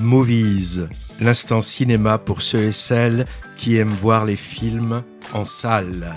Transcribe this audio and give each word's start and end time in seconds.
Movies, 0.00 0.88
l'instant 1.20 1.62
cinéma 1.62 2.18
pour 2.18 2.42
ceux 2.42 2.64
et 2.64 2.72
celles 2.72 3.26
qui 3.56 3.76
aiment 3.76 3.88
voir 3.88 4.24
les 4.24 4.36
films 4.36 5.02
en 5.32 5.44
salle. 5.44 6.14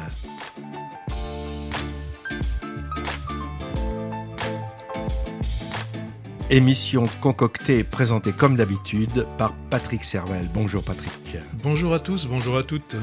Émission 6.49 7.03
concoctée 7.21 7.79
et 7.79 7.83
présentée 7.83 8.31
comme 8.31 8.55
d'habitude 8.55 9.25
par 9.37 9.53
Patrick 9.69 10.03
Servel. 10.03 10.47
Bonjour 10.53 10.83
Patrick. 10.83 11.37
Bonjour 11.61 11.93
à 11.93 11.99
tous, 11.99 12.27
bonjour 12.27 12.57
à 12.57 12.63
toutes. 12.63 12.95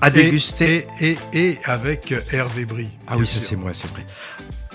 À 0.00 0.10
déguster. 0.10 0.86
Et, 1.00 1.16
et, 1.32 1.58
avec 1.64 2.14
Hervé 2.32 2.64
Brie. 2.64 2.88
Ah 3.06 3.16
oui, 3.16 3.26
ça 3.26 3.40
c'est 3.40 3.56
moi, 3.56 3.72
c'est 3.74 3.88
vrai. 3.88 4.06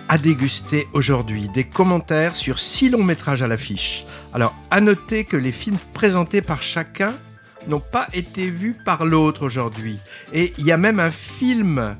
À 0.10 0.18
déguster 0.18 0.88
aujourd'hui 0.94 1.50
des 1.50 1.66
commentaires 1.66 2.38
sur 2.38 2.60
six 2.60 2.90
longs 2.90 3.04
métrages 3.04 3.42
à 3.42 3.48
l'affiche. 3.48 4.06
Alors, 4.34 4.56
à 4.72 4.80
noter 4.80 5.26
que 5.26 5.36
les 5.36 5.52
films 5.52 5.78
présentés 5.94 6.42
par 6.42 6.62
chacun 6.62 7.14
n'ont 7.68 7.82
pas 7.82 8.08
été 8.14 8.50
vus 8.50 8.74
par 8.86 9.06
l'autre 9.06 9.46
aujourd'hui. 9.46 10.00
Et 10.32 10.54
il 10.58 10.66
y 10.66 10.72
a 10.72 10.78
même 10.78 11.02
un 11.02 11.10
film 11.10 11.98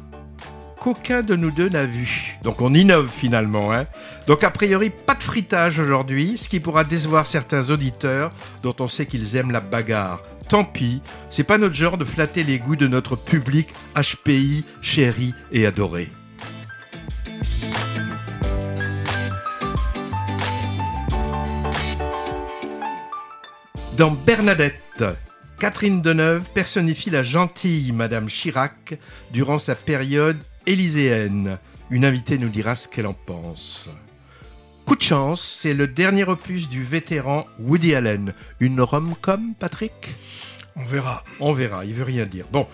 qu'aucun 0.80 1.22
de 1.22 1.36
nous 1.36 1.52
deux 1.52 1.68
n'a 1.68 1.84
vu. 1.84 2.38
Donc 2.44 2.62
on 2.62 2.74
innove 2.74 3.10
finalement. 3.10 3.74
Hein 3.74 3.86
Donc 4.26 4.46
a 4.46 4.52
priori, 4.52 4.90
pas 4.90 5.16
de 5.16 5.24
fritage 5.24 5.78
aujourd'hui, 5.80 6.38
ce 6.38 6.48
qui 6.48 6.62
pourra 6.62 6.86
décevoir 6.86 7.28
certains 7.28 7.70
auditeurs 7.72 8.32
dont 8.64 8.76
on 8.80 8.88
sait 8.88 9.06
qu'ils 9.06 9.36
aiment 9.36 9.52
la 9.52 9.60
bagarre. 9.60 10.24
Tant 10.48 10.64
pis, 10.64 11.02
c'est 11.30 11.44
pas 11.44 11.58
notre 11.58 11.76
genre 11.76 11.98
de 11.98 12.06
flatter 12.06 12.46
les 12.46 12.58
goûts 12.58 12.78
de 12.78 12.88
notre 12.88 13.18
public 13.18 13.68
HPI, 13.96 14.64
chéri 14.82 15.34
et 15.52 15.66
adoré. 15.66 16.10
Dans 23.98 24.12
Bernadette, 24.12 25.04
Catherine 25.60 26.04
Deneuve 26.04 26.52
personnifie 26.52 27.10
la 27.10 27.24
gentille 27.24 27.92
Madame 27.92 28.28
Chirac 28.28 29.00
durant 29.32 29.58
sa 29.58 29.74
période 29.74 30.38
élyséenne. 30.68 31.58
Une 31.90 32.06
invitée 32.06 32.38
nous 32.38 32.50
dira 32.50 32.76
ce 32.76 32.88
qu'elle 32.88 33.08
en 33.08 33.16
pense. 33.16 33.90
Coup 34.86 34.96
de 34.96 35.02
chance, 35.02 35.42
c'est 35.42 35.74
le 35.74 35.88
dernier 35.88 36.26
opus 36.26 36.70
du 36.70 36.84
vétéran 36.84 37.48
Woody 37.58 37.96
Allen. 37.96 38.34
Une 38.60 38.82
rom-com, 38.82 39.56
Patrick? 39.58 40.16
On 40.76 40.84
verra. 40.84 41.24
On 41.40 41.52
verra, 41.52 41.84
il 41.84 41.96
veut 41.96 42.04
rien 42.04 42.28
dire. 42.28 42.46
Bon, 42.52 42.68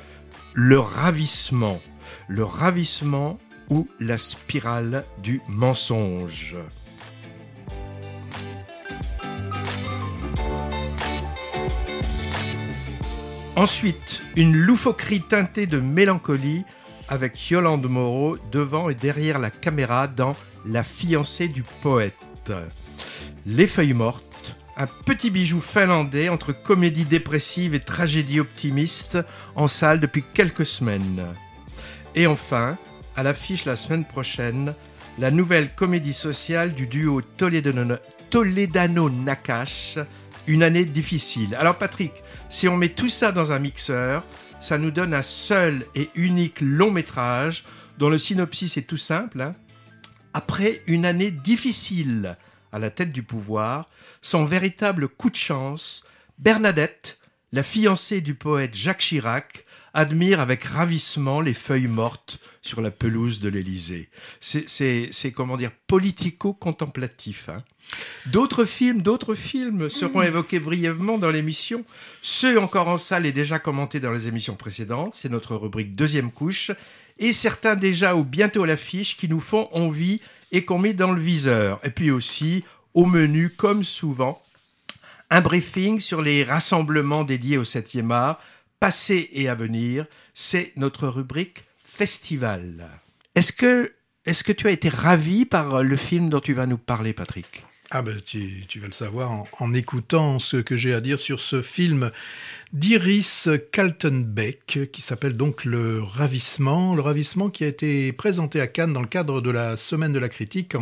le 0.53 0.77
ravissement. 0.77 1.81
Le 2.27 2.43
ravissement 2.43 3.39
ou 3.69 3.87
la 4.01 4.17
spirale 4.17 5.05
du 5.19 5.39
mensonge? 5.47 6.57
Ensuite, 13.55 14.23
une 14.35 14.57
loufoquerie 14.57 15.21
teintée 15.21 15.67
de 15.67 15.79
mélancolie 15.79 16.63
avec 17.07 17.51
Yolande 17.51 17.87
Moreau 17.87 18.35
devant 18.51 18.89
et 18.89 18.95
derrière 18.95 19.37
la 19.37 19.51
caméra 19.51 20.07
dans 20.07 20.35
La 20.65 20.81
fiancée 20.83 21.49
du 21.49 21.61
poète. 21.83 22.51
Les 23.45 23.67
feuilles 23.67 23.93
mortes, 23.93 24.55
un 24.75 24.87
petit 24.87 25.29
bijou 25.29 25.61
finlandais 25.61 26.29
entre 26.29 26.51
comédie 26.51 27.05
dépressive 27.05 27.75
et 27.75 27.79
tragédie 27.79 28.39
optimiste 28.39 29.19
en 29.55 29.67
salle 29.67 29.99
depuis 29.99 30.23
quelques 30.33 30.65
semaines. 30.65 31.23
Et 32.15 32.25
enfin, 32.25 32.79
à 33.15 33.21
l'affiche 33.21 33.65
la 33.65 33.75
semaine 33.75 34.05
prochaine, 34.05 34.73
la 35.19 35.29
nouvelle 35.29 35.69
comédie 35.75 36.13
sociale 36.13 36.73
du 36.73 36.87
duo 36.87 37.21
Toledano-Nakash, 38.31 39.99
Une 40.47 40.63
année 40.63 40.85
difficile. 40.85 41.55
Alors 41.55 41.75
Patrick, 41.75 42.22
si 42.53 42.67
on 42.67 42.77
met 42.77 42.89
tout 42.89 43.09
ça 43.09 43.31
dans 43.31 43.51
un 43.51 43.57
mixeur, 43.57 44.23
ça 44.61 44.77
nous 44.77 44.91
donne 44.91 45.15
un 45.15 45.23
seul 45.23 45.87
et 45.95 46.09
unique 46.13 46.61
long 46.61 46.91
métrage 46.91 47.65
dont 47.97 48.09
le 48.09 48.19
synopsis 48.19 48.77
est 48.77 48.87
tout 48.87 48.95
simple. 48.95 49.41
Hein. 49.41 49.55
Après 50.35 50.83
une 50.85 51.03
année 51.03 51.31
difficile 51.31 52.37
à 52.71 52.77
la 52.77 52.91
tête 52.91 53.11
du 53.11 53.23
pouvoir, 53.23 53.87
son 54.21 54.45
véritable 54.45 55.07
coup 55.07 55.31
de 55.31 55.35
chance, 55.35 56.05
Bernadette, 56.37 57.19
la 57.51 57.63
fiancée 57.63 58.21
du 58.21 58.35
poète 58.35 58.75
Jacques 58.75 58.99
Chirac, 58.99 59.65
admire 59.95 60.39
avec 60.39 60.63
ravissement 60.63 61.41
les 61.41 61.55
feuilles 61.55 61.87
mortes 61.87 62.39
sur 62.61 62.81
la 62.81 62.91
pelouse 62.91 63.39
de 63.39 63.49
l'Élysée. 63.49 64.11
C'est, 64.39 65.31
comment 65.35 65.57
dire, 65.57 65.71
politico-contemplatif. 65.87 67.49
Hein. 67.49 67.63
D'autres 68.25 68.65
films, 68.65 69.01
d'autres 69.01 69.35
films 69.35 69.89
seront 69.89 70.21
mmh. 70.21 70.27
évoqués 70.27 70.59
brièvement 70.59 71.17
dans 71.17 71.29
l'émission. 71.29 71.83
Ceux 72.21 72.59
encore 72.59 72.87
en 72.87 72.97
salle 72.97 73.25
et 73.25 73.31
déjà 73.31 73.59
commentés 73.59 73.99
dans 73.99 74.11
les 74.11 74.27
émissions 74.27 74.55
précédentes, 74.55 75.13
c'est 75.13 75.29
notre 75.29 75.55
rubrique 75.55 75.95
deuxième 75.95 76.31
couche. 76.31 76.71
Et 77.19 77.31
certains 77.31 77.75
déjà 77.75 78.15
ou 78.15 78.23
bientôt 78.23 78.63
à 78.63 78.67
l'affiche 78.67 79.17
qui 79.17 79.27
nous 79.27 79.39
font 79.39 79.69
envie 79.71 80.21
et 80.51 80.65
qu'on 80.65 80.79
met 80.79 80.93
dans 80.93 81.11
le 81.11 81.21
viseur. 81.21 81.79
Et 81.83 81.89
puis 81.89 82.11
aussi, 82.11 82.63
au 82.93 83.05
menu, 83.05 83.49
comme 83.49 83.83
souvent, 83.83 84.41
un 85.29 85.41
briefing 85.41 85.99
sur 85.99 86.21
les 86.21 86.43
rassemblements 86.43 87.23
dédiés 87.23 87.57
au 87.57 87.63
7e 87.63 88.11
art, 88.11 88.39
passé 88.79 89.29
et 89.33 89.49
à 89.49 89.55
venir. 89.55 90.05
C'est 90.33 90.73
notre 90.75 91.07
rubrique 91.07 91.63
festival. 91.83 92.89
Est-ce 93.35 93.51
que, 93.51 93.93
est-ce 94.25 94.43
que 94.43 94.51
tu 94.51 94.67
as 94.67 94.71
été 94.71 94.89
ravi 94.89 95.45
par 95.45 95.83
le 95.83 95.95
film 95.95 96.29
dont 96.29 96.39
tu 96.39 96.53
vas 96.53 96.65
nous 96.65 96.77
parler, 96.77 97.13
Patrick? 97.13 97.63
Ah 97.95 98.01
ben 98.01 98.19
tu, 98.25 98.79
vas 98.79 98.87
le 98.87 98.91
savoir 98.91 99.45
en, 99.59 99.71
écoutant 99.71 100.39
ce 100.39 100.57
que 100.57 100.75
j'ai 100.75 100.95
à 100.95 100.99
dire 100.99 101.19
sur 101.19 101.39
ce 101.39 101.61
film 101.61 102.09
d'Iris 102.73 103.47
Kaltenbeck 103.71 104.89
qui 104.91 105.01
s'appelle 105.03 105.37
donc 105.37 105.63
Le 105.63 106.01
Ravissement. 106.01 106.95
Le 106.95 107.03
Ravissement 107.03 107.51
qui 107.51 107.63
a 107.63 107.67
été 107.67 108.11
présenté 108.11 108.59
à 108.59 108.65
Cannes 108.65 108.93
dans 108.93 109.01
le 109.01 109.07
cadre 109.07 109.41
de 109.41 109.51
la 109.51 109.77
Semaine 109.77 110.11
de 110.11 110.17
la 110.17 110.27
critique 110.27 110.73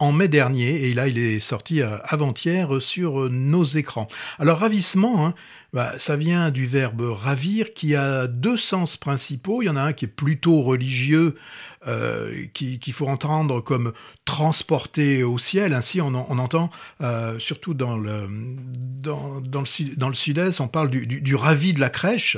en, 0.00 0.12
mai 0.12 0.26
dernier, 0.26 0.88
et 0.88 0.94
là 0.94 1.06
il 1.06 1.18
est 1.18 1.38
sorti 1.38 1.82
euh, 1.82 1.98
avant-hier 2.02 2.82
sur 2.82 3.20
euh, 3.20 3.28
nos 3.28 3.62
écrans. 3.62 4.08
Alors 4.40 4.58
ravissement, 4.58 5.26
hein, 5.26 5.34
bah, 5.72 5.92
ça 5.98 6.16
vient 6.16 6.50
du 6.50 6.66
verbe 6.66 7.02
ravir 7.02 7.70
qui 7.70 7.94
a 7.94 8.26
deux 8.26 8.56
sens 8.56 8.96
principaux. 8.96 9.62
Il 9.62 9.66
y 9.66 9.68
en 9.68 9.76
a 9.76 9.82
un 9.82 9.92
qui 9.92 10.06
est 10.06 10.08
plutôt 10.08 10.62
religieux, 10.62 11.36
euh, 11.86 12.44
qu'il 12.52 12.92
faut 12.92 13.08
entendre 13.08 13.62
comme 13.62 13.92
transporté 14.26 15.24
au 15.24 15.38
ciel. 15.38 15.72
Ainsi, 15.72 16.00
on, 16.02 16.14
entend, 16.14 16.68
euh, 17.00 17.38
surtout 17.38 17.72
dans 17.72 17.96
le, 17.96 18.28
dans, 18.28 19.40
dans 19.40 19.60
le, 20.08 20.14
sud-est, 20.14 20.60
on 20.60 20.68
parle 20.68 20.90
du, 20.90 21.06
du, 21.06 21.34
ravi 21.34 21.72
de 21.72 21.80
la 21.80 21.88
crèche. 21.88 22.36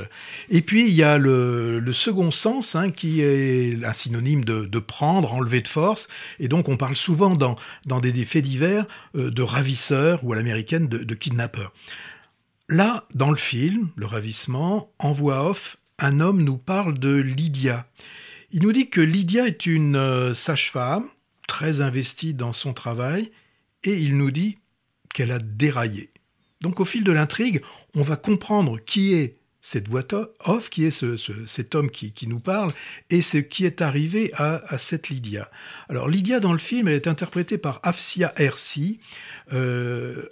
Et 0.49 0.61
puis, 0.61 0.87
il 0.87 0.93
y 0.93 1.03
a 1.03 1.17
le, 1.17 1.83
second 1.91 2.31
sens 2.31 2.75
hein, 2.75 2.89
qui 2.89 3.21
est 3.21 3.83
un 3.83 3.91
synonyme 3.91 4.45
de, 4.45 4.79
prendre, 4.79 5.33
enlever 5.33 5.59
de 5.59 5.67
force. 5.67 6.07
Et 6.39 6.47
donc, 6.47 6.69
on 6.69 6.77
parle 6.77 6.95
souvent 6.95 7.35
dans, 7.35 7.55
dans 7.85 7.99
des, 7.99 8.13
des 8.13 8.25
faits 8.25 8.45
divers 8.45 8.85
euh, 9.17 9.29
de 9.29 9.41
ravisseurs 9.41 10.23
ou 10.23 10.31
à 10.31 10.37
l'américaine 10.37 10.87
de, 10.87 10.99
de 10.99 11.15
kidnappeurs. 11.15 11.73
Là, 12.69 13.03
dans 13.13 13.29
le 13.29 13.35
film, 13.35 13.89
Le 13.97 14.05
Ravissement, 14.05 14.89
en 14.99 15.11
voix 15.11 15.49
off, 15.49 15.77
un 15.99 16.21
homme 16.21 16.43
nous 16.43 16.57
parle 16.57 16.97
de 16.97 17.13
Lydia. 17.13 17.85
Il 18.55 18.61
nous 18.61 18.71
dit 18.71 18.91
que 18.91 19.01
Lydia 19.01 19.47
est 19.47 19.65
une 19.65 19.95
euh, 19.95 20.35
sage-femme, 20.35 21.09
très 21.47 21.81
investie 21.81 22.35
dans 22.35 22.53
son 22.53 22.71
travail, 22.73 23.31
et 23.83 23.97
il 23.97 24.15
nous 24.15 24.29
dit 24.29 24.59
qu'elle 25.11 25.31
a 25.31 25.39
déraillé. 25.39 26.11
Donc 26.61 26.79
au 26.79 26.85
fil 26.85 27.03
de 27.03 27.11
l'intrigue, 27.11 27.63
on 27.95 28.03
va 28.03 28.15
comprendre 28.15 28.79
qui 28.79 29.15
est 29.15 29.39
cette 29.63 29.87
voix 29.87 30.03
off, 30.45 30.69
qui 30.69 30.83
est 30.83 30.91
ce, 30.91 31.15
cet 31.47 31.73
homme 31.73 31.89
qui, 31.89 32.27
nous 32.27 32.41
parle, 32.41 32.69
et 33.09 33.21
ce 33.21 33.37
qui 33.37 33.65
est 33.65 33.81
arrivé 33.81 34.31
à, 34.35 34.77
cette 34.77 35.07
Lydia. 35.07 35.49
Alors 35.87 36.09
Lydia 36.09 36.41
dans 36.41 36.51
le 36.51 36.59
film, 36.59 36.89
elle 36.89 36.95
est 36.95 37.07
interprétée 37.07 37.57
par 37.57 37.79
Afsia 37.81 38.33
Hersi. 38.35 38.99
Euh, 39.53 40.25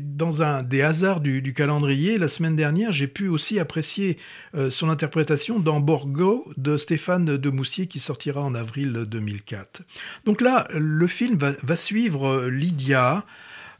dans 0.00 0.42
un 0.42 0.62
des 0.62 0.82
hasards 0.82 1.20
du, 1.20 1.54
calendrier, 1.54 2.18
la 2.18 2.28
semaine 2.28 2.56
dernière, 2.56 2.92
j'ai 2.92 3.08
pu 3.08 3.26
aussi 3.26 3.58
apprécier 3.58 4.18
euh, 4.54 4.68
son 4.68 4.90
interprétation 4.90 5.58
dans 5.58 5.80
Borgo 5.80 6.52
de 6.58 6.76
Stéphane 6.76 7.24
de 7.24 7.50
Moussier 7.50 7.86
qui 7.86 8.00
sortira 8.00 8.42
en 8.42 8.54
avril 8.54 9.06
2004. 9.08 9.80
Donc 10.26 10.42
là, 10.42 10.68
le 10.74 11.06
film 11.06 11.38
va, 11.38 11.76
suivre 11.76 12.48
Lydia. 12.48 13.24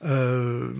Euh, 0.04 0.72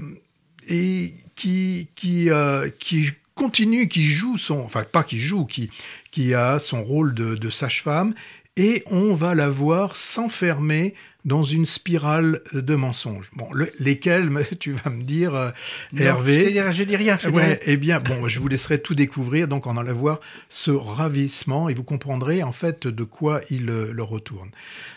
et 0.67 1.13
qui, 1.35 1.89
qui, 1.95 2.31
qui 2.79 3.11
continue, 3.35 3.89
qui 3.89 4.05
joue 4.05 4.39
son, 4.39 4.61
enfin 4.61 4.85
pas 4.85 5.03
qui 5.03 5.19
joue, 5.19 5.45
qui, 5.45 5.71
qui 6.11 6.35
a 6.35 6.59
son 6.59 6.83
rôle 6.83 7.15
de, 7.15 7.51
sage-femme, 7.51 8.15
et 8.57 8.85
on 8.91 9.15
va 9.15 9.35
la 9.35 9.49
voir 9.49 9.97
s'enfermer 9.97 10.95
dans 11.25 11.43
une 11.43 11.65
spirale 11.65 12.43
de 12.53 12.75
mensonges. 12.75 13.31
Bon, 13.35 13.49
lesquels, 13.81 14.31
tu 14.61 14.73
vas 14.73 14.91
me 14.91 15.03
dire, 15.03 15.35
euh, 15.35 15.51
Hervé 15.97 16.55
Je 16.73 16.83
dis 16.85 16.97
rien. 16.97 17.19
Je 17.21 17.31
ouais, 17.31 17.61
eh 17.65 17.79
bien, 17.79 17.99
bon, 17.99 18.29
je 18.29 18.39
vous 18.39 18.49
laisserai 18.49 18.79
tout 18.79 18.95
découvrir, 18.95 19.49
donc 19.49 19.67
en 19.67 19.77
allant 19.77 19.95
voir 19.95 20.21
ce 20.51 20.71
ravissement, 20.71 21.69
et 21.69 21.75
vous 21.75 21.83
comprendrez 21.83 22.43
en 22.43 22.53
fait 22.53 22.87
de 22.87 23.05
quoi 23.05 23.41
il 23.51 23.71
euh, 23.71 23.91
le 23.93 24.03
retourne. 24.03 24.51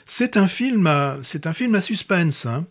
C'est 0.05 0.37
un 0.37 0.47
film, 0.47 0.89
c'est 1.21 1.47
un 1.47 1.53
film 1.53 1.75
à 1.75 1.81
suspense. 1.81 2.45
Hein. 2.45 2.65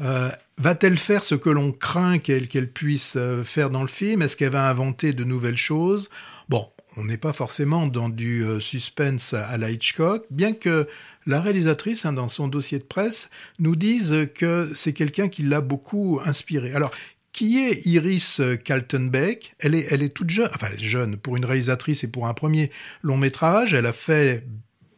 Euh, 0.00 0.30
va-t-elle 0.58 0.98
faire 0.98 1.22
ce 1.22 1.34
que 1.34 1.50
l'on 1.50 1.72
craint 1.72 2.18
qu'elle 2.18 2.70
puisse 2.70 3.16
euh, 3.16 3.44
faire 3.44 3.70
dans 3.70 3.82
le 3.82 3.88
film? 3.88 4.22
Est-ce 4.22 4.36
qu'elle 4.36 4.52
va 4.52 4.68
inventer 4.68 5.12
de 5.12 5.24
nouvelles 5.24 5.56
choses? 5.56 6.08
Bon, 6.48 6.68
on 6.96 7.04
n'est 7.04 7.18
pas 7.18 7.32
forcément 7.32 7.86
dans 7.86 8.08
du 8.08 8.44
euh, 8.44 8.60
suspense 8.60 9.34
à 9.34 9.56
la 9.58 9.70
Hitchcock, 9.70 10.24
bien 10.30 10.52
que 10.52 10.88
la 11.26 11.40
réalisatrice, 11.40 12.06
hein, 12.06 12.12
dans 12.12 12.28
son 12.28 12.48
dossier 12.48 12.78
de 12.78 12.84
presse, 12.84 13.30
nous 13.58 13.76
dise 13.76 14.28
que 14.34 14.70
c'est 14.74 14.92
quelqu'un 14.92 15.28
qui 15.28 15.42
l'a 15.42 15.60
beaucoup 15.60 16.20
inspiré. 16.24 16.72
Alors, 16.72 16.92
qui 17.32 17.58
est 17.58 17.86
Iris 17.86 18.40
Kaltenbeck? 18.64 19.54
Elle 19.60 19.76
est, 19.76 19.86
elle 19.90 20.02
est 20.02 20.08
toute 20.08 20.30
jeune, 20.30 20.50
enfin 20.52 20.68
elle 20.72 20.80
est 20.80 20.84
jeune 20.84 21.16
pour 21.16 21.36
une 21.36 21.44
réalisatrice 21.44 22.02
et 22.02 22.08
pour 22.08 22.26
un 22.26 22.34
premier 22.34 22.72
long 23.02 23.16
métrage. 23.16 23.72
Elle 23.72 23.86
a 23.86 23.92
fait 23.92 24.44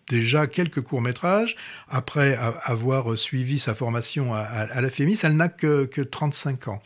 déjà 0.09 0.47
quelques 0.47 0.81
courts-métrages. 0.81 1.57
Après 1.89 2.39
avoir 2.65 3.17
suivi 3.17 3.59
sa 3.59 3.75
formation 3.75 4.35
à, 4.35 4.81
la 4.81 4.91
FEMIS, 4.91 5.21
elle 5.23 5.37
n'a 5.37 5.49
que, 5.49 5.85
que 5.85 6.01
35 6.01 6.69
ans. 6.69 6.83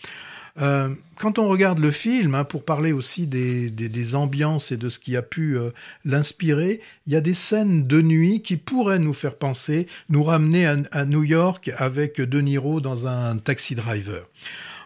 Euh, 0.60 0.94
quand 1.16 1.38
on 1.38 1.48
regarde 1.48 1.78
le 1.78 1.90
film, 1.90 2.34
hein, 2.34 2.44
pour 2.44 2.64
parler 2.64 2.92
aussi 2.92 3.26
des, 3.26 4.14
ambiances 4.14 4.72
et 4.72 4.76
de 4.76 4.88
ce 4.88 4.98
qui 4.98 5.16
a 5.16 5.22
pu 5.22 5.58
euh, 5.58 5.70
l'inspirer, 6.04 6.80
il 7.06 7.12
y 7.12 7.16
a 7.16 7.20
des 7.20 7.34
scènes 7.34 7.86
de 7.86 8.00
nuit 8.00 8.40
qui 8.40 8.56
pourraient 8.56 8.98
nous 8.98 9.12
faire 9.12 9.34
penser, 9.34 9.86
nous 10.08 10.22
ramener 10.22 10.66
à, 10.66 11.04
New 11.04 11.24
York 11.24 11.70
avec 11.76 12.20
De 12.20 12.40
Niro 12.40 12.80
dans 12.80 13.06
un 13.06 13.36
taxi 13.36 13.74
driver. 13.74 14.26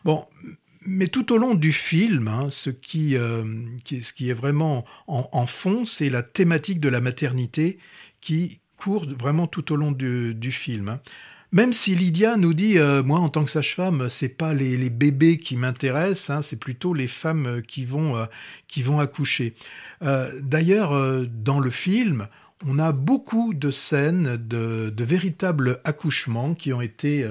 Bon, 0.04 0.24
mais 0.86 1.08
tout 1.08 1.32
au 1.32 1.36
long 1.36 1.54
du 1.54 1.72
film, 1.72 2.26
hein, 2.26 2.46
ce, 2.48 2.70
qui, 2.70 3.16
euh, 3.16 3.44
ce 3.84 4.12
qui 4.12 4.30
est 4.30 4.34
vraiment 4.34 4.84
en, 5.06 5.28
en 5.30 5.46
fond, 5.46 5.84
c'est 5.84 6.10
la 6.10 6.22
thématique 6.22 6.80
de 6.80 6.88
la 6.88 7.00
maternité 7.00 7.78
qui 8.20 8.60
court 8.76 9.06
vraiment 9.18 9.46
tout 9.46 9.72
au 9.72 9.76
long 9.76 9.92
du, 9.92 10.52
film. 10.52 10.88
Hein. 10.88 11.00
Même 11.52 11.72
si 11.72 11.94
Lydia 11.94 12.36
nous 12.36 12.54
dit, 12.54 12.78
euh, 12.78 13.02
moi 13.02 13.18
en 13.18 13.28
tant 13.28 13.44
que 13.44 13.50
sage-femme, 13.50 14.08
c'est 14.08 14.28
pas 14.28 14.54
les, 14.54 14.90
bébés 14.90 15.38
qui 15.38 15.56
m'intéressent, 15.56 16.30
hein, 16.30 16.42
c'est 16.42 16.60
plutôt 16.60 16.94
les 16.94 17.08
femmes 17.08 17.60
qui 17.66 17.84
vont, 17.84 18.16
euh, 18.16 18.26
qui 18.68 18.82
vont 18.82 19.00
accoucher. 19.00 19.54
Euh, 20.02 20.30
D'ailleurs, 20.40 20.92
dans 21.26 21.60
le 21.60 21.70
film, 21.70 22.28
on 22.66 22.78
a 22.78 22.92
beaucoup 22.92 23.54
de 23.54 23.70
scènes 23.70 24.36
de, 24.36 24.90
de 24.90 25.04
véritables 25.04 25.80
accouchements 25.84 26.54
qui 26.54 26.72
ont 26.72 26.80
été, 26.80 27.26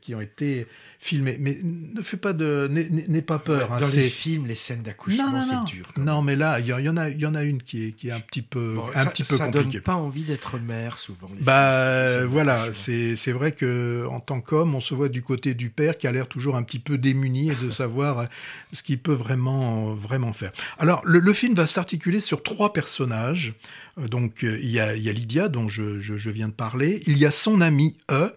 qui 0.00 0.14
ont 0.14 0.20
été 0.20 0.66
filmé. 1.02 1.38
Mais 1.40 1.58
ne 1.62 2.02
fais 2.02 2.18
pas 2.18 2.34
de, 2.34 2.68
n'aie 2.70 3.22
pas 3.22 3.38
peur. 3.38 3.72
Hein, 3.72 3.78
dans 3.80 3.88
les 3.88 4.08
films, 4.08 4.46
les 4.46 4.54
scènes 4.54 4.82
d'accouchement, 4.82 5.42
c'est 5.42 5.74
dur. 5.74 5.90
Non, 5.96 6.20
mais 6.20 6.36
là, 6.36 6.60
il 6.60 6.66
y, 6.66 6.72
en 6.72 6.96
a, 6.96 7.08
il 7.08 7.18
y 7.18 7.26
en 7.26 7.34
a 7.34 7.42
une 7.42 7.62
qui 7.62 7.86
est, 7.86 7.92
qui 7.92 8.08
est 8.08 8.12
un 8.12 8.20
petit 8.20 8.42
peu, 8.42 8.76
un 8.94 9.04
ça, 9.04 9.10
petit 9.10 9.22
peu 9.24 9.34
ça 9.36 9.46
compliquée. 9.46 9.78
donne 9.78 9.80
pas 9.80 9.94
envie 9.94 10.24
d'être 10.24 10.58
mère 10.58 10.98
souvent. 10.98 11.30
Les 11.34 11.42
bah 11.42 12.18
films, 12.18 12.26
voilà, 12.26 12.74
c'est 12.74 13.16
c'est 13.16 13.32
vrai 13.32 13.52
que 13.52 14.06
en 14.10 14.20
tant 14.20 14.42
qu'homme, 14.42 14.74
on 14.74 14.80
se 14.80 14.94
voit 14.94 15.08
du 15.08 15.22
côté 15.22 15.54
du 15.54 15.70
père 15.70 15.96
qui 15.96 16.06
a 16.06 16.12
l'air 16.12 16.28
toujours 16.28 16.56
un 16.56 16.62
petit 16.62 16.78
peu 16.78 16.98
démuni 16.98 17.50
et 17.50 17.54
de 17.54 17.70
savoir 17.70 18.26
ce 18.74 18.82
qu'il 18.82 18.98
peut 18.98 19.14
vraiment 19.14 19.94
vraiment 19.94 20.34
faire. 20.34 20.52
Alors 20.78 21.00
le, 21.06 21.18
le 21.18 21.32
film 21.32 21.54
va 21.54 21.66
s'articuler 21.66 22.20
sur 22.20 22.42
trois 22.42 22.74
personnages. 22.74 23.54
Donc 23.96 24.40
il 24.42 24.70
y 24.70 24.78
a, 24.80 24.94
il 24.96 25.02
y 25.02 25.08
a 25.08 25.12
Lydia 25.12 25.48
dont 25.48 25.68
je, 25.68 25.98
je, 25.98 26.16
je 26.18 26.30
viens 26.30 26.48
de 26.48 26.52
parler. 26.52 27.02
Il 27.06 27.16
y 27.18 27.26
a 27.26 27.30
son 27.30 27.60
ami 27.60 27.96
E 28.10 28.32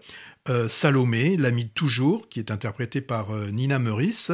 euh, 0.50 0.68
Salomé, 0.68 1.38
l'amie 1.38 1.64
de 1.64 1.70
toujours, 1.70 2.28
qui 2.28 2.38
est 2.38 2.50
interprétée 2.50 3.00
par 3.00 3.30
euh, 3.30 3.50
Nina 3.50 3.78
Meurice. 3.78 4.30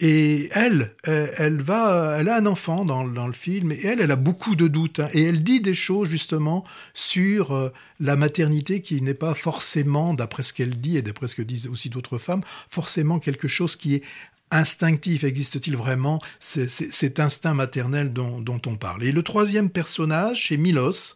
Et 0.00 0.48
elle, 0.52 0.90
euh, 1.06 1.28
elle 1.36 1.60
va, 1.60 2.16
elle 2.18 2.28
a 2.28 2.36
un 2.36 2.46
enfant 2.46 2.84
dans, 2.84 3.04
le 3.04 3.32
film, 3.32 3.70
et 3.70 3.80
elle, 3.84 4.00
elle 4.00 4.10
a 4.10 4.16
beaucoup 4.16 4.56
de 4.56 4.66
doutes, 4.66 4.98
hein, 4.98 5.08
et 5.14 5.22
elle 5.22 5.44
dit 5.44 5.60
des 5.60 5.72
choses 5.72 6.10
justement 6.10 6.64
sur 6.94 7.72
la 8.00 8.16
maternité 8.16 8.82
qui 8.82 9.00
n'est 9.00 9.14
pas 9.14 9.34
forcément, 9.34 10.14
d'après 10.14 10.42
ce 10.42 10.52
qu'elle 10.52 10.80
dit 10.80 10.98
et 10.98 11.02
d'après 11.02 11.28
ce 11.28 11.36
que 11.36 11.42
disent 11.42 11.68
aussi 11.68 11.90
d'autres 11.90 12.18
femmes, 12.18 12.42
forcément 12.68 13.20
quelque 13.20 13.46
chose 13.46 13.76
qui 13.76 13.94
est 13.94 14.02
instinctif. 14.50 15.24
Existe-t-il 15.24 15.76
vraiment 15.76 16.20
cet 16.40 17.20
instinct 17.20 17.54
maternel 17.54 18.12
dont, 18.12 18.40
dont, 18.40 18.60
on 18.66 18.76
parle? 18.76 19.04
Et 19.04 19.12
le 19.12 19.22
troisième 19.22 19.70
personnage, 19.70 20.48
c'est 20.48 20.56
Milos, 20.56 21.14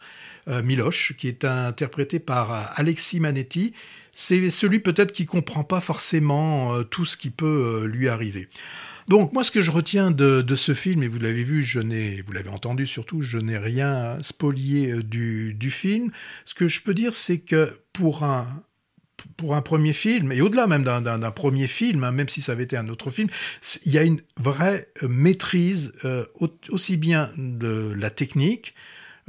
Miloche, 0.62 1.14
qui 1.16 1.28
est 1.28 1.44
interprété 1.44 2.18
par 2.18 2.72
Alexis 2.76 3.20
Manetti, 3.20 3.72
c'est 4.12 4.50
celui 4.50 4.80
peut-être 4.80 5.12
qui 5.12 5.26
comprend 5.26 5.64
pas 5.64 5.80
forcément 5.80 6.74
euh, 6.74 6.82
tout 6.82 7.04
ce 7.04 7.16
qui 7.16 7.30
peut 7.30 7.82
euh, 7.84 7.86
lui 7.86 8.08
arriver. 8.08 8.48
Donc 9.08 9.32
moi, 9.32 9.42
ce 9.42 9.50
que 9.50 9.60
je 9.60 9.70
retiens 9.70 10.10
de, 10.10 10.54
ce 10.54 10.74
film, 10.74 11.02
et 11.02 11.08
vous 11.08 11.18
l'avez 11.18 11.42
vu, 11.42 11.62
je 11.62 11.80
n'ai, 11.80 12.22
vous 12.22 12.32
l'avez 12.32 12.50
entendu 12.50 12.86
surtout, 12.86 13.22
je 13.22 13.38
n'ai 13.38 13.58
rien 13.58 14.18
spolié 14.20 14.92
euh, 14.92 15.02
du, 15.02 15.70
film. 15.70 16.10
Ce 16.44 16.54
que 16.54 16.68
je 16.68 16.82
peux 16.82 16.94
dire, 16.94 17.14
c'est 17.14 17.38
que 17.38 17.72
pour 17.92 18.24
un 18.24 18.46
pour 19.36 19.54
un 19.54 19.60
premier 19.60 19.92
film, 19.92 20.32
et 20.32 20.40
au-delà 20.40 20.66
même 20.66 20.82
d'un 20.82 21.30
premier 21.30 21.66
film, 21.66 22.04
hein, 22.04 22.10
même 22.10 22.28
si 22.28 22.40
ça 22.40 22.52
avait 22.52 22.62
été 22.62 22.78
un 22.78 22.88
autre 22.88 23.10
film, 23.10 23.28
il 23.84 23.92
y 23.92 23.98
a 23.98 24.02
une 24.02 24.22
vraie 24.38 24.88
maîtrise 25.02 25.92
euh, 26.06 26.24
aussi 26.70 26.96
bien 26.96 27.30
de 27.36 27.92
la 27.98 28.08
technique, 28.08 28.74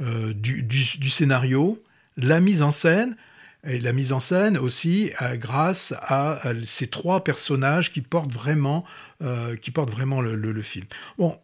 euh, 0.02 0.32
du, 0.34 1.10
scénario, 1.10 1.82
la 2.16 2.40
mise 2.40 2.62
en 2.62 2.70
scène, 2.70 3.16
et 3.66 3.78
la 3.78 3.92
mise 3.92 4.12
en 4.12 4.20
scène 4.20 4.58
aussi 4.58 5.10
euh, 5.20 5.36
grâce 5.36 5.94
à, 6.00 6.40
ces 6.64 6.88
trois 6.88 7.22
personnages 7.22 7.92
qui 7.92 8.00
portent 8.00 8.32
vraiment, 8.32 8.84
euh, 9.22 9.56
qui 9.56 9.70
portent 9.70 9.90
vraiment 9.90 10.20
le, 10.20 10.62
film. 10.62 10.86
Bon, 11.18 11.36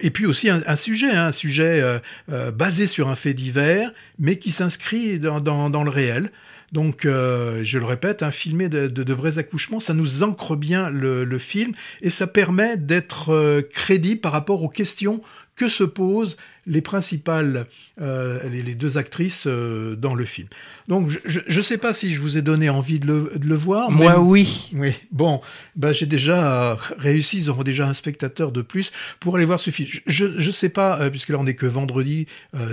et 0.00 0.10
puis 0.10 0.26
aussi 0.26 0.50
un, 0.50 0.76
sujet, 0.76 1.10
hein, 1.10 1.26
un 1.26 1.32
sujet 1.32 2.00
euh, 2.30 2.50
basé 2.50 2.86
sur 2.86 3.08
un 3.08 3.14
fait 3.14 3.34
divers, 3.34 3.92
mais 4.18 4.38
qui 4.38 4.50
s'inscrit 4.50 5.18
dans, 5.18 5.40
dans, 5.40 5.84
le 5.84 5.90
réel. 5.90 6.30
Donc, 6.72 7.02
je 7.04 7.78
le 7.78 7.84
répète, 7.84 8.22
hein, 8.24 8.32
filmer 8.32 8.68
de, 8.68 8.88
de, 8.88 9.14
vrais 9.14 9.38
accouchements, 9.38 9.78
ça 9.78 9.94
nous 9.94 10.24
ancre 10.24 10.56
bien 10.56 10.90
le, 10.90 11.24
le 11.24 11.38
film 11.38 11.72
et 12.02 12.10
ça 12.10 12.26
permet 12.26 12.76
d'être 12.76 13.60
crédible 13.72 14.20
par 14.20 14.32
rapport 14.32 14.62
aux 14.62 14.68
questions 14.68 15.22
que 15.54 15.68
se 15.68 15.84
posent 15.84 16.36
les 16.66 16.80
principales, 16.80 17.66
euh, 18.00 18.40
les, 18.48 18.62
les, 18.62 18.74
deux 18.74 18.98
actrices 18.98 19.46
euh, 19.46 19.96
dans 19.96 20.14
le 20.14 20.24
film. 20.24 20.48
Donc, 20.88 21.08
je 21.08 21.40
ne 21.46 21.62
sais 21.62 21.78
pas 21.78 21.94
si 21.94 22.12
je 22.12 22.20
vous 22.20 22.36
ai 22.36 22.42
donné 22.42 22.68
envie 22.68 23.00
de 23.00 23.06
le, 23.06 23.32
de 23.36 23.46
le 23.46 23.54
voir. 23.54 23.90
Moi, 23.90 24.12
mais, 24.12 24.18
oui. 24.18 24.70
Oui. 24.74 24.92
Bon, 25.12 25.40
ben, 25.76 25.92
j'ai 25.92 26.06
déjà 26.06 26.76
réussi. 26.98 27.38
Ils 27.38 27.50
auront 27.50 27.62
déjà 27.62 27.88
un 27.88 27.94
spectateur 27.94 28.52
de 28.52 28.60
plus 28.60 28.92
pour 29.18 29.36
aller 29.36 29.46
voir 29.46 29.60
ce 29.60 29.70
film. 29.70 29.88
Je 30.06 30.26
ne 30.26 30.52
sais 30.52 30.68
pas, 30.68 31.00
euh, 31.00 31.10
puisque 31.10 31.30
là, 31.30 31.38
on 31.38 31.44
n'est 31.44 31.54
que 31.54 31.66
vendredi, 31.66 32.26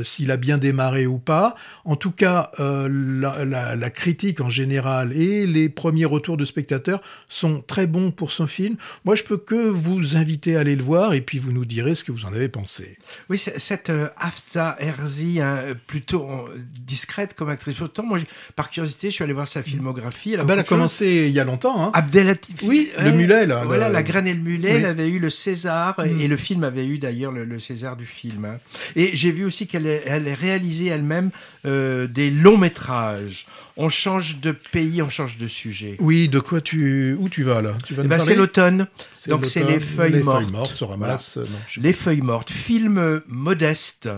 s'il 0.04 0.32
a 0.32 0.38
bien 0.38 0.58
démarré 0.58 1.06
ou 1.06 1.18
pas. 1.18 1.56
En 1.86 1.96
tout 1.96 2.12
cas, 2.12 2.52
la, 2.60 3.46
la, 3.46 3.76
la, 3.76 3.90
critique 3.90 4.42
en 4.42 4.50
général 4.50 5.14
et 5.14 5.48
les 5.48 5.70
premiers 5.70 6.06
retours 6.06 6.38
de 6.38 6.46
spectateurs 6.46 7.02
sont 7.30 7.62
très 7.66 7.88
bons 7.88 8.12
pour 8.12 8.32
ce 8.32 8.46
film. 8.46 8.76
Moi, 9.06 9.16
je 9.16 9.24
peux 9.24 9.38
que 9.38 9.70
vous 9.70 10.18
inviter 10.18 10.56
à 10.56 10.62
aller 10.62 10.76
le 10.76 10.84
voir 10.84 11.14
et 11.14 11.22
puis 11.22 11.40
vous 11.40 11.52
nous 11.52 11.66
direz 11.66 11.96
ce 11.96 12.04
que 12.04 12.12
vous 12.12 12.26
en 12.26 12.34
avez 12.34 12.50
pensé. 12.50 12.98
Oui, 13.30 13.38
cette 13.38 13.81
euh, 13.90 14.08
Hafsa 14.18 14.76
Herzi, 14.80 15.42
hein, 15.42 15.60
plutôt 15.88 16.50
discrète 16.80 17.34
comme 17.34 17.50
actrice. 17.50 17.76
Pourtant, 17.76 18.04
moi, 18.04 18.20
par 18.56 18.70
curiosité, 18.70 19.10
je 19.10 19.16
suis 19.16 19.24
allé 19.24 19.34
voir 19.34 19.48
sa 19.48 19.64
filmographie. 19.64 20.34
Elle 20.34 20.40
a, 20.40 20.44
ah 20.44 20.46
ben, 20.46 20.54
elle 20.54 20.60
a 20.60 20.64
commencé 20.64 21.26
il 21.28 21.34
y 21.34 21.40
a 21.40 21.44
longtemps. 21.44 21.84
Hein. 21.84 21.92
Abdelatif. 21.94 22.64
Oui, 22.64 22.92
ouais, 22.98 23.04
le 23.06 23.12
mulet, 23.12 23.46
là. 23.46 23.64
Voilà, 23.66 23.88
le... 23.88 23.94
La 23.94 24.04
graine 24.04 24.28
et 24.28 24.34
le 24.34 24.42
mulet, 24.42 24.72
oui. 24.72 24.76
elle 24.78 24.86
avait 24.86 25.10
eu 25.10 25.20
le 25.20 25.30
César, 25.30 25.96
mm. 26.00 26.22
et 26.22 26.28
le 26.28 26.38
film 26.38 26.64
avait 26.64 26.86
eu 26.86 26.98
d'ailleurs 26.98 27.32
le, 27.32 27.46
le, 27.46 27.60
César 27.60 27.96
du 27.96 28.06
film. 28.06 28.46
Hein. 28.46 28.58
Et 28.96 29.16
j'ai 29.16 29.32
vu 29.32 29.46
aussi 29.46 29.68
qu'elle 29.68 29.88
elle 29.88 30.32
réalisé 30.34 30.88
elle-même 30.88 31.32
euh, 31.66 32.08
des 32.08 32.30
longs 32.30 32.58
métrages. 32.58 33.46
On 33.78 33.90
change 33.90 34.40
de 34.40 34.52
pays, 34.52 35.02
on 35.02 35.10
change 35.10 35.38
de 35.38 35.48
sujet. 35.48 35.96
Oui, 36.00 36.30
de 36.30 36.40
quoi 36.40 36.62
tu, 36.62 37.16
où 37.20 37.30
tu 37.30 37.44
vas 37.44 37.62
là? 37.62 37.76
Tu 37.86 37.94
vas 37.94 38.04
eh 38.04 38.08
ben, 38.08 38.20
C'est 38.20 38.36
l'automne, 38.36 38.88
donc 39.28 39.46
c'est 39.46 39.64
les 39.64 39.80
feuilles 39.80 40.14
les 40.14 40.24
mortes. 40.24 40.44
Feuilles 40.44 40.52
mortes 40.52 40.76
se 40.76 40.84
ramassent. 40.84 41.38
Voilà. 41.38 41.50
Non, 41.50 41.84
les 41.84 41.94
feuilles 41.94 42.22
mortes, 42.22 42.50
film 42.50 43.22
modeste 43.28 44.10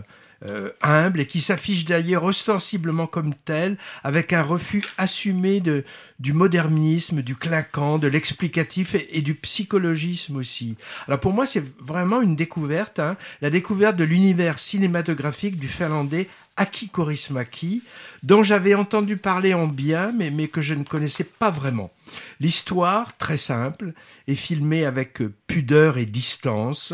euh, 0.46 0.72
humble 0.82 1.22
et 1.22 1.26
qui 1.26 1.40
s'affiche 1.40 1.86
d'ailleurs 1.86 2.26
ostensiblement 2.26 3.08
comme 3.08 3.34
tel, 3.46 3.78
avec 4.04 4.34
un 4.34 4.42
refus 4.42 4.84
assumé 4.98 5.62
de, 5.62 5.86
du 6.20 6.34
modernisme, 6.34 7.22
du 7.22 7.38
clinquant, 7.38 7.98
de 7.98 8.10
l'explicatif 8.10 8.94
et, 8.94 9.18
et, 9.18 9.22
du 9.22 9.36
psychologisme 9.36 10.36
aussi. 10.36 10.76
Alors 11.08 11.22
pour 11.22 11.32
moi, 11.32 11.46
c'est 11.46 11.64
vraiment 11.80 12.22
une 12.22 12.36
découverte, 12.36 13.00
hein, 13.00 13.16
la 13.42 13.50
découverte 13.50 13.96
de 13.96 14.04
l'univers 14.04 14.60
cinématographique 14.60 15.58
du 15.58 15.70
finlandais 15.70 16.28
Aki 16.56 16.90
Korismaki, 16.90 17.82
dont 18.22 18.44
j'avais 18.44 18.76
entendu 18.76 19.18
parler 19.18 19.54
en 19.54 19.68
bien, 19.68 20.12
mais, 20.12 20.48
que 20.48 20.62
je 20.62 20.76
ne 20.76 20.84
connaissais 20.84 21.24
pas 21.24 21.50
vraiment. 21.50 21.92
L'histoire, 22.40 23.18
très 23.18 23.38
simple, 23.38 23.94
est 24.28 24.36
filmée 24.36 24.86
avec 24.86 25.22
pudeur 25.48 25.98
et 25.98 26.06
distance. 26.06 26.94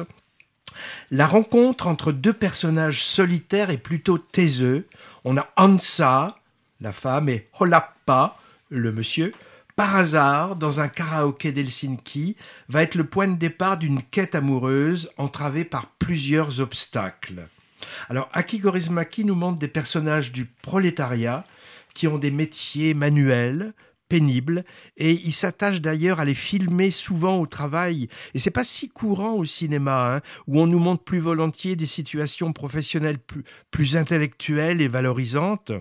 La 1.12 1.28
rencontre 1.28 1.88
entre 1.88 2.12
deux 2.12 2.34
personnages 2.34 3.04
solitaires 3.04 3.70
est 3.70 3.78
plutôt 3.78 4.18
taiseux. 4.18 4.88
On 5.26 5.38
a 5.38 5.50
Ansa, 5.58 6.38
la 6.80 6.94
femme, 6.94 7.28
et 7.28 7.46
Holappa, 7.60 8.38
le 8.70 8.92
monsieur, 8.92 9.34
par 9.76 9.96
hasard, 9.96 10.56
dans 10.56 10.82
un 10.82 10.88
karaoké 10.88 11.52
d'Helsinki, 11.52 12.36
va 12.70 12.84
être 12.84 12.96
le 12.96 13.06
point 13.06 13.28
de 13.28 13.38
départ 13.38 13.78
d'une 13.78 14.04
quête 14.04 14.36
amoureuse 14.36 15.10
entravée 15.18 15.66
par 15.66 15.88
plusieurs 15.88 16.60
obstacles. 16.60 17.48
Alors, 18.10 18.30
Aki 18.34 18.60
Gorismaki 18.60 19.26
nous 19.26 19.36
montre 19.36 19.60
des 19.60 19.68
personnages 19.68 20.32
du 20.32 20.46
prolétariat 20.46 21.44
qui 21.94 22.08
ont 22.08 22.18
des 22.18 22.32
métiers 22.32 22.94
manuels, 22.94 23.74
pénibles 24.10 24.66
et 24.98 25.12
il 25.12 25.34
s'attache 25.34 25.82
d'ailleurs 25.82 26.20
à 26.20 26.26
les 26.26 26.34
filmer 26.34 26.92
souvent 26.92 27.38
au 27.38 27.46
travail 27.46 28.10
et 28.34 28.40
c'est 28.40 28.50
pas 28.50 28.64
si 28.64 28.90
courant 28.90 29.34
au 29.34 29.46
cinéma 29.46 30.16
hein, 30.16 30.22
où 30.48 30.60
on 30.60 30.68
nous 30.68 30.80
montre 30.80 31.04
plus 31.04 31.20
volontiers 31.20 31.76
des 31.76 31.86
situations 31.86 32.52
professionnelles 32.52 33.20
plus 33.72 33.96
intellectuelles 33.96 34.82
et 34.82 34.88
valorisantes. 34.88 35.72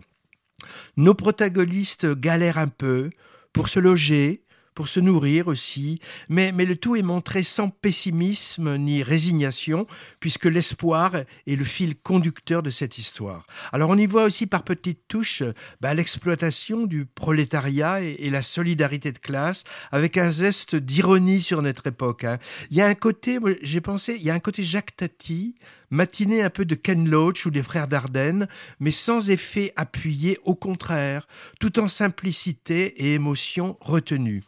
Nos 0.97 1.15
protagonistes 1.15 2.07
galèrent 2.15 2.59
un 2.59 2.69
peu 2.69 3.11
pour 3.53 3.69
se 3.69 3.81
loger, 3.81 4.43
pour 4.79 4.87
se 4.87 5.01
nourrir 5.01 5.49
aussi, 5.49 5.99
mais, 6.29 6.53
mais 6.53 6.65
le 6.65 6.77
tout 6.77 6.95
est 6.95 7.03
montré 7.03 7.43
sans 7.43 7.69
pessimisme 7.69 8.77
ni 8.77 9.03
résignation, 9.03 9.89
puisque 10.21 10.45
l'espoir 10.45 11.17
est 11.17 11.57
le 11.57 11.65
fil 11.65 11.97
conducteur 11.97 12.63
de 12.63 12.71
cette 12.71 12.97
histoire. 12.97 13.45
Alors 13.73 13.91
on 13.91 13.97
y 13.97 14.07
voit 14.07 14.23
aussi 14.23 14.47
par 14.47 14.63
petites 14.63 15.09
touches 15.09 15.43
bah, 15.81 15.95
l'exploitation 15.95 16.87
du 16.87 17.07
prolétariat 17.07 18.03
et, 18.03 18.31
la 18.31 18.43
solidarité 18.43 19.11
de 19.11 19.19
classe, 19.19 19.65
avec 19.91 20.17
un 20.17 20.31
zeste 20.31 20.77
d'ironie 20.77 21.41
sur 21.41 21.61
notre 21.61 21.89
époque. 21.89 22.23
Hein. 22.23 22.39
Il 22.71 22.77
y 22.77 22.81
a 22.81 22.87
un 22.87 22.95
côté, 22.95 23.41
j'ai 23.63 23.81
pensé, 23.81 24.15
il 24.15 24.23
y 24.23 24.31
a 24.31 24.35
un 24.35 24.39
côté 24.39 24.63
Jacques 24.63 24.95
Tati, 24.95 25.57
matinée 25.91 26.43
un 26.43 26.51
peu 26.51 26.65
de 26.65 26.77
Ken 26.77 27.09
Loach 27.09 27.47
ou 27.47 27.51
des 27.51 27.65
frères 27.65 27.89
Dardenne, 27.89 28.47
mais 28.79 28.93
sans 28.93 29.31
effet 29.31 29.73
appuyé, 29.75 30.39
au 30.45 30.55
contraire, 30.55 31.27
tout 31.59 31.81
en 31.81 31.89
simplicité 31.89 32.95
et 33.03 33.15
émotion 33.15 33.77
retenue. 33.81 34.45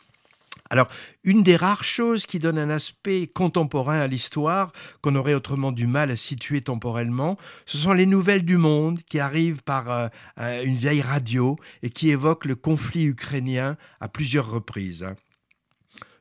Alors, 0.72 0.86
une 1.24 1.42
des 1.42 1.56
rares 1.56 1.82
choses 1.82 2.26
qui 2.26 2.38
donne 2.38 2.56
un 2.56 2.70
aspect 2.70 3.26
contemporain 3.26 3.98
à 3.98 4.06
l'histoire, 4.06 4.70
qu'on 5.02 5.16
aurait 5.16 5.34
autrement 5.34 5.72
du 5.72 5.88
mal 5.88 6.12
à 6.12 6.16
situer 6.16 6.60
temporellement, 6.60 7.36
ce 7.66 7.76
sont 7.76 7.92
les 7.92 8.06
nouvelles 8.06 8.44
du 8.44 8.56
monde 8.56 9.00
qui 9.08 9.18
arrivent 9.18 9.62
par 9.64 9.90
euh, 9.90 10.62
une 10.62 10.76
vieille 10.76 11.02
radio 11.02 11.58
et 11.82 11.90
qui 11.90 12.10
évoquent 12.10 12.44
le 12.44 12.54
conflit 12.54 13.04
ukrainien 13.04 13.76
à 14.00 14.08
plusieurs 14.08 14.48
reprises. 14.48 15.06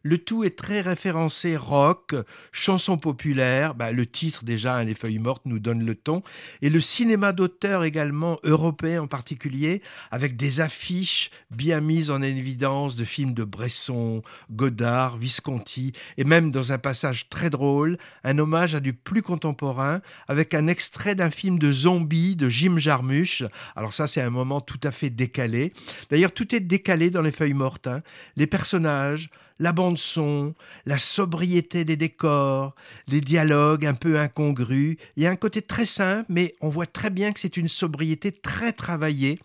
Le 0.04 0.18
tout 0.18 0.46
est 0.46 0.58
très 0.58 0.80
référencé 0.80 1.58
rock, 1.58 2.16
chanson 2.52 2.98
populaire, 2.98 3.76
bah, 3.76 3.92
le 3.92 4.06
titre 4.06 4.46
déjà, 4.46 4.78
hein, 4.78 4.86
Les 4.86 4.94
Feuilles 4.94 5.20
Mortes, 5.20 5.44
nous 5.46 5.60
donne 5.60 5.86
le 5.86 5.96
ton, 5.96 6.24
et 6.62 6.70
le 6.70 6.80
cinéma 6.80 7.34
d'auteur 7.34 7.84
également, 7.84 8.40
européen 8.44 9.02
en 9.04 9.08
particulier, 9.08 9.82
avec 10.12 10.38
des 10.38 10.62
affiches 10.62 11.32
bien 11.52 11.82
mises 11.82 12.12
en 12.12 12.22
évidence 12.22 12.96
de 12.96 13.04
films 13.04 13.34
de 13.34 13.44
Bresson, 13.44 14.22
Godard, 14.52 15.18
Visconti, 15.18 15.92
et 16.18 16.24
même 16.24 16.50
dans 16.52 16.72
un 16.72 16.78
passage 16.78 17.28
très 17.30 17.50
drôle, 17.50 17.98
un 18.24 18.38
hommage 18.40 18.76
à 18.76 18.80
du 18.80 18.94
plus 18.94 19.22
contemporain, 19.22 20.02
avec 20.28 20.54
un 20.54 20.68
extrait 20.68 21.16
d'un 21.16 21.30
film 21.30 21.60
de 21.60 21.72
zombie 21.72 22.38
de 22.38 22.48
Jim 22.48 22.78
Jarmusch. 22.78 23.44
Alors 23.76 23.94
ça, 23.94 24.08
c'est 24.08 24.22
un 24.22 24.30
moment 24.30 24.62
tout 24.62 24.80
à 24.84 24.92
fait 24.92 25.10
décalé. 25.10 25.74
D'ailleurs, 26.10 26.32
tout 26.32 26.56
est 26.56 26.60
décalé 26.60 27.10
dans 27.10 27.22
Les 27.22 27.32
Feuilles 27.32 27.54
Mortes. 27.54 27.88
Hein. 27.88 28.02
Les 28.36 28.48
personnages, 28.48 29.30
la 29.60 29.74
bande-son, 29.74 30.56
la 30.86 30.98
sobriété 30.98 31.86
des 31.86 31.98
décors, 31.98 32.76
les 33.08 33.22
dialogues 33.22 33.86
un 33.86 33.94
peu 33.94 34.20
incongrus. 34.20 34.98
Il 35.18 35.24
y 35.24 35.28
a 35.28 35.30
un 35.30 35.36
côté 35.36 35.62
très 35.62 35.86
simple, 35.86 36.26
mais 36.30 36.56
on 36.62 36.70
voit 36.70 36.86
très 36.86 37.10
bien 37.10 37.32
que 37.34 37.40
c'est 37.40 37.58
une 37.58 37.68
sobriété 37.68 38.32
très 38.32 38.72
travaillée 38.72 39.40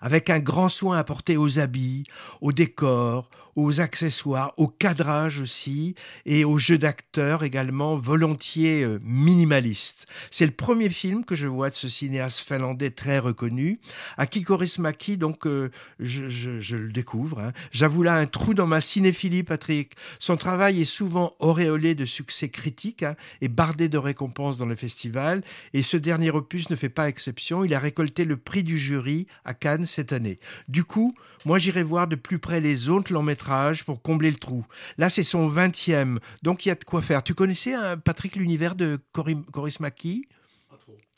avec 0.00 0.30
un 0.30 0.38
grand 0.38 0.68
soin 0.68 0.98
apporté 0.98 1.36
aux 1.36 1.58
habits, 1.58 2.04
aux 2.40 2.52
décors, 2.52 3.30
aux 3.58 3.80
accessoires, 3.80 4.54
au 4.56 4.68
cadrage 4.68 5.40
aussi, 5.40 5.96
et 6.26 6.44
aux 6.44 6.58
jeux 6.58 6.78
d'acteurs 6.78 7.42
également 7.42 7.98
volontiers 7.98 8.84
euh, 8.84 9.00
minimalistes. 9.02 10.06
C'est 10.30 10.46
le 10.46 10.52
premier 10.52 10.90
film 10.90 11.24
que 11.24 11.34
je 11.34 11.48
vois 11.48 11.68
de 11.68 11.74
ce 11.74 11.88
cinéaste 11.88 12.38
finlandais 12.38 12.92
très 12.92 13.18
reconnu, 13.18 13.80
à 14.16 14.26
qui 14.26 14.46
Maki, 14.78 15.16
donc 15.16 15.44
euh, 15.44 15.70
je, 15.98 16.28
je, 16.28 16.60
je, 16.60 16.76
le 16.76 16.92
découvre. 16.92 17.40
Hein. 17.40 17.52
J'avoue 17.72 18.04
là 18.04 18.14
un 18.14 18.26
trou 18.26 18.54
dans 18.54 18.68
ma 18.68 18.80
cinéphilie, 18.80 19.42
Patrick. 19.42 19.94
Son 20.20 20.36
travail 20.36 20.80
est 20.80 20.84
souvent 20.84 21.34
auréolé 21.40 21.96
de 21.96 22.04
succès 22.04 22.50
critiques 22.50 23.02
hein, 23.02 23.16
et 23.40 23.48
bardé 23.48 23.88
de 23.88 23.98
récompenses 23.98 24.58
dans 24.58 24.66
le 24.66 24.76
festival, 24.76 25.42
et 25.74 25.82
ce 25.82 25.96
dernier 25.96 26.30
opus 26.30 26.70
ne 26.70 26.76
fait 26.76 26.88
pas 26.88 27.08
exception. 27.08 27.64
Il 27.64 27.74
a 27.74 27.80
récolté 27.80 28.24
le 28.24 28.36
prix 28.36 28.62
du 28.62 28.78
jury 28.78 29.26
à 29.44 29.52
Cannes 29.58 29.86
cette 29.86 30.12
année. 30.12 30.38
Du 30.68 30.84
coup, 30.84 31.14
moi 31.44 31.58
j'irai 31.58 31.82
voir 31.82 32.06
de 32.08 32.16
plus 32.16 32.38
près 32.38 32.60
les 32.60 32.88
autres 32.88 33.12
longs 33.12 33.22
métrages 33.22 33.84
pour 33.84 34.02
combler 34.02 34.30
le 34.30 34.36
trou. 34.36 34.64
Là, 34.96 35.10
c'est 35.10 35.22
son 35.22 35.48
20e, 35.48 36.18
donc 36.42 36.64
il 36.64 36.70
y 36.70 36.72
a 36.72 36.74
de 36.74 36.84
quoi 36.84 37.02
faire. 37.02 37.22
Tu 37.22 37.34
connaissais, 37.34 37.74
hein, 37.74 37.96
Patrick, 37.96 38.36
l'univers 38.36 38.74
de 38.74 38.98
Coris 39.12 39.80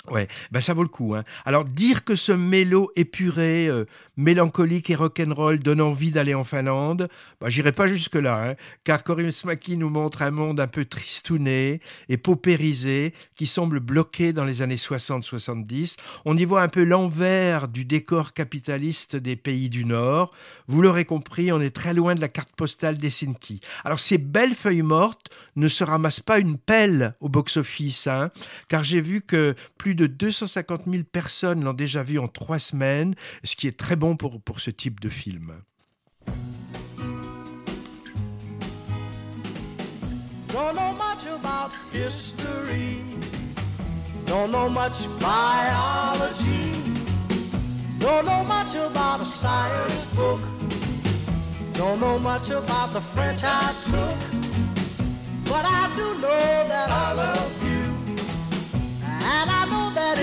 Ouais, 0.09 0.28
ben 0.50 0.61
ça 0.61 0.73
vaut 0.73 0.83
le 0.83 0.88
coup. 0.88 1.14
Hein. 1.14 1.25
Alors 1.45 1.66
dire 1.66 2.04
que 2.04 2.14
ce 2.14 2.33
mélo 2.33 2.90
épuré, 2.97 3.69
euh, 3.69 3.85
mélancolique 4.16 4.88
et 4.88 4.95
rock'n'roll 4.95 5.59
donne 5.59 5.83
envie 5.83 6.11
d'aller 6.11 6.33
en 6.35 6.42
Finlande, 6.42 7.09
ben, 7.38 7.50
j'irai 7.50 7.73
pas 7.73 7.87
jusque 7.87 8.14
là, 8.14 8.42
hein, 8.42 8.54
car 8.83 9.04
Corinne 9.04 9.30
Smaki 9.30 9.76
nous 9.76 9.90
montre 9.90 10.23
un 10.23 10.30
monde 10.30 10.59
un 10.59 10.66
peu 10.66 10.87
tristouné 10.87 11.83
et 12.09 12.16
paupérisé 12.16 13.12
qui 13.35 13.47
semble 13.47 13.78
bloqué 13.78 14.33
dans 14.33 14.47
les 14.47 14.62
années 14.62 14.76
60-70. 14.76 15.99
On 16.25 16.35
y 16.35 16.47
voit 16.47 16.62
un 16.62 16.69
peu 16.69 16.83
l'envers 16.83 17.69
du 17.69 17.85
décor 17.85 18.33
capitaliste 18.33 19.16
des 19.16 19.37
pays 19.37 19.69
du 19.69 19.85
Nord. 19.85 20.33
Vous 20.66 20.80
l'aurez 20.80 21.04
compris, 21.04 21.52
on 21.52 21.61
est 21.61 21.76
très 21.76 21.92
loin 21.92 22.14
de 22.14 22.23
la 22.23 22.28
carte 22.28 22.54
postale 22.57 22.97
d'Helsinki. 22.97 23.61
Alors 23.85 24.00
ces 24.00 24.16
belles 24.16 24.54
feuilles 24.54 24.80
mortes 24.80 25.28
ne 25.57 25.69
se 25.69 25.85
ramassent 25.85 26.21
pas 26.21 26.38
une 26.38 26.57
pelle 26.57 27.14
au 27.21 27.28
box-office, 27.28 28.07
hein, 28.07 28.30
car 28.69 28.83
j'ai 28.83 29.02
vu 29.02 29.21
que 29.21 29.54
plus 29.76 29.89
plus 29.90 29.97
de 29.97 30.06
250 30.06 30.82
000 30.87 31.02
personnes 31.02 31.64
l'ont 31.64 31.73
déjà 31.73 32.04
vu 32.04 32.20
en 32.20 32.28
trois 32.28 32.61
semaines, 32.61 33.16
ce 33.42 33.56
qui 33.56 33.66
est 33.66 33.76
très 33.76 33.97
bon 33.97 34.14
pour, 34.14 34.61
ce 34.61 34.70
type 34.70 35.00
de 35.00 35.09
film. 35.09 35.52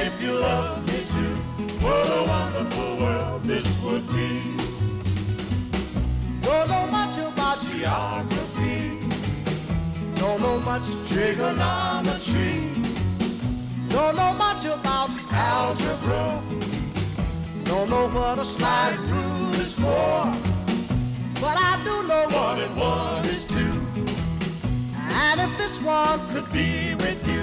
If 0.05 0.21
you 0.21 0.33
love 0.33 0.85
me 0.87 0.99
too, 1.05 1.33
what 1.83 2.05
a 2.19 2.23
wonderful 2.27 2.97
world 2.97 3.43
this 3.43 3.67
would 3.83 4.05
be. 4.13 4.55
Don't 6.41 6.69
know 6.69 6.87
much 6.87 7.17
about 7.17 7.59
geography, 7.61 8.99
don't 10.15 10.41
know 10.41 10.59
much 10.59 10.87
trigonometry, 11.09 12.71
don't 13.89 14.15
know 14.15 14.33
much 14.33 14.65
about 14.65 15.09
algebra, 15.31 16.41
don't 17.63 17.89
know 17.89 18.07
what 18.09 18.39
a 18.39 18.45
slide 18.45 18.97
rule 19.11 19.53
is 19.55 19.73
for. 19.73 20.33
But 21.41 21.55
I 21.69 21.79
do 21.83 22.07
know 22.07 22.25
one 22.29 22.59
and 22.59 22.75
one 22.77 23.25
is 23.25 23.45
two. 23.45 23.75
And 25.29 25.39
if 25.41 25.57
this 25.57 25.81
one 25.81 26.19
could 26.29 26.51
be 26.51 26.95
with 26.95 27.21
you, 27.27 27.36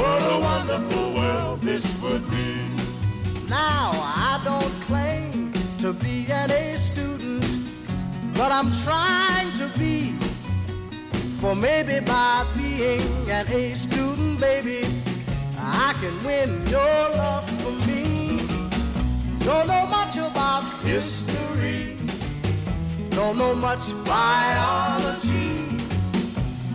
what 0.00 0.22
a 0.34 0.40
wonderful 0.40 1.12
world 1.12 1.60
this 1.60 1.84
would 2.02 2.24
be. 2.30 2.50
Now, 3.48 3.90
I 3.92 4.40
don't 4.44 4.74
claim 4.88 5.52
to 5.78 5.92
be 5.92 6.26
an 6.30 6.50
A 6.50 6.76
student, 6.76 7.44
but 8.34 8.50
I'm 8.50 8.70
trying 8.84 9.52
to 9.60 9.66
be. 9.78 10.14
For 11.40 11.54
maybe 11.54 12.00
by 12.00 12.46
being 12.56 13.30
an 13.30 13.46
A 13.48 13.74
student, 13.74 14.40
baby, 14.40 14.86
I 15.58 15.94
can 16.00 16.14
win 16.24 16.66
your 16.66 17.00
love 17.20 17.48
for 17.60 17.72
me. 17.86 18.38
Don't 19.40 19.66
know 19.68 19.86
much 19.86 20.16
about 20.16 20.64
history, 20.82 21.96
don't 23.10 23.36
know 23.36 23.54
much 23.54 23.84
biology, 24.04 25.76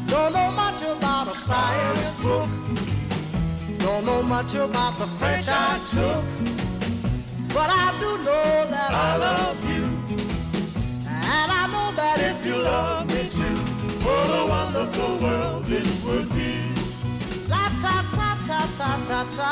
don't 0.07 0.33
know 0.33 0.51
much 0.51 0.81
about 0.81 1.27
a 1.27 1.35
science 1.35 2.09
book. 2.21 2.49
Don't 3.85 4.03
know 4.03 4.23
much 4.23 4.55
about 4.55 4.97
the 4.97 5.05
French 5.05 5.47
I 5.47 5.77
took, 5.87 6.25
but 7.53 7.69
I 7.69 7.93
do 7.99 8.17
know 8.25 8.65
that 8.71 8.91
I 8.91 9.15
love 9.15 9.59
you. 9.69 9.83
And 11.05 11.51
I 11.61 11.67
know 11.71 11.91
that 11.95 12.19
if 12.19 12.43
you 12.43 12.57
love 12.57 13.05
me 13.13 13.29
too, 13.29 13.55
what 14.03 14.27
a 14.41 14.47
wonderful 14.49 15.19
world 15.19 15.65
this 15.65 16.03
would 16.03 16.27
be. 16.33 16.73
La 17.47 17.69
ta 17.79 18.01
ta 18.15 18.35
ta 18.47 18.65
ta 18.75 18.89
ta 19.05 19.23
ta. 19.37 19.51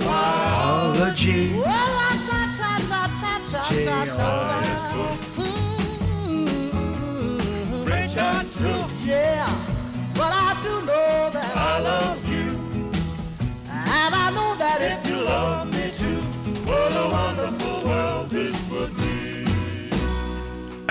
Biology. 0.00 1.52
Well, 1.58 1.90
la 2.00 2.10
ta 2.24 2.40
ta 2.56 2.70
ta 2.88 3.02
ta 3.20 3.32
ta 3.50 3.62
ta 3.84 3.98
ta. 4.16 4.28
French 7.84 8.16
I 8.16 8.44
took. 8.56 8.90
Yeah. 9.04 9.63
I 11.56 11.78
love 11.80 12.28
you. 12.28 12.58
And 13.70 14.14
I 14.14 14.30
know 14.34 14.54
that 14.56 14.78
if 14.80 15.06
you 15.08 15.22
love 15.22 15.72
me 15.72 15.90
too, 15.92 16.20
what 16.66 16.92
a 16.92 17.08
wonderful 17.10 17.83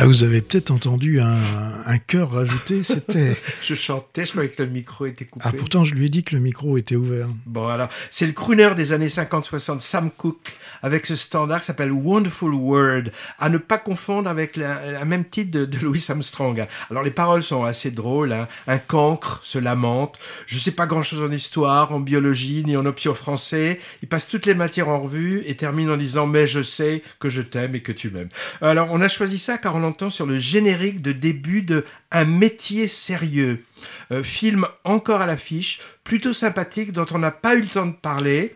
Ah, 0.04 0.06
vous 0.06 0.26
avez 0.26 0.42
peut-être 0.42 0.70
entendu 0.70 1.22
un, 1.22 1.38
un 1.86 1.98
chœur 1.98 2.32
rajouté, 2.32 2.84
c'était... 2.84 3.38
je 3.62 3.74
chantais, 3.74 4.26
je 4.26 4.32
croyais 4.32 4.50
que 4.50 4.62
le 4.62 4.68
micro 4.68 5.06
était 5.06 5.24
coupé. 5.24 5.46
Ah, 5.48 5.54
pourtant, 5.58 5.86
je 5.86 5.96
lui 5.96 6.08
ai 6.08 6.10
dit 6.10 6.24
que 6.24 6.36
le 6.36 6.42
micro 6.42 6.78
était 6.78 6.98
ouvert. 6.98 7.30
Bon, 7.46 7.70
alors, 7.70 7.88
c'est 8.10 8.26
le 8.26 8.34
crooner 8.34 8.76
des 8.76 8.92
années 8.92 9.08
50-60, 9.08 9.80
Sam 9.80 10.12
Cooke, 10.12 10.58
avec 10.82 11.06
ce 11.06 11.16
standard 11.16 11.62
qui 11.62 11.68
s'appelle 11.68 11.94
Wonderful 11.94 12.54
Word, 12.54 13.04
à 13.40 13.48
ne 13.48 13.58
pas 13.58 13.78
confondre 13.78 14.30
avec 14.30 14.58
la, 14.58 15.06
même 15.06 15.24
titre 15.24 15.52
de, 15.52 15.64
de, 15.64 15.78
Louis 15.78 16.06
Armstrong. 16.10 16.68
Alors, 16.92 17.04
les 17.04 17.12
paroles 17.12 17.42
sont 17.42 17.64
assez 17.64 17.90
drôles, 17.90 18.34
hein. 18.34 18.50
Un 18.68 18.80
cancre 18.80 19.40
se 19.46 19.58
lamente, 19.58 20.20
je 20.48 20.58
sais 20.58 20.72
pas 20.72 20.86
grand-chose 20.86 21.22
en 21.22 21.32
histoire, 21.32 21.94
en 21.94 22.02
biologie, 22.02 22.64
ni 22.66 22.76
en 22.76 22.86
option 22.86 23.14
français. 23.14 23.80
Il 24.02 24.10
passe 24.10 24.28
toutes 24.28 24.48
les 24.48 24.54
matières 24.54 24.90
en 24.90 25.00
revue 25.00 25.44
et 25.46 25.56
termine 25.56 25.90
en 25.90 25.96
disant, 25.96 26.28
mais 26.28 26.46
je 26.46 26.62
sais 26.62 27.04
que 27.20 27.30
je 27.30 27.42
t'aime 27.42 27.74
et 27.76 27.82
que 27.82 27.94
tu 27.94 28.10
m'aimes. 28.10 28.28
Alors, 28.60 28.90
on 28.92 29.00
a 29.00 29.08
choisi 29.08 29.40
ça 29.40 29.58
car 29.58 29.76
on 29.76 29.93
sur 30.10 30.26
le 30.26 30.38
générique 30.38 31.02
de 31.02 31.12
début 31.12 31.62
de 31.62 31.86
Un 32.12 32.26
métier 32.26 32.88
sérieux. 32.88 33.64
Euh, 34.12 34.24
film 34.24 34.68
encore 34.84 35.22
à 35.22 35.26
l'affiche, 35.26 35.80
plutôt 36.04 36.34
sympathique, 36.34 36.92
dont 36.92 37.06
on 37.12 37.20
n'a 37.20 37.32
pas 37.32 37.56
eu 37.56 37.62
le 37.62 37.68
temps 37.68 37.86
de 37.86 37.94
parler. 37.94 38.56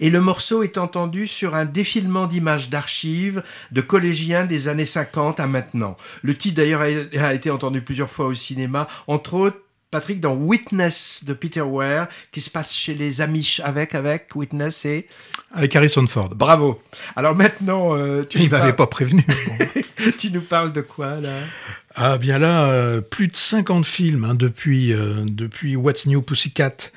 Et 0.00 0.10
le 0.10 0.20
morceau 0.20 0.62
est 0.62 0.78
entendu 0.78 1.26
sur 1.26 1.54
un 1.54 1.64
défilement 1.64 2.26
d'images 2.26 2.70
d'archives 2.70 3.42
de 3.70 3.80
collégiens 3.80 4.44
des 4.44 4.68
années 4.68 4.84
50 4.84 5.40
à 5.40 5.46
maintenant. 5.46 5.96
Le 6.22 6.34
titre 6.34 6.56
d'ailleurs 6.56 6.80
a 6.82 7.34
été 7.34 7.50
entendu 7.50 7.80
plusieurs 7.80 8.10
fois 8.10 8.26
au 8.26 8.34
cinéma, 8.34 8.88
entre 9.06 9.34
autres 9.34 9.60
Patrick, 9.90 10.20
dans 10.20 10.34
Witness 10.34 11.24
de 11.26 11.32
Peter 11.32 11.62
Ware, 11.62 12.06
qui 12.30 12.40
se 12.40 12.48
passe 12.48 12.72
chez 12.72 12.94
les 12.94 13.20
Amish 13.20 13.60
avec, 13.64 13.96
avec 13.96 14.28
Witness 14.36 14.84
et... 14.84 15.08
Avec 15.52 15.74
Harrison 15.74 16.06
Ford. 16.06 16.28
Bravo. 16.28 16.80
Alors 17.16 17.34
maintenant, 17.34 17.96
euh, 17.96 18.22
tu 18.22 18.38
Il 18.38 18.50
m'avait 18.50 18.72
pas 18.72 18.86
prévenu. 18.86 19.26
tu 20.18 20.30
nous 20.30 20.42
parles 20.42 20.72
de 20.72 20.80
quoi, 20.80 21.20
là? 21.20 21.38
Ah, 21.96 22.18
bien 22.18 22.38
là, 22.38 22.70
euh, 22.70 23.00
plus 23.00 23.26
de 23.26 23.36
50 23.36 23.84
films 23.84 24.24
hein, 24.24 24.34
depuis, 24.36 24.92
euh, 24.92 25.24
depuis 25.26 25.74
What's 25.74 26.06
New 26.06 26.22
Pussycat. 26.22 26.92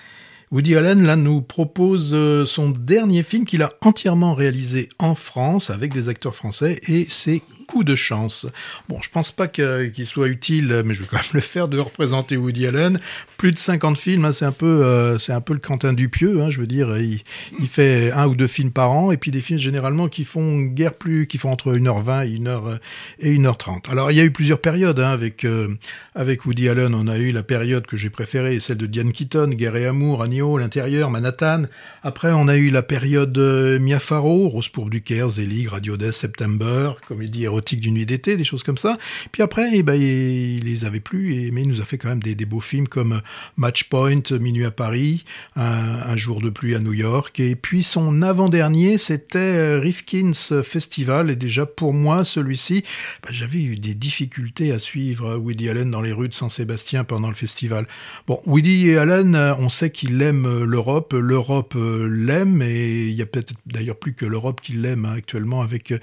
Woody 0.52 0.76
Allen, 0.76 1.02
là, 1.02 1.16
nous 1.16 1.42
propose 1.42 2.16
son 2.46 2.70
dernier 2.70 3.24
film 3.24 3.44
qu'il 3.44 3.64
a 3.64 3.72
entièrement 3.82 4.36
réalisé 4.36 4.90
en 5.00 5.16
France 5.16 5.72
avec 5.72 5.92
des 5.94 6.10
acteurs 6.10 6.36
français 6.36 6.80
et 6.88 7.08
c'est 7.10 7.42
coup 7.65 7.84
de 7.84 7.96
chance. 7.96 8.48
Bon, 8.89 9.01
je 9.01 9.10
pense 9.10 9.32
pas 9.32 9.48
qu'il 9.48 10.05
soit 10.05 10.27
utile, 10.27 10.84
mais 10.86 10.93
je 10.93 11.01
vais 11.01 11.08
quand 11.10 11.17
même 11.17 11.25
le 11.34 11.41
faire, 11.41 11.67
de 11.67 11.79
représenter 11.79 12.38
Woody 12.38 12.67
Allen. 12.67 13.00
Plus 13.38 13.51
de 13.51 13.58
50 13.58 13.98
films, 13.98 14.25
hein, 14.25 14.32
c'est 14.32 14.46
un 14.46 14.51
peu, 14.51 14.82
euh, 14.84 15.17
un 15.29 15.41
peu 15.41 15.53
le 15.53 15.60
Quentin 15.60 15.93
Dupieux, 15.93 16.41
hein, 16.41 16.50
je 16.50 16.60
veux 16.60 16.67
dire. 16.67 16.98
Il, 16.98 17.22
fait 17.67 18.12
un 18.12 18.27
ou 18.27 18.36
deux 18.36 18.48
films 18.48 18.72
par 18.72 18.91
an, 18.91 19.12
et 19.12 19.17
puis 19.17 19.32
des 19.32 19.41
films 19.41 19.60
généralement 19.60 20.08
qui 20.08 20.25
font 20.25 20.62
guère 20.62 20.93
plus, 20.93 21.27
qui 21.27 21.38
font 21.38 21.51
entre 21.51 21.74
1h20 21.74 22.27
et 22.27 22.39
1h 22.39 22.79
et 23.20 23.36
1h30. 23.36 23.89
Alors, 23.89 24.12
il 24.12 24.17
y 24.17 24.20
a 24.20 24.24
eu 24.24 24.32
plusieurs 24.32 24.60
périodes 24.60 25.00
hein, 25.00 25.10
avec 25.10 25.43
euh, 25.46 25.70
avec 26.15 26.46
Woody 26.46 26.70
Allen. 26.70 26.93
On 26.93 27.08
a 27.08 27.17
eu 27.17 27.32
la 27.32 27.43
période 27.43 27.86
que 27.88 27.98
j'ai 27.98 28.10
préférée, 28.10 28.60
celle 28.60 28.77
de 28.77 28.86
Diane 28.86 29.12
Keaton, 29.12 29.50
Guerre 29.50 29.75
et 29.75 29.86
amour, 29.86 30.22
Annie 30.22 30.41
l'intérieur, 30.60 31.10
Manhattan. 31.10 31.63
Après, 32.01 32.32
on 32.32 32.48
a 32.48 32.55
eu 32.55 32.70
la 32.70 32.82
période 32.82 33.38
euh, 33.38 33.79
Mia 33.79 34.00
Farrow, 34.00 34.50
Rose 34.50 34.67
pour 34.67 34.89
du 34.89 35.01
Caire, 35.01 35.29
Zelig, 35.29 35.67
Radio 35.67 35.96
Death, 35.96 36.13
September, 36.13 36.91
comédie 37.08 37.48
érotique 37.54 37.80
d'une 37.80 37.96
nuit 37.96 38.06
d'été, 38.06 38.38
des 38.38 38.44
choses 38.44 38.64
comme 38.64 38.78
ça. 38.78 38.98
Puis 39.32 39.42
après, 39.42 39.70
eh 39.74 39.84
ben, 39.84 39.96
il 39.96 40.66
les 40.66 40.86
avait 40.86 41.00
plus, 41.00 41.52
mais 41.52 41.62
il 41.62 41.68
nous 41.68 41.82
a 41.82 41.86
fait 41.86 41.98
quand 41.98 42.10
même 42.10 42.24
des, 42.24 42.36
beaux 42.46 42.60
films 42.60 42.88
comme 42.88 43.22
Match 43.58 43.86
Point, 43.86 44.22
Minuit 44.39 44.66
à 44.66 44.72
Paris, 44.72 45.24
un, 45.56 46.16
jour 46.18 46.42
de 46.42 46.50
pluie 46.50 46.76
à 46.76 46.80
New 46.80 46.94
York. 46.94 47.39
Et 47.39 47.56
puis 47.56 47.84
son 47.84 48.22
avant-dernier, 48.22 48.98
c'était 48.98 49.39
euh, 49.39 49.80
Rifkin's 49.80 50.54
Festival. 50.62 51.32
Et 51.32 51.36
déjà 51.36 51.66
pour 51.66 51.94
moi, 51.94 52.26
celui-ci, 52.26 52.84
ben, 53.26 53.34
j'avais 53.34 53.62
eu 53.62 53.76
des 53.76 53.94
difficultés 53.94 54.72
à 54.72 54.80
suivre 54.80 55.36
Woody 55.38 55.70
Allen 55.70 55.89
dans 55.89 56.02
les 56.02 56.12
rues 56.12 56.30
de 56.30 56.34
Saint-Sébastien 56.34 57.04
pendant 57.04 57.30
le 57.30 57.36
festival. 57.36 57.88
Bon, 58.28 58.42
Woody 58.46 58.96
Allen, 58.96 59.36
on 59.60 59.70
sait 59.70 59.89
qu'il 59.89 60.22
aime 60.22 60.63
l'Europe, 60.63 61.13
l'Europe 61.13 61.74
euh, 61.76 62.08
l'aime, 62.08 62.62
et 62.62 63.08
il 63.08 63.13
y 63.13 63.22
a 63.22 63.26
peut-être 63.26 63.54
d'ailleurs 63.66 63.96
plus 63.96 64.13
que 64.13 64.26
l'Europe 64.26 64.62
qui 64.62 64.74
l'aime 64.74 65.06
hein, 65.06 65.13
actuellement 65.18 65.62
avec 65.62 65.92
euh, 65.92 66.00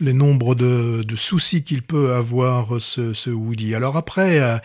les 0.00 0.12
nombres 0.12 0.54
de 0.54 0.83
de, 0.84 1.16
soucis 1.16 1.62
qu'il 1.62 1.82
peut 1.82 2.14
avoir 2.14 2.80
ce, 2.80 3.30
Woody. 3.30 3.74
Alors 3.74 3.96
après 3.96 4.40
euh, 4.40 4.56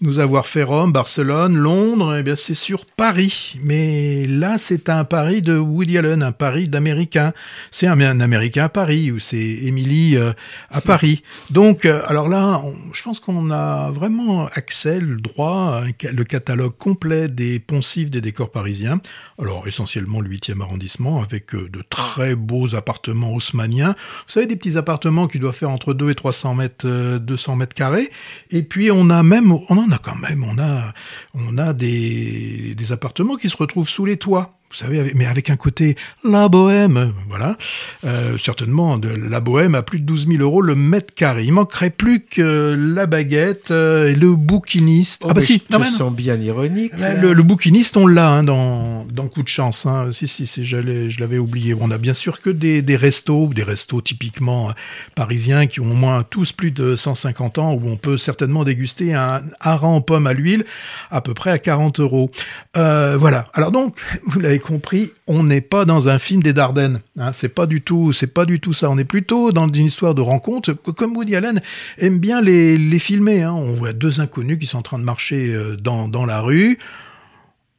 nous 0.00 0.18
avoir 0.18 0.46
fait 0.46 0.62
Rome, 0.62 0.92
Barcelone, 0.92 1.56
Londres, 1.56 2.16
eh 2.18 2.22
bien 2.22 2.36
c'est 2.36 2.54
sur 2.54 2.86
Paris. 2.86 3.54
Mais 3.62 4.26
là 4.26 4.58
c'est 4.58 4.88
un 4.88 5.04
Paris 5.04 5.42
de 5.42 5.56
Woody 5.56 5.98
Allen, 5.98 6.22
un 6.22 6.32
Paris 6.32 6.68
d'Américain. 6.68 7.32
C'est 7.70 7.86
un, 7.86 8.20
Américain 8.20 8.64
à 8.64 8.68
Paris 8.68 9.10
ou 9.10 9.18
c'est 9.20 9.36
Émilie 9.36 10.16
euh, 10.16 10.32
à 10.70 10.80
Paris. 10.80 11.22
Donc 11.50 11.84
euh, 11.84 12.02
alors 12.06 12.28
là, 12.28 12.62
je 12.92 13.02
pense 13.02 13.20
qu'on 13.20 13.50
a 13.50 13.90
vraiment 13.90 14.46
accès, 14.46 15.00
le 15.00 15.20
droit, 15.20 15.82
le 16.02 16.24
catalogue 16.24 16.76
complet 16.76 17.28
des 17.28 17.58
poncifs 17.58 18.10
des 18.10 18.20
décors 18.20 18.50
parisiens. 18.50 19.00
Alors 19.38 19.66
essentiellement 19.66 20.20
le 20.20 20.30
8e 20.30 20.60
arrondissement 20.60 21.22
avec 21.22 21.54
de 21.54 21.82
très 21.88 22.34
beaux 22.34 22.74
appartements 22.74 23.32
haussmanniens. 23.32 23.94
Vous 24.26 24.32
savez 24.32 24.46
des 24.46 24.56
petits 24.56 24.76
appartements 24.76 25.28
qui 25.28 25.38
doivent 25.38 25.54
faire 25.54 25.61
entre 25.70 25.94
2 25.94 26.10
et 26.10 26.14
300 26.14 26.54
mètres, 26.54 27.18
200 27.18 27.52
euh, 27.52 27.56
mètres 27.56 27.74
carrés. 27.74 28.10
Et 28.50 28.62
puis 28.62 28.90
on 28.90 29.10
a 29.10 29.22
même, 29.22 29.52
on 29.52 29.76
en 29.76 29.90
a 29.90 29.98
quand 29.98 30.16
même, 30.16 30.44
on 30.44 30.58
a, 30.58 30.92
on 31.34 31.58
a 31.58 31.72
des, 31.72 32.74
des 32.74 32.92
appartements 32.92 33.36
qui 33.36 33.48
se 33.48 33.56
retrouvent 33.56 33.88
sous 33.88 34.04
les 34.04 34.16
toits 34.16 34.58
vous 34.72 34.78
savez, 34.78 35.12
mais 35.14 35.26
avec 35.26 35.50
un 35.50 35.56
côté 35.56 35.96
la 36.24 36.48
bohème, 36.48 37.12
voilà. 37.28 37.56
Euh, 38.04 38.38
certainement, 38.38 38.96
de, 38.96 39.08
la 39.08 39.40
bohème 39.40 39.74
à 39.74 39.82
plus 39.82 40.00
de 40.00 40.04
12 40.04 40.28
000 40.28 40.42
euros 40.42 40.62
le 40.62 40.74
mètre 40.74 41.14
carré. 41.14 41.44
Il 41.44 41.52
manquerait 41.52 41.90
plus 41.90 42.24
que 42.24 42.74
la 42.78 43.06
baguette 43.06 43.70
euh, 43.70 44.08
et 44.08 44.14
le 44.14 44.34
bouquiniste. 44.34 45.22
Oh, 45.24 45.28
ah 45.30 45.34
bah 45.34 45.42
si, 45.42 45.62
non, 45.70 45.84
sont 45.84 46.10
bien 46.10 46.40
ironiques. 46.40 46.94
Le, 46.98 47.34
le, 47.34 47.42
bouquiniste, 47.42 47.98
on 47.98 48.06
l'a 48.06 48.30
hein, 48.30 48.44
dans, 48.44 49.04
dans 49.12 49.28
Coup 49.28 49.42
de 49.42 49.48
chance. 49.48 49.84
Hein. 49.84 50.08
Si, 50.12 50.26
si, 50.26 50.46
si 50.46 50.64
je 50.64 51.20
l'avais 51.20 51.38
oublié. 51.38 51.74
On 51.78 51.90
a 51.90 51.98
bien 51.98 52.14
sûr 52.14 52.40
que 52.40 52.48
des, 52.48 52.80
des 52.80 52.96
restos, 52.96 53.48
des 53.48 53.62
restos 53.62 54.00
typiquement 54.00 54.70
euh, 54.70 54.72
parisiens 55.14 55.66
qui 55.66 55.80
ont 55.80 55.90
au 55.90 55.94
moins 55.94 56.22
tous 56.22 56.52
plus 56.52 56.70
de 56.70 56.96
150 56.96 57.58
ans, 57.58 57.72
où 57.74 57.88
on 57.88 57.96
peut 57.96 58.16
certainement 58.16 58.64
déguster 58.64 59.12
un 59.12 59.42
hareng 59.60 59.96
aux 59.96 60.00
pommes 60.00 60.26
à 60.26 60.32
l'huile 60.32 60.64
à 61.10 61.20
peu 61.20 61.34
près 61.34 61.50
à 61.50 61.58
40 61.58 62.00
euros. 62.00 62.30
Euh, 62.76 63.16
voilà. 63.18 63.48
Alors 63.54 63.70
donc, 63.70 63.96
vous 64.26 64.40
l'avez 64.40 64.58
compris, 64.62 65.10
on 65.26 65.42
n'est 65.44 65.60
pas 65.60 65.84
dans 65.84 66.08
un 66.08 66.18
film 66.18 66.42
des 66.42 66.54
Dardennes. 66.54 67.00
Hein, 67.18 67.32
c'est 67.34 67.50
pas 67.50 67.66
du 67.66 67.82
tout, 67.82 68.12
c'est 68.12 68.26
pas 68.26 68.46
du 68.46 68.60
tout 68.60 68.72
ça. 68.72 68.88
On 68.88 68.96
est 68.96 69.04
plutôt 69.04 69.52
dans 69.52 69.70
une 69.70 69.86
histoire 69.86 70.14
de 70.14 70.22
rencontre. 70.22 70.72
Comme 70.72 71.16
Woody 71.16 71.36
Allen 71.36 71.60
aime 71.98 72.18
bien 72.18 72.40
les, 72.40 72.78
les 72.78 72.98
filmer. 72.98 73.42
Hein. 73.42 73.52
On 73.52 73.74
voit 73.74 73.92
deux 73.92 74.20
inconnus 74.20 74.58
qui 74.58 74.66
sont 74.66 74.78
en 74.78 74.82
train 74.82 74.98
de 74.98 75.04
marcher 75.04 75.54
euh, 75.54 75.76
dans, 75.76 76.08
dans 76.08 76.24
la 76.24 76.40
rue 76.40 76.78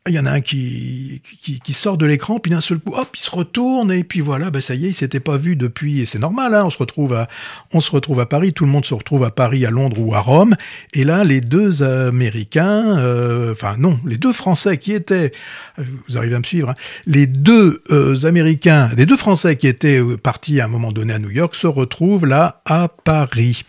il 0.10 0.16
y 0.16 0.20
en 0.20 0.26
a 0.26 0.32
un 0.32 0.42
qui, 0.42 1.22
qui, 1.64 1.74
sort 1.74 1.98
de 1.98 2.06
l'écran, 2.06 2.38
puis 2.38 2.52
d'un 2.52 2.60
seul 2.60 2.78
coup, 2.78 2.94
hop, 2.94 3.16
il 3.16 3.22
se 3.22 3.32
retourne, 3.32 3.90
et 3.90 4.04
puis 4.04 4.20
voilà, 4.20 4.52
ben 4.52 4.62
ça 4.62 4.76
y 4.76 4.86
est, 4.86 4.90
il 4.90 4.94
s'était 4.94 5.22
pas 5.22 5.38
vu 5.38 5.56
depuis, 5.56 6.02
et 6.02 6.06
c'est 6.06 6.20
normal, 6.20 6.54
hein, 6.54 6.66
on 6.66 6.70
se 6.70 6.78
retrouve 6.78 7.14
à, 7.14 7.30
on 7.72 7.80
se 7.80 7.90
retrouve 7.90 8.20
à 8.20 8.26
Paris, 8.26 8.52
tout 8.52 8.66
le 8.66 8.72
monde 8.72 8.84
se 8.84 8.94
retrouve 8.94 9.24
à 9.24 9.32
Paris, 9.32 9.66
à 9.66 9.72
Londres 9.72 9.98
ou 10.00 10.14
à 10.14 10.20
Rome, 10.20 10.56
et 10.94 11.06
là, 11.06 11.24
les 11.24 11.40
deux 11.40 11.84
Américains, 11.84 12.98
euh, 13.00 13.54
enfin 13.54 13.78
non, 13.80 13.98
les 14.06 14.18
deux 14.18 14.34
Français 14.34 14.78
qui 14.78 14.92
étaient, 14.92 15.32
euh, 15.80 15.84
vous 16.10 16.18
arrivez 16.18 16.36
à 16.36 16.40
me 16.40 16.44
suivre, 16.44 16.72
hein, 16.72 16.76
les 17.06 17.26
deux 17.26 17.82
euh, 17.90 18.26
Américains, 18.26 18.90
les 18.98 19.06
deux 19.06 19.18
Français 19.18 19.56
qui 19.56 19.68
étaient 19.68 20.02
partis 20.22 20.60
à 20.60 20.66
un 20.66 20.70
moment 20.70 20.92
donné 20.92 21.14
à 21.14 21.20
New 21.20 21.32
York 21.32 21.56
se 21.56 21.68
retrouvent 21.68 22.26
là 22.26 22.62
à 22.66 22.90
Paris. 22.90 23.64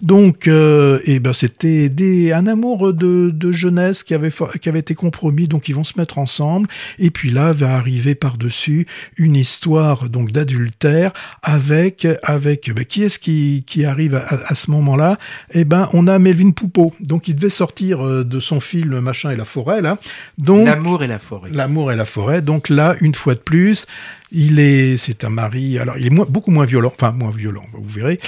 Donc, 0.00 0.46
et 0.46 1.00
eh 1.04 1.20
ben 1.20 1.32
c'était 1.32 1.90
un 2.32 2.46
amour 2.46 2.92
de, 2.92 3.30
de 3.30 3.52
jeunesse 3.52 4.04
qui 4.04 4.14
avait, 4.14 4.32
qui 4.60 4.68
avait 4.68 4.78
été 4.78 4.94
compromis, 4.94 5.48
donc 5.48 5.68
ils 5.68 5.74
vont 5.74 5.79
se 5.84 5.98
mettre 5.98 6.18
ensemble, 6.18 6.68
et 6.98 7.10
puis 7.10 7.30
là 7.30 7.52
va 7.52 7.74
arriver 7.76 8.14
par-dessus 8.14 8.86
une 9.16 9.36
histoire 9.36 10.08
donc 10.08 10.32
d'adultère 10.32 11.12
avec 11.42 12.06
avec 12.22 12.70
ben, 12.74 12.84
qui 12.84 13.02
est-ce 13.02 13.18
qui, 13.18 13.64
qui 13.66 13.84
arrive 13.84 14.14
à, 14.14 14.54
ce 14.54 14.70
moment-là? 14.70 15.18
Eh 15.52 15.64
ben, 15.64 15.88
on 15.92 16.06
a 16.06 16.18
Melvin 16.18 16.50
Poupeau. 16.50 16.92
Donc, 17.00 17.28
il 17.28 17.34
devait 17.34 17.50
sortir 17.50 18.04
euh, 18.06 18.24
de 18.24 18.40
son 18.40 18.60
film 18.60 19.00
Machin 19.00 19.30
et 19.30 19.36
la 19.36 19.44
forêt 19.44 19.80
là. 19.80 19.98
Donc 20.38 20.66
l'amour 20.66 21.02
et 21.02 21.06
la 21.06 21.18
forêt. 21.18 21.50
L'amour 21.52 21.92
et 21.92 21.96
la 21.96 22.04
forêt. 22.04 22.42
Donc 22.42 22.68
là, 22.68 22.94
une 23.00 23.14
fois 23.14 23.34
de 23.34 23.40
plus, 23.40 23.86
il 24.32 24.58
est, 24.60 24.96
c'est 24.96 25.24
un 25.24 25.30
mari. 25.30 25.78
Alors, 25.78 25.98
il 25.98 26.06
est 26.06 26.10
moins, 26.10 26.26
beaucoup 26.28 26.50
moins 26.50 26.64
violent. 26.64 26.92
Enfin, 26.94 27.12
moins 27.12 27.30
violent, 27.30 27.64
vous 27.72 27.88
verrez. 27.88 28.18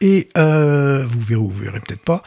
Et 0.00 0.28
euh, 0.36 1.04
vous 1.06 1.20
verrez, 1.20 1.40
vous 1.40 1.50
verrez 1.50 1.80
peut-être 1.80 2.02
pas. 2.02 2.22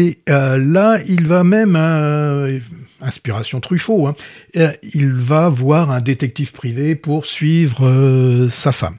Et 0.00 0.18
euh, 0.30 0.56
là, 0.56 0.96
il 1.06 1.26
va 1.26 1.44
même, 1.44 1.76
euh, 1.76 2.58
inspiration 3.02 3.60
Truffaut, 3.60 4.06
hein, 4.06 4.14
euh, 4.56 4.72
il 4.94 5.12
va 5.12 5.50
voir 5.50 5.90
un 5.90 6.00
détective 6.00 6.52
privé 6.52 6.94
pour 6.94 7.26
suivre 7.26 8.48
sa 8.50 8.72
femme. 8.72 8.96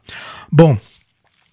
Bon, 0.52 0.78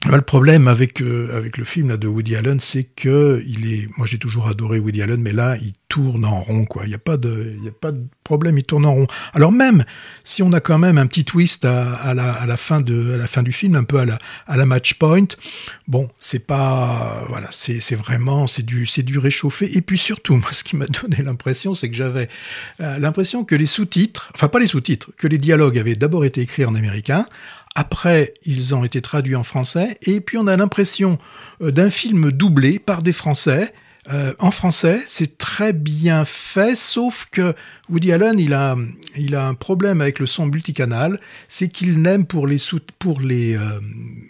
le 0.06 0.22
problème 0.22 0.68
avec 0.68 1.02
euh, 1.02 1.36
avec 1.36 1.56
le 1.56 1.64
film 1.64 1.88
là, 1.88 1.96
de 1.96 2.06
Woody 2.06 2.36
Allen, 2.36 2.60
c'est 2.60 2.84
que 2.84 3.42
il 3.46 3.72
est. 3.72 3.88
Moi, 3.96 4.06
j'ai 4.06 4.18
toujours 4.18 4.46
adoré 4.46 4.78
Woody 4.78 5.02
Allen, 5.02 5.20
mais 5.20 5.32
là, 5.32 5.56
il 5.60 5.72
tourne 5.88 6.24
en 6.24 6.40
rond, 6.40 6.66
quoi. 6.66 6.84
Il 6.84 6.90
y 6.90 6.94
a 6.94 6.98
pas 6.98 7.16
de, 7.16 7.54
il 7.58 7.64
y 7.64 7.68
a 7.68 7.72
pas 7.72 7.90
de 7.90 8.06
problème, 8.22 8.58
il 8.58 8.64
tourne 8.64 8.86
en 8.86 8.94
rond. 8.94 9.06
Alors 9.34 9.50
même 9.50 9.84
si 10.22 10.42
on 10.44 10.52
a 10.52 10.60
quand 10.60 10.78
même 10.78 10.98
un 10.98 11.06
petit 11.08 11.24
twist 11.24 11.64
à, 11.64 11.94
à, 11.94 12.14
la, 12.14 12.32
à 12.32 12.46
la 12.46 12.56
fin 12.56 12.80
de 12.80 13.14
à 13.14 13.16
la 13.16 13.26
fin 13.26 13.42
du 13.42 13.50
film, 13.50 13.74
un 13.74 13.82
peu 13.82 13.98
à 13.98 14.04
la 14.04 14.18
à 14.46 14.56
la 14.56 14.66
match 14.66 14.94
point. 14.94 15.26
Bon, 15.88 16.08
c'est 16.20 16.46
pas, 16.46 17.24
voilà, 17.28 17.48
c'est 17.50 17.80
c'est 17.80 17.96
vraiment 17.96 18.46
c'est 18.46 18.64
du 18.64 18.86
c'est 18.86 19.02
du 19.02 19.18
réchauffé. 19.18 19.76
Et 19.76 19.82
puis 19.82 19.98
surtout, 19.98 20.36
moi, 20.36 20.52
ce 20.52 20.62
qui 20.62 20.76
m'a 20.76 20.86
donné 20.86 21.24
l'impression, 21.24 21.74
c'est 21.74 21.90
que 21.90 21.96
j'avais 21.96 22.28
euh, 22.80 22.98
l'impression 23.00 23.44
que 23.44 23.56
les 23.56 23.66
sous-titres, 23.66 24.30
enfin 24.32 24.46
pas 24.46 24.60
les 24.60 24.68
sous-titres, 24.68 25.10
que 25.16 25.26
les 25.26 25.38
dialogues 25.38 25.76
avaient 25.76 25.96
d'abord 25.96 26.24
été 26.24 26.40
écrits 26.40 26.64
en 26.64 26.76
américain 26.76 27.26
après, 27.78 28.34
ils 28.44 28.74
ont 28.74 28.82
été 28.82 29.00
traduits 29.00 29.36
en 29.36 29.44
français. 29.44 29.98
Et 30.02 30.20
puis, 30.20 30.36
on 30.36 30.48
a 30.48 30.56
l'impression 30.56 31.16
euh, 31.62 31.70
d'un 31.70 31.90
film 31.90 32.32
doublé 32.32 32.80
par 32.80 33.02
des 33.02 33.12
Français. 33.12 33.72
Euh, 34.12 34.34
en 34.40 34.50
français, 34.50 35.00
c'est 35.06 35.38
très 35.38 35.72
bien 35.72 36.24
fait, 36.24 36.74
sauf 36.74 37.28
que 37.30 37.54
Woody 37.90 38.12
Allen, 38.12 38.38
il 38.38 38.52
a, 38.52 38.76
il 39.16 39.34
a 39.34 39.46
un 39.46 39.54
problème 39.54 40.00
avec 40.00 40.18
le 40.18 40.26
son 40.26 40.46
multicanal, 40.46 41.20
c'est 41.48 41.68
qu'il 41.68 42.00
n'aime 42.02 42.26
pour 42.26 42.46
les 42.46 42.58
sous, 42.58 42.80
pour 42.98 43.20
les, 43.20 43.56
euh, 43.56 43.80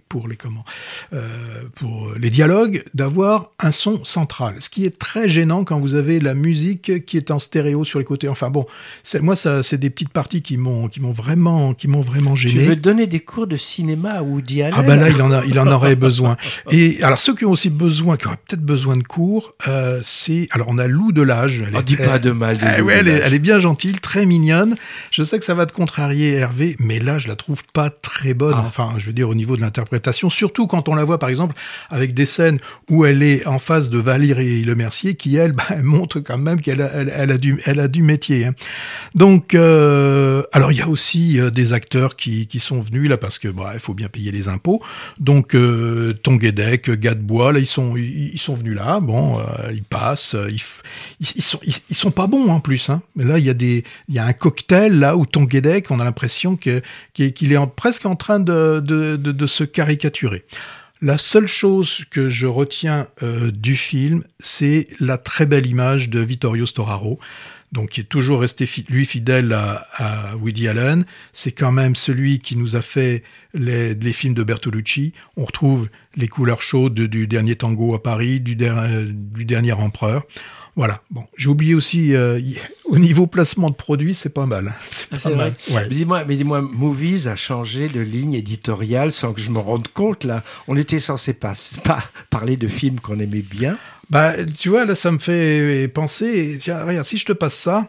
pour 0.08 0.28
les 0.28 0.36
comment, 0.36 0.64
euh, 1.12 1.64
pour 1.74 2.12
les 2.18 2.30
dialogues 2.30 2.84
d'avoir 2.94 3.50
un 3.58 3.72
son 3.72 4.04
central, 4.04 4.56
ce 4.60 4.70
qui 4.70 4.84
est 4.84 4.96
très 4.98 5.28
gênant 5.28 5.64
quand 5.64 5.80
vous 5.80 5.94
avez 5.94 6.20
la 6.20 6.34
musique 6.34 7.04
qui 7.04 7.16
est 7.16 7.30
en 7.30 7.38
stéréo 7.38 7.84
sur 7.84 7.98
les 7.98 8.04
côtés. 8.04 8.28
Enfin 8.28 8.50
bon, 8.50 8.66
c'est 9.02 9.20
moi 9.20 9.36
ça, 9.36 9.62
c'est 9.62 9.78
des 9.78 9.90
petites 9.90 10.10
parties 10.10 10.42
qui 10.42 10.56
m'ont, 10.56 10.88
qui 10.88 11.00
m'ont 11.00 11.12
vraiment, 11.12 11.74
qui 11.74 11.88
m'ont 11.88 12.00
vraiment 12.00 12.34
gêné. 12.34 12.54
Tu 12.54 12.68
veux 12.68 12.76
donner 12.76 13.06
des 13.06 13.20
cours 13.20 13.46
de 13.46 13.56
cinéma 13.56 14.10
à 14.10 14.22
Woody 14.22 14.62
Allen? 14.62 14.74
Ah 14.76 14.82
ben 14.82 14.96
là, 14.96 15.08
il 15.08 15.20
en 15.20 15.32
a, 15.32 15.44
il 15.44 15.58
en 15.58 15.66
aurait 15.66 15.96
besoin. 15.96 16.36
Et 16.70 17.02
alors 17.02 17.18
ceux 17.18 17.34
qui 17.34 17.44
ont 17.44 17.50
aussi 17.50 17.70
besoin, 17.70 18.16
qui 18.16 18.26
auraient 18.26 18.36
peut-être 18.46 18.64
besoin 18.64 18.96
de 18.96 19.02
cours, 19.02 19.54
euh, 19.66 20.00
c'est 20.02 20.46
alors 20.50 20.68
on 20.70 20.78
a 20.78 20.86
Lou 20.86 21.12
de 21.12 21.22
l'âge. 21.22 21.64
On 21.74 21.82
dit 21.82 21.96
pas 21.96 22.18
de 22.18 22.30
mal. 22.30 22.58
De 22.58 22.64
eh 22.78 22.80
ouais, 22.82 22.94
elle 23.00 23.08
est, 23.08 23.20
elle 23.24 23.34
est 23.34 23.38
bien 23.38 23.47
gentille, 23.56 23.94
très 23.94 24.26
mignonne. 24.26 24.76
Je 25.10 25.22
sais 25.22 25.38
que 25.38 25.44
ça 25.46 25.54
va 25.54 25.64
te 25.64 25.72
contrarier, 25.72 26.32
Hervé, 26.34 26.76
mais 26.78 26.98
là, 26.98 27.18
je 27.18 27.28
la 27.28 27.36
trouve 27.36 27.62
pas 27.72 27.88
très 27.88 28.34
bonne. 28.34 28.54
Ah. 28.56 28.64
Enfin, 28.66 28.92
je 28.98 29.06
veux 29.06 29.14
dire, 29.14 29.28
au 29.30 29.34
niveau 29.34 29.56
de 29.56 29.62
l'interprétation, 29.62 30.28
surtout 30.28 30.66
quand 30.66 30.88
on 30.90 30.94
la 30.94 31.04
voit, 31.04 31.18
par 31.18 31.30
exemple, 31.30 31.54
avec 31.88 32.12
des 32.12 32.26
scènes 32.26 32.58
où 32.90 33.06
elle 33.06 33.22
est 33.22 33.46
en 33.46 33.58
face 33.58 33.88
de 33.88 33.98
Valérie 33.98 34.64
Le 34.64 34.74
Mercier, 34.74 35.14
qui, 35.14 35.36
elle, 35.36 35.52
bah, 35.58 35.64
elle 35.70 35.84
montre 35.84 36.20
quand 36.20 36.36
même 36.36 36.60
qu'elle 36.60 36.82
a, 36.82 36.90
elle, 36.92 37.12
elle 37.16 37.30
a, 37.30 37.38
du, 37.38 37.60
elle 37.64 37.80
a 37.80 37.88
du 37.88 38.02
métier. 38.02 38.44
hein. 38.46 38.54
Donc, 39.14 39.54
euh, 39.54 40.42
alors, 40.52 40.72
il 40.72 40.78
y 40.78 40.82
a 40.82 40.88
aussi 40.88 41.40
euh, 41.40 41.50
des 41.50 41.72
acteurs 41.72 42.16
qui, 42.16 42.46
qui 42.46 42.60
sont 42.60 42.80
venus, 42.80 43.08
là, 43.08 43.16
parce 43.16 43.38
que, 43.38 43.48
bah, 43.48 43.70
il 43.74 43.80
faut 43.80 43.94
bien 43.94 44.08
payer 44.08 44.32
les 44.32 44.48
impôts. 44.48 44.82
Donc, 45.20 45.54
euh, 45.54 46.12
Tonguédec, 46.22 46.90
Gadebois, 46.90 47.52
là, 47.52 47.58
ils 47.60 47.66
sont, 47.66 47.96
ils, 47.96 48.32
ils 48.34 48.38
sont 48.38 48.54
venus 48.54 48.74
là. 48.76 49.00
Bon, 49.00 49.38
euh, 49.38 49.42
ils 49.72 49.82
passent. 49.84 50.36
Ils, 50.48 50.60
ils, 51.36 51.42
sont, 51.42 51.60
ils, 51.64 51.74
ils 51.90 51.96
sont 51.96 52.10
pas 52.10 52.26
bons, 52.26 52.48
en 52.50 52.60
plus. 52.60 52.90
Hein. 52.90 53.02
Mais 53.16 53.24
il 53.38 53.44
y 53.44 53.50
a 53.50 53.54
des, 53.54 53.84
il 54.08 54.14
y 54.14 54.18
a 54.18 54.24
un 54.24 54.32
cocktail, 54.32 54.98
là, 54.98 55.16
où 55.16 55.26
Tonguédec, 55.26 55.90
on 55.90 56.00
a 56.00 56.04
l'impression 56.04 56.56
que, 56.56 56.82
qu'il 57.12 57.52
est 57.52 57.66
presque 57.76 58.06
en 58.06 58.16
train 58.16 58.40
de, 58.40 58.80
de, 58.80 59.46
se 59.46 59.64
caricaturer. 59.64 60.44
La 61.00 61.16
seule 61.16 61.46
chose 61.46 62.04
que 62.10 62.28
je 62.28 62.46
retiens 62.46 63.06
euh, 63.22 63.52
du 63.52 63.76
film, 63.76 64.24
c'est 64.40 64.88
la 64.98 65.16
très 65.16 65.46
belle 65.46 65.66
image 65.66 66.10
de 66.10 66.18
Vittorio 66.20 66.66
Storaro, 66.66 67.20
donc 67.70 67.90
qui 67.90 68.00
est 68.00 68.04
toujours 68.04 68.40
resté 68.40 68.68
lui 68.88 69.06
fidèle 69.06 69.52
à, 69.52 70.34
Woody 70.40 70.68
Allen. 70.68 71.04
C'est 71.32 71.52
quand 71.52 71.72
même 71.72 71.94
celui 71.94 72.40
qui 72.40 72.56
nous 72.56 72.76
a 72.76 72.82
fait 72.82 73.22
les, 73.54 73.94
films 74.12 74.34
de 74.34 74.42
Bertolucci. 74.42 75.12
On 75.36 75.44
retrouve 75.44 75.88
les 76.16 76.28
couleurs 76.28 76.62
chaudes 76.62 76.94
du 76.94 77.26
dernier 77.26 77.56
tango 77.56 77.94
à 77.94 78.02
Paris, 78.02 78.40
du, 78.40 78.56
euh, 78.60 79.04
du 79.08 79.44
dernier 79.44 79.72
empereur. 79.72 80.24
Voilà. 80.78 81.02
Bon, 81.10 81.24
j'ai 81.36 81.48
oublié 81.48 81.74
aussi 81.74 82.14
euh, 82.14 82.38
y- 82.38 82.56
au 82.84 82.98
niveau 82.98 83.26
placement 83.26 83.68
de 83.68 83.74
produits, 83.74 84.14
c'est 84.14 84.32
pas 84.32 84.46
mal. 84.46 84.74
C'est 84.88 85.08
Ah, 85.12 85.18
pas 85.18 85.34
mal. 85.34 85.54
Ouais. 85.70 85.82
Mais 85.82 85.94
dis-moi, 85.94 86.24
mais 86.24 86.36
dis-moi, 86.36 86.62
Movies 86.62 87.26
a 87.26 87.34
changé 87.36 87.88
de 87.88 88.00
ligne 88.00 88.34
éditoriale 88.34 89.12
sans 89.12 89.32
que 89.32 89.40
je 89.40 89.50
me 89.50 89.58
rende 89.58 89.88
compte 89.88 90.22
là. 90.24 90.44
On 90.68 90.76
était 90.76 91.00
censé 91.00 91.32
pas, 91.34 91.52
pas 91.82 92.02
parler 92.30 92.56
de 92.56 92.68
films 92.68 93.00
qu'on 93.00 93.18
aimait 93.18 93.42
bien. 93.42 93.76
Bah, 94.08 94.34
tu 94.46 94.68
vois, 94.70 94.84
là, 94.86 94.94
ça 94.94 95.10
me 95.10 95.18
fait 95.18 95.88
penser. 95.92 96.56
Tiens, 96.60 96.82
regarde, 96.84 97.06
si 97.06 97.18
je 97.18 97.26
te 97.26 97.32
passe 97.32 97.54
ça. 97.54 97.86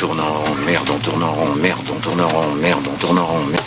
On 0.00 0.06
tourne 0.06 0.20
en 0.20 0.32
rond, 0.44 0.54
merde, 0.64 0.88
on 0.94 0.98
tourne 1.00 1.22
en 1.24 1.32
rond, 1.32 1.54
merde, 1.56 1.80
on 1.92 1.98
tourne 1.98 2.20
en 2.20 2.28
rond, 2.28 2.54
merde, 2.54 2.86
on 2.88 2.96
tourne 2.98 3.18
en 3.18 3.26
rond, 3.26 3.44
merde. 3.46 3.64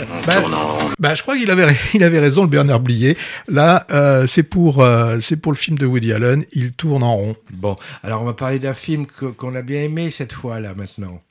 On 0.00 0.26
Bah, 0.26 0.40
tourne 0.42 0.52
en 0.54 0.66
rond. 0.76 0.90
Bah, 0.98 1.14
je 1.14 1.22
crois 1.22 1.34
qu'il 1.38 1.50
avait, 1.50 1.74
il 1.94 2.02
avait 2.04 2.18
raison, 2.20 2.42
le 2.42 2.48
Bernard 2.50 2.80
Blier. 2.80 3.16
Là, 3.48 3.86
euh, 3.90 4.26
c'est 4.26 4.42
pour, 4.42 4.82
euh, 4.82 5.18
c'est 5.20 5.36
pour 5.40 5.52
le 5.52 5.56
film 5.56 5.78
de 5.78 5.86
Woody 5.86 6.12
Allen. 6.12 6.44
Il 6.52 6.72
tourne 6.72 7.02
en 7.02 7.16
rond. 7.16 7.36
Bon, 7.54 7.74
alors 8.02 8.20
on 8.20 8.26
va 8.26 8.34
parler 8.34 8.58
d'un 8.58 8.74
film 8.74 9.06
que- 9.06 9.24
qu'on 9.26 9.54
a 9.54 9.62
bien 9.62 9.80
aimé 9.80 10.10
cette 10.10 10.34
fois 10.34 10.60
là 10.60 10.74
maintenant. 10.74 11.22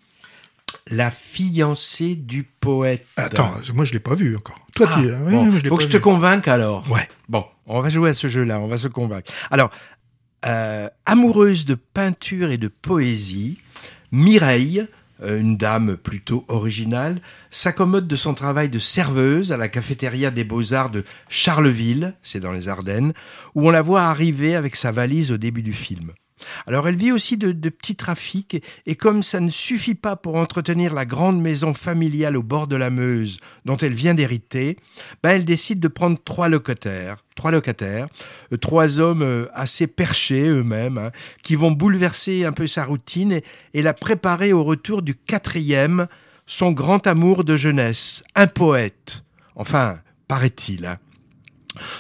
La 0.89 1.11
fiancée 1.11 2.15
du 2.15 2.43
poète. 2.43 3.05
Attends, 3.17 3.53
moi, 3.75 3.85
je 3.85 3.93
l'ai 3.93 3.99
pas 3.99 4.15
vu 4.15 4.35
encore. 4.35 4.57
Toi, 4.75 4.88
Ah, 4.89 4.95
tu, 4.99 5.05
ouais, 5.07 5.13
bon, 5.13 5.43
moi, 5.45 5.49
je 5.51 5.57
l'ai 5.61 5.69
faut 5.69 5.75
pas 5.75 5.77
que 5.77 5.83
je 5.83 5.88
vu. 5.88 5.93
te 5.93 6.03
convainque 6.03 6.47
alors. 6.47 6.89
Ouais. 6.89 7.07
Bon, 7.29 7.45
on 7.67 7.79
va 7.79 7.89
jouer 7.89 8.09
à 8.09 8.13
ce 8.15 8.27
jeu-là, 8.27 8.59
on 8.59 8.67
va 8.67 8.79
se 8.79 8.88
convaincre. 8.88 9.31
Alors, 9.51 9.69
euh, 10.47 10.89
amoureuse 11.05 11.65
de 11.65 11.75
peinture 11.75 12.49
et 12.49 12.57
de 12.57 12.67
poésie, 12.69 13.59
Mireille, 14.15 14.88
euh, 15.23 15.41
une 15.41 15.58
dame 15.58 15.97
plutôt 15.97 16.45
originale, 16.47 17.19
s'accommode 17.51 18.08
de 18.08 18.15
son 18.15 18.34
travail 18.34 18.69
de 18.69 18.80
serveuse 18.80 19.51
à 19.51 19.58
la 19.58 19.67
cafétéria 19.67 20.32
des 20.32 20.45
Beaux-Arts 20.45 20.89
de 20.89 21.04
Charleville, 21.28 22.13
c'est 22.23 22.39
dans 22.39 22.54
les 22.54 22.69
Ardennes, 22.69 23.12
où 23.56 23.67
on 23.67 23.71
la 23.71 23.82
voit 23.82 24.04
arriver 24.04 24.56
avec 24.56 24.78
sa 24.78 24.93
valise 24.93 25.34
au 25.34 25.38
début 25.38 25.63
du 25.63 25.73
film. 25.73 26.13
Alors 26.67 26.88
elle 26.88 26.95
vit 26.95 27.12
aussi 27.12 27.38
de, 27.38 27.51
petits 27.69 27.95
trafics, 27.95 28.62
et, 28.86 28.95
comme 28.95 29.23
ça 29.23 29.39
ne 29.39 29.49
suffit 29.49 29.95
pas 29.95 30.15
pour 30.15 30.36
entretenir 30.36 30.93
la 30.93 31.05
grande 31.05 31.41
maison 31.41 31.73
familiale 31.73 32.38
au 32.38 32.43
bord 32.43 32.67
de 32.67 32.75
la 32.75 32.89
Meuse 32.89 33.38
dont 33.65 33.77
elle 33.77 33.93
vient 33.93 34.13
d'hériter, 34.13 34.77
ben 35.23 35.31
elle 35.31 35.45
décide 35.45 35.79
de 35.79 35.88
prendre 35.88 36.17
trois 36.23 36.49
locataires, 36.49 37.17
trois 37.36 37.51
locataires, 37.51 38.08
euh, 38.53 38.58
trois 38.58 38.99
hommes 38.99 39.23
euh, 39.23 39.47
assez 39.53 39.88
perchés 39.88 40.47
eux-mêmes, 40.47 40.97
hein, 40.97 41.12
qui 41.43 41.55
vont 41.55 41.71
bouleverser 41.71 42.45
un 42.45 42.51
peu 42.51 42.67
sa 42.67 42.86
routine 42.86 43.31
et, 43.31 43.43
et 43.73 43.81
la 43.81 43.93
préparer 43.93 44.53
au 44.53 44.63
retour 44.63 45.01
du 45.01 45.15
quatrième, 45.15 46.08
son 46.45 46.71
grand 46.71 47.08
amour 47.08 47.43
de 47.43 47.58
jeunesse, 47.58 48.23
un 48.36 48.47
poète. 48.47 49.23
Enfin, 49.55 49.99
paraît-il. 50.27 50.86
hein. 50.86 50.97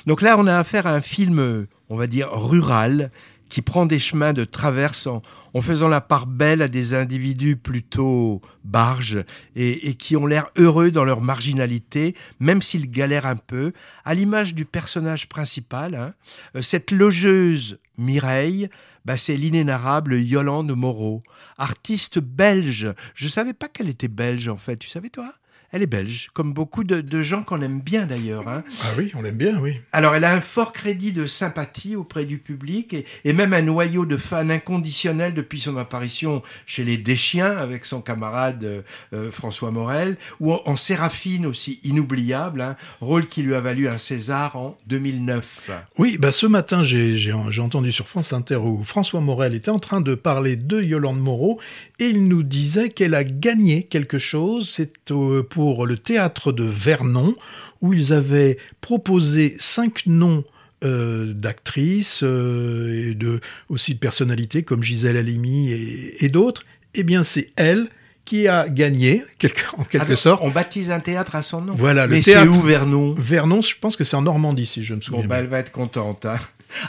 Donc 0.05 0.21
là, 0.21 0.35
on 0.37 0.47
a 0.47 0.57
affaire 0.57 0.87
à 0.87 0.93
un 0.93 1.01
film, 1.01 1.39
euh, 1.39 1.67
on 1.89 1.97
va 1.97 2.07
dire, 2.07 2.29
rural, 2.31 3.09
qui 3.49 3.61
prend 3.61 3.85
des 3.85 3.99
chemins 3.99 4.33
de 4.33 4.43
traverse 4.43 5.07
en, 5.07 5.21
faisant 5.61 5.87
la 5.87 6.01
part 6.01 6.27
belle 6.27 6.61
à 6.61 6.67
des 6.67 6.93
individus 6.93 7.55
plutôt 7.55 8.41
barges 8.63 9.23
et, 9.55 9.89
et 9.89 9.95
qui 9.95 10.17
ont 10.17 10.25
l'air 10.25 10.47
heureux 10.57 10.91
dans 10.91 11.05
leur 11.05 11.21
marginalité, 11.21 12.15
même 12.39 12.61
s'ils 12.61 12.89
galèrent 12.89 13.25
un 13.25 13.35
peu, 13.37 13.71
à 14.03 14.13
l'image 14.13 14.53
du 14.53 14.65
personnage 14.65 15.29
principal. 15.29 15.95
hein. 15.95 16.13
Euh, 16.55 16.61
Cette 16.61 16.91
logeuse 16.91 17.79
Mireille, 17.97 18.69
bah, 19.05 19.17
c'est 19.17 19.37
l'inénarrable 19.37 20.19
Yolande 20.19 20.75
Moreau, 20.75 21.23
artiste 21.57 22.19
belge. 22.19 22.87
Je 23.13 23.27
savais 23.27 23.53
pas 23.53 23.67
qu'elle 23.69 23.89
était 23.89 24.07
belge 24.07 24.47
en 24.47 24.57
fait, 24.57 24.77
tu 24.77 24.89
savais 24.89 25.09
toi? 25.09 25.33
Elle 25.71 25.81
est 25.81 25.87
belge, 25.87 26.29
comme 26.33 26.53
beaucoup 26.53 26.83
de, 26.83 27.01
de 27.01 27.21
gens 27.21 27.43
qu'on 27.43 27.61
aime 27.61 27.79
bien 27.79 28.05
d'ailleurs. 28.05 28.47
Hein. 28.47 28.63
Ah 28.83 28.89
oui, 28.97 29.11
on 29.15 29.21
l'aime 29.21 29.35
bien, 29.35 29.59
oui. 29.59 29.81
Alors, 29.91 30.15
elle 30.15 30.23
a 30.23 30.33
un 30.33 30.41
fort 30.41 30.71
crédit 30.71 31.11
de 31.11 31.25
sympathie 31.25 31.95
auprès 31.95 32.25
du 32.25 32.37
public 32.37 32.93
et, 32.93 33.05
et 33.23 33.33
même 33.33 33.53
un 33.53 33.61
noyau 33.61 34.05
de 34.05 34.17
fans 34.17 34.49
inconditionnels 34.49 35.33
depuis 35.33 35.59
son 35.59 35.77
apparition 35.77 36.41
chez 36.65 36.83
les 36.83 36.97
Deschiens 36.97 37.57
avec 37.57 37.85
son 37.85 38.01
camarade 38.01 38.63
euh, 38.63 38.81
euh, 39.13 39.31
François 39.31 39.71
Morel, 39.71 40.17
ou 40.39 40.53
en, 40.53 40.61
en 40.65 40.75
Séraphine 40.75 41.45
aussi 41.45 41.79
inoubliable, 41.83 42.61
hein, 42.61 42.75
rôle 43.01 43.27
qui 43.27 43.41
lui 43.41 43.55
a 43.55 43.59
valu 43.59 43.87
un 43.87 43.97
César 43.97 44.55
en 44.55 44.77
2009. 44.87 45.71
Oui, 45.97 46.17
bah 46.17 46.31
ce 46.31 46.45
matin, 46.45 46.83
j'ai 46.83 47.31
entendu 47.31 47.91
sur 47.91 48.07
France 48.07 48.33
Inter 48.33 48.55
où 48.57 48.83
François 48.83 49.21
Morel 49.21 49.55
était 49.55 49.69
en 49.69 49.79
train 49.79 50.01
de 50.01 50.15
parler 50.15 50.55
de 50.55 50.81
Yolande 50.81 51.19
Moreau 51.19 51.59
et 51.99 52.05
il 52.05 52.27
nous 52.27 52.43
disait 52.43 52.89
qu'elle 52.89 53.15
a 53.15 53.23
gagné 53.23 53.83
quelque 53.83 54.19
chose. 54.19 54.69
C'est 54.69 54.93
euh, 55.11 55.43
pour 55.55 55.85
le 55.85 55.97
théâtre 55.97 56.51
de 56.51 56.65
Vernon 56.65 57.33
où 57.79 57.93
ils 57.93 58.11
avaient 58.11 58.57
proposé 58.81 59.55
cinq 59.57 60.05
noms 60.05 60.43
euh, 60.83 61.31
d'actrices 61.33 62.23
euh, 62.23 63.11
et 63.11 63.15
de 63.15 63.39
aussi 63.69 63.93
de 63.93 63.99
personnalités 63.99 64.63
comme 64.63 64.83
Gisèle 64.83 65.15
Halimi 65.15 65.71
et, 65.71 66.25
et 66.25 66.27
d'autres. 66.27 66.63
Eh 66.93 67.03
bien, 67.03 67.23
c'est 67.23 67.51
elle 67.55 67.87
qui 68.25 68.49
a 68.49 68.67
gagné, 68.67 69.23
quelque- 69.37 69.63
en 69.77 69.85
quelque 69.85 70.07
Alors, 70.07 70.17
sorte. 70.17 70.43
On 70.43 70.49
baptise 70.49 70.91
un 70.91 70.99
théâtre 70.99 71.35
à 71.35 71.41
son 71.41 71.61
nom. 71.61 71.73
Voilà, 71.73 72.05
le 72.05 72.15
Mais 72.15 72.21
c'est 72.21 72.31
théâtre- 72.33 72.49
où 72.57 72.61
Vernon? 72.61 73.15
Vernon, 73.17 73.61
je 73.61 73.75
pense 73.79 73.95
que 73.95 74.03
c'est 74.03 74.17
en 74.17 74.23
Normandie, 74.23 74.65
si 74.65 74.83
je 74.83 74.93
me 74.93 74.99
Bon, 74.99 75.05
souviens 75.05 75.21
bah, 75.21 75.35
bien. 75.35 75.43
elle 75.45 75.49
va 75.49 75.59
être 75.59 75.71
contente. 75.71 76.25
hein. 76.25 76.35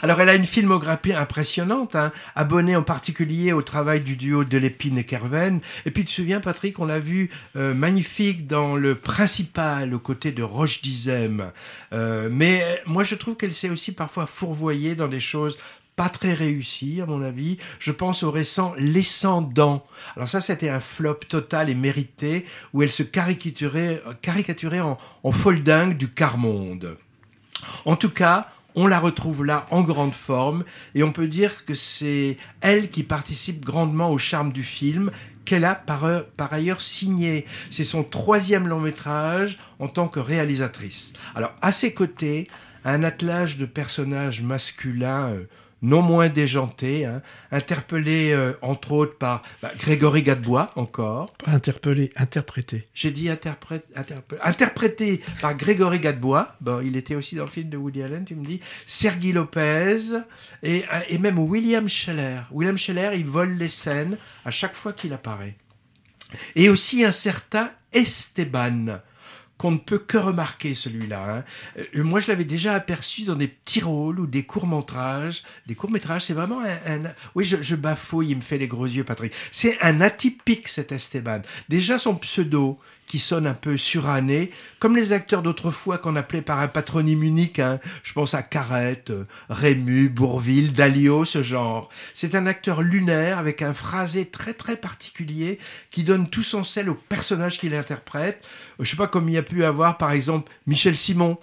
Alors 0.01 0.21
elle 0.21 0.29
a 0.29 0.35
une 0.35 0.45
filmographie 0.45 1.13
impressionnante, 1.13 1.95
hein, 1.95 2.11
abonnée 2.35 2.75
en 2.75 2.83
particulier 2.83 3.53
au 3.53 3.61
travail 3.61 4.01
du 4.01 4.15
duo 4.15 4.43
de 4.43 4.57
Lépine 4.57 4.97
et 4.97 5.03
Kerven. 5.03 5.59
Et 5.85 5.91
puis 5.91 6.03
tu 6.03 6.11
te 6.11 6.15
souviens 6.15 6.39
Patrick, 6.39 6.79
on 6.79 6.85
l'a 6.85 6.99
vu 6.99 7.29
euh, 7.55 7.73
magnifique 7.73 8.47
dans 8.47 8.75
le 8.75 8.95
principal 8.95 9.93
aux 9.93 9.99
côtés 9.99 10.31
de 10.31 10.43
Roche 10.43 10.81
Dizem. 10.81 11.51
Euh, 11.93 12.29
mais 12.31 12.81
moi 12.85 13.03
je 13.03 13.15
trouve 13.15 13.35
qu'elle 13.35 13.53
s'est 13.53 13.69
aussi 13.69 13.91
parfois 13.91 14.25
fourvoyée 14.25 14.95
dans 14.95 15.07
des 15.07 15.19
choses 15.19 15.57
pas 15.97 16.09
très 16.09 16.33
réussies, 16.33 17.01
à 17.01 17.07
mon 17.07 17.23
avis. 17.23 17.57
Je 17.79 17.91
pense 17.91 18.21
au 18.21 18.29
récent 18.29 18.75
L'Escendant. 18.77 19.83
Alors 20.15 20.29
ça, 20.29 20.41
c'était 20.41 20.69
un 20.69 20.79
flop 20.79 21.15
total 21.27 21.71
et 21.71 21.75
mérité, 21.75 22.45
où 22.71 22.83
elle 22.83 22.91
se 22.91 23.01
caricaturait, 23.01 24.03
caricaturait 24.21 24.79
en, 24.79 24.99
en 25.23 25.31
folle 25.31 25.63
dingue 25.63 25.97
du 25.97 26.07
quart-monde. 26.07 26.97
En 27.85 27.95
tout 27.95 28.11
cas, 28.11 28.47
on 28.77 28.85
la 28.85 28.99
retrouve 28.99 29.43
là 29.43 29.65
en 29.71 29.81
grande 29.81 30.13
forme 30.13 30.63
et 30.93 31.01
on 31.01 31.11
peut 31.11 31.27
dire 31.27 31.65
que 31.65 31.73
c'est 31.73 32.37
elle 32.61 32.89
qui 32.91 33.01
participe 33.01 33.65
grandement 33.65 34.11
au 34.11 34.19
charme 34.19 34.51
du 34.51 34.63
film 34.63 35.09
qu'elle 35.45 35.65
a 35.65 35.73
par, 35.73 36.05
par 36.37 36.53
ailleurs 36.53 36.83
signé. 36.83 37.47
C'est 37.71 37.83
son 37.83 38.03
troisième 38.03 38.67
long 38.67 38.79
métrage 38.79 39.57
en 39.79 39.87
tant 39.87 40.07
que 40.07 40.19
réalisatrice. 40.19 41.13
Alors 41.35 41.55
à 41.63 41.71
ses 41.71 41.95
côtés, 41.95 42.47
un 42.85 43.03
attelage 43.03 43.57
de 43.57 43.65
personnages 43.65 44.43
masculins 44.43 45.31
euh, 45.31 45.47
non 45.81 46.01
moins 46.01 46.29
déjanté, 46.29 47.05
hein, 47.05 47.21
interpellé 47.51 48.31
euh, 48.31 48.53
entre 48.61 48.91
autres 48.93 49.17
par 49.17 49.43
bah, 49.61 49.71
Grégory 49.77 50.23
Gadebois 50.23 50.71
encore. 50.75 51.31
Pas 51.33 51.51
interpellé, 51.51 52.11
interprété. 52.15 52.87
J'ai 52.93 53.11
dit 53.11 53.29
interprète, 53.29 53.85
interpellé, 53.95 54.41
interprété 54.43 55.21
par 55.41 55.55
Grégory 55.55 55.99
Gadebois. 55.99 56.55
Bon, 56.61 56.81
il 56.83 56.97
était 56.97 57.15
aussi 57.15 57.35
dans 57.35 57.45
le 57.45 57.51
film 57.51 57.69
de 57.69 57.77
Woody 57.77 58.03
Allen, 58.03 58.25
tu 58.25 58.35
me 58.35 58.45
dis. 58.45 58.59
Sergi 58.85 59.33
Lopez 59.33 59.97
et, 60.63 60.85
et 61.09 61.17
même 61.17 61.39
William 61.39 61.87
Scheller. 61.87 62.41
William 62.51 62.77
Scheller, 62.77 63.11
il 63.15 63.25
vole 63.25 63.53
les 63.57 63.69
scènes 63.69 64.17
à 64.45 64.51
chaque 64.51 64.73
fois 64.73 64.93
qu'il 64.93 65.13
apparaît. 65.13 65.55
Et 66.55 66.69
aussi 66.69 67.05
un 67.05 67.11
certain 67.11 67.71
Esteban 67.93 68.99
qu'on 69.57 69.71
ne 69.71 69.77
peut 69.77 69.97
que 69.97 70.17
remarquer 70.17 70.75
celui-là. 70.75 71.37
Hein. 71.37 71.43
Euh, 71.95 72.03
moi, 72.03 72.19
je 72.19 72.27
l'avais 72.27 72.45
déjà 72.45 72.73
aperçu 72.73 73.23
dans 73.23 73.35
des 73.35 73.47
petits 73.47 73.81
rôles 73.81 74.19
ou 74.19 74.27
des 74.27 74.43
courts-métrages. 74.43 75.43
Des 75.65 75.75
courts-métrages, 75.75 76.25
c'est 76.25 76.33
vraiment 76.33 76.61
un... 76.61 77.01
Oui, 77.35 77.45
je, 77.45 77.57
je, 77.61 77.75
bafouille, 77.75 78.29
il 78.29 78.37
me 78.37 78.41
fait 78.41 78.57
les 78.57 78.67
gros 78.67 78.85
yeux, 78.85 79.03
Patrick. 79.03 79.33
C'est 79.51 79.79
un 79.81 80.01
atypique, 80.01 80.67
cet 80.67 80.91
Esteban. 80.91 81.41
Déjà, 81.69 81.97
son 81.97 82.15
pseudo, 82.15 82.79
qui 83.07 83.19
sonne 83.19 83.47
un 83.47 83.53
peu 83.53 83.77
suranné, 83.77 84.51
comme 84.79 84.95
les 84.95 85.13
acteurs 85.13 85.41
d'autrefois 85.41 85.97
qu'on 85.97 86.15
appelait 86.15 86.41
par 86.41 86.59
un 86.59 86.67
patronyme 86.67 87.23
unique. 87.23 87.59
Hein. 87.59 87.79
Je 88.03 88.13
pense 88.13 88.33
à 88.33 88.43
Carrette, 88.43 89.09
euh, 89.09 89.25
Rému, 89.49 90.09
Bourville, 90.09 90.73
Dalio, 90.73 91.25
ce 91.25 91.41
genre. 91.41 91.89
C'est 92.13 92.35
un 92.35 92.45
acteur 92.45 92.81
lunaire 92.81 93.39
avec 93.39 93.61
un 93.61 93.73
phrasé 93.73 94.25
très 94.25 94.53
très 94.53 94.75
particulier 94.75 95.57
qui 95.89 96.03
donne 96.03 96.29
tout 96.29 96.43
son 96.43 96.63
sel 96.63 96.89
au 96.89 96.95
personnage 96.95 97.57
qu'il 97.57 97.73
interprète. 97.73 98.43
Je 98.79 98.89
sais 98.89 98.97
pas 98.97 99.07
comme 99.07 99.29
il 99.29 99.35
y 99.35 99.37
a 99.37 99.43
pu 99.43 99.63
avoir 99.63 99.97
par 99.97 100.11
exemple 100.11 100.51
Michel 100.67 100.97
Simon 100.97 101.37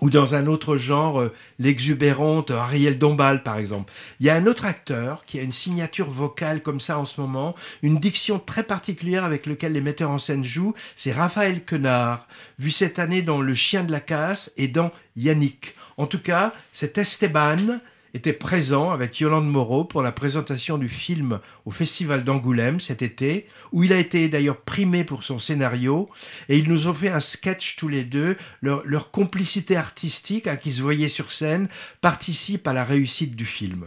ou 0.00 0.10
dans 0.10 0.34
un 0.34 0.46
autre 0.46 0.76
genre, 0.76 1.20
euh, 1.20 1.32
l'exubérante 1.58 2.50
Ariel 2.50 2.98
Dombal, 2.98 3.42
par 3.42 3.56
exemple. 3.56 3.92
Il 4.20 4.26
y 4.26 4.30
a 4.30 4.34
un 4.34 4.46
autre 4.46 4.66
acteur 4.66 5.24
qui 5.26 5.38
a 5.38 5.42
une 5.42 5.52
signature 5.52 6.10
vocale 6.10 6.62
comme 6.62 6.80
ça 6.80 6.98
en 6.98 7.06
ce 7.06 7.20
moment, 7.20 7.54
une 7.82 7.98
diction 7.98 8.38
très 8.38 8.62
particulière 8.62 9.24
avec 9.24 9.46
laquelle 9.46 9.72
les 9.72 9.80
metteurs 9.80 10.10
en 10.10 10.18
scène 10.18 10.44
jouent, 10.44 10.74
c'est 10.96 11.12
Raphaël 11.12 11.64
Quenard, 11.64 12.26
vu 12.58 12.70
cette 12.70 12.98
année 12.98 13.22
dans 13.22 13.40
Le 13.40 13.54
Chien 13.54 13.84
de 13.84 13.92
la 13.92 14.00
Casse 14.00 14.52
et 14.56 14.68
dans 14.68 14.90
Yannick. 15.16 15.74
En 15.96 16.06
tout 16.06 16.20
cas, 16.20 16.52
cet 16.72 16.98
Esteban, 16.98 17.80
était 18.16 18.32
présent 18.32 18.90
avec 18.90 19.20
Yolande 19.20 19.46
Moreau 19.46 19.84
pour 19.84 20.00
la 20.00 20.10
présentation 20.10 20.78
du 20.78 20.88
film 20.88 21.38
au 21.66 21.70
Festival 21.70 22.24
d'Angoulême 22.24 22.80
cet 22.80 23.02
été, 23.02 23.46
où 23.72 23.84
il 23.84 23.92
a 23.92 23.98
été 23.98 24.28
d'ailleurs 24.28 24.62
primé 24.62 25.04
pour 25.04 25.22
son 25.22 25.38
scénario, 25.38 26.08
et 26.48 26.56
ils 26.56 26.68
nous 26.68 26.88
ont 26.88 26.94
fait 26.94 27.10
un 27.10 27.20
sketch 27.20 27.76
tous 27.76 27.88
les 27.88 28.04
deux. 28.04 28.36
Leur, 28.62 29.10
complicité 29.10 29.76
artistique, 29.76 30.46
à 30.46 30.56
qui 30.56 30.72
se 30.72 30.80
voyait 30.80 31.08
sur 31.08 31.30
scène, 31.30 31.68
participe 32.00 32.66
à 32.66 32.72
la 32.72 32.84
réussite 32.84 33.36
du 33.36 33.44
film. 33.44 33.84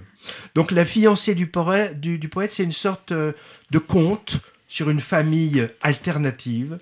Donc 0.54 0.70
la 0.70 0.86
fiancée 0.86 1.34
du 1.34 1.48
poète, 1.48 1.98
c'est 2.50 2.64
une 2.64 2.72
sorte 2.72 3.12
euh, 3.12 3.34
de 3.72 3.80
conte 3.80 4.40
sur 4.68 4.92
une 4.92 5.00
famille 5.00 5.68
alternative, 5.82 6.78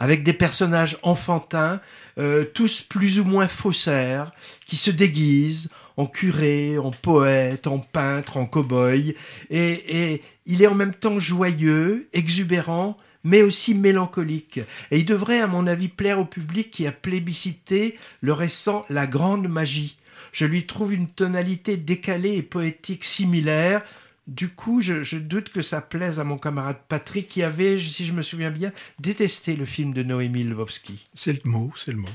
avec 0.00 0.24
des 0.24 0.32
personnages 0.32 0.98
enfantins, 1.02 1.80
euh, 2.18 2.44
tous 2.44 2.80
plus 2.80 3.20
ou 3.20 3.24
moins 3.24 3.46
faussaires, 3.46 4.32
qui 4.66 4.76
se 4.76 4.90
déguisent 4.90 5.70
en 5.98 6.06
curé, 6.06 6.78
en 6.78 6.92
poète, 6.92 7.66
en 7.66 7.80
peintre, 7.80 8.36
en 8.36 8.46
cow-boy, 8.46 9.14
et, 9.50 10.12
et 10.12 10.22
il 10.46 10.62
est 10.62 10.68
en 10.68 10.74
même 10.74 10.94
temps 10.94 11.18
joyeux, 11.18 12.08
exubérant, 12.12 12.96
mais 13.24 13.42
aussi 13.42 13.74
mélancolique. 13.74 14.60
Et 14.90 15.00
il 15.00 15.04
devrait, 15.04 15.40
à 15.40 15.48
mon 15.48 15.66
avis, 15.66 15.88
plaire 15.88 16.20
au 16.20 16.24
public 16.24 16.70
qui 16.70 16.86
a 16.86 16.92
plébiscité 16.92 17.98
le 18.20 18.32
récent 18.32 18.86
La 18.88 19.06
Grande 19.06 19.48
Magie. 19.48 19.98
Je 20.32 20.46
lui 20.46 20.66
trouve 20.66 20.92
une 20.92 21.08
tonalité 21.08 21.76
décalée 21.76 22.36
et 22.36 22.42
poétique 22.42 23.04
similaire. 23.04 23.82
Du 24.28 24.50
coup, 24.50 24.80
je, 24.80 25.16
doute 25.16 25.48
que 25.48 25.62
ça 25.62 25.80
plaise 25.80 26.20
à 26.20 26.24
mon 26.24 26.38
camarade 26.38 26.78
Patrick 26.88 27.28
qui 27.28 27.42
avait, 27.42 27.78
si 27.80 28.04
je 28.04 28.12
me 28.12 28.22
souviens 28.22 28.50
bien, 28.50 28.72
détesté 29.00 29.56
le 29.56 29.64
film 29.64 29.92
de 29.92 30.04
Noémie 30.04 30.44
Lvovsky. 30.44 31.08
C'est 31.12 31.32
le 31.32 31.50
mot, 31.50 31.72
c'est 31.76 31.92
le 31.92 31.98
mot. 31.98 32.08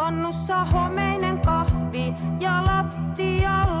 Pannussa 0.00 0.64
homeinen 0.64 1.40
kahvi 1.40 2.14
ja 2.40 2.64
lattialla 2.64 3.79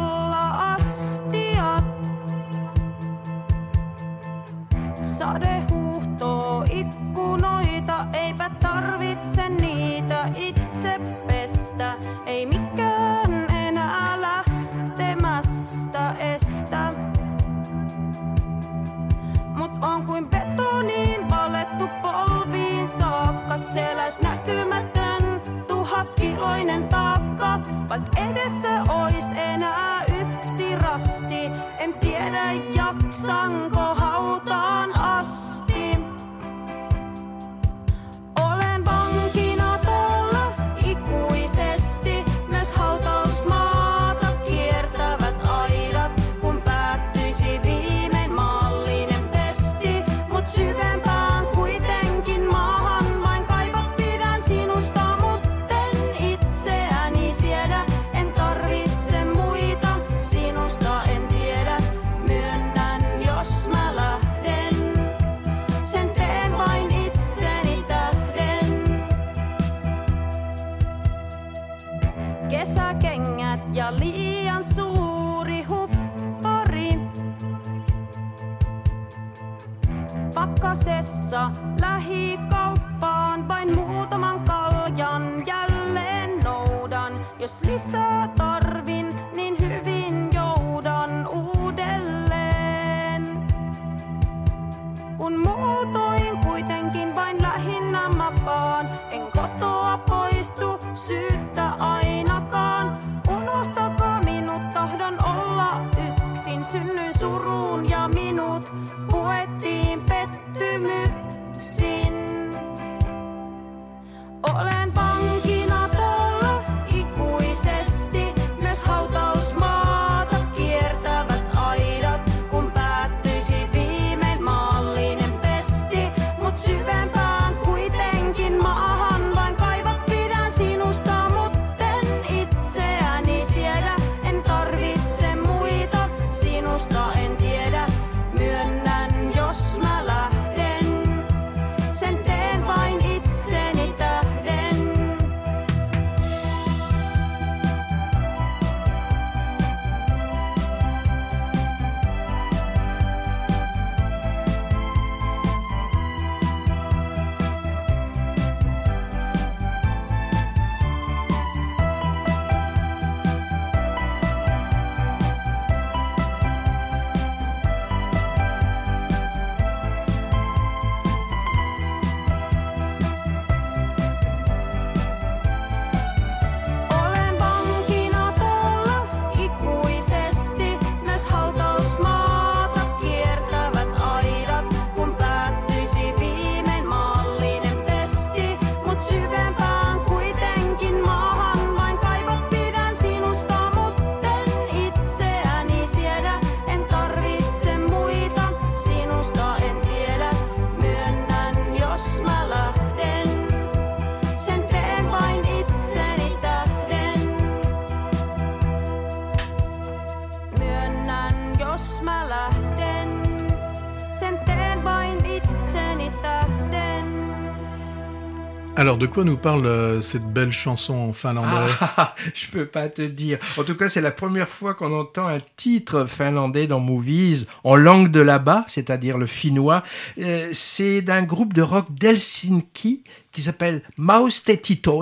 de 219.00 219.06
quoi 219.06 219.24
nous 219.24 219.38
parle 219.38 219.64
euh, 219.64 220.02
cette 220.02 220.30
belle 220.30 220.52
chanson 220.52 220.92
en 220.92 221.12
finlandais? 221.14 221.72
Ah, 221.80 222.14
je 222.34 222.48
peux 222.48 222.66
pas 222.66 222.90
te 222.90 223.00
dire. 223.00 223.38
En 223.56 223.64
tout 223.64 223.74
cas, 223.74 223.88
c'est 223.88 224.02
la 224.02 224.10
première 224.10 224.48
fois 224.48 224.74
qu'on 224.74 224.92
entend 224.92 225.26
un 225.26 225.38
titre 225.56 226.04
finlandais 226.04 226.66
dans 226.66 226.80
Movies 226.80 227.46
en 227.64 227.76
langue 227.76 228.10
de 228.10 228.20
là-bas, 228.20 228.66
c'est-à-dire 228.68 229.16
le 229.16 229.24
finnois. 229.24 229.82
Euh, 230.20 230.50
c'est 230.52 231.00
d'un 231.00 231.22
groupe 231.22 231.54
de 231.54 231.62
rock 231.62 231.86
d'Helsinki 231.90 233.02
qui 233.32 233.40
s'appelle 233.40 233.80
Maustetitot. 233.96 235.00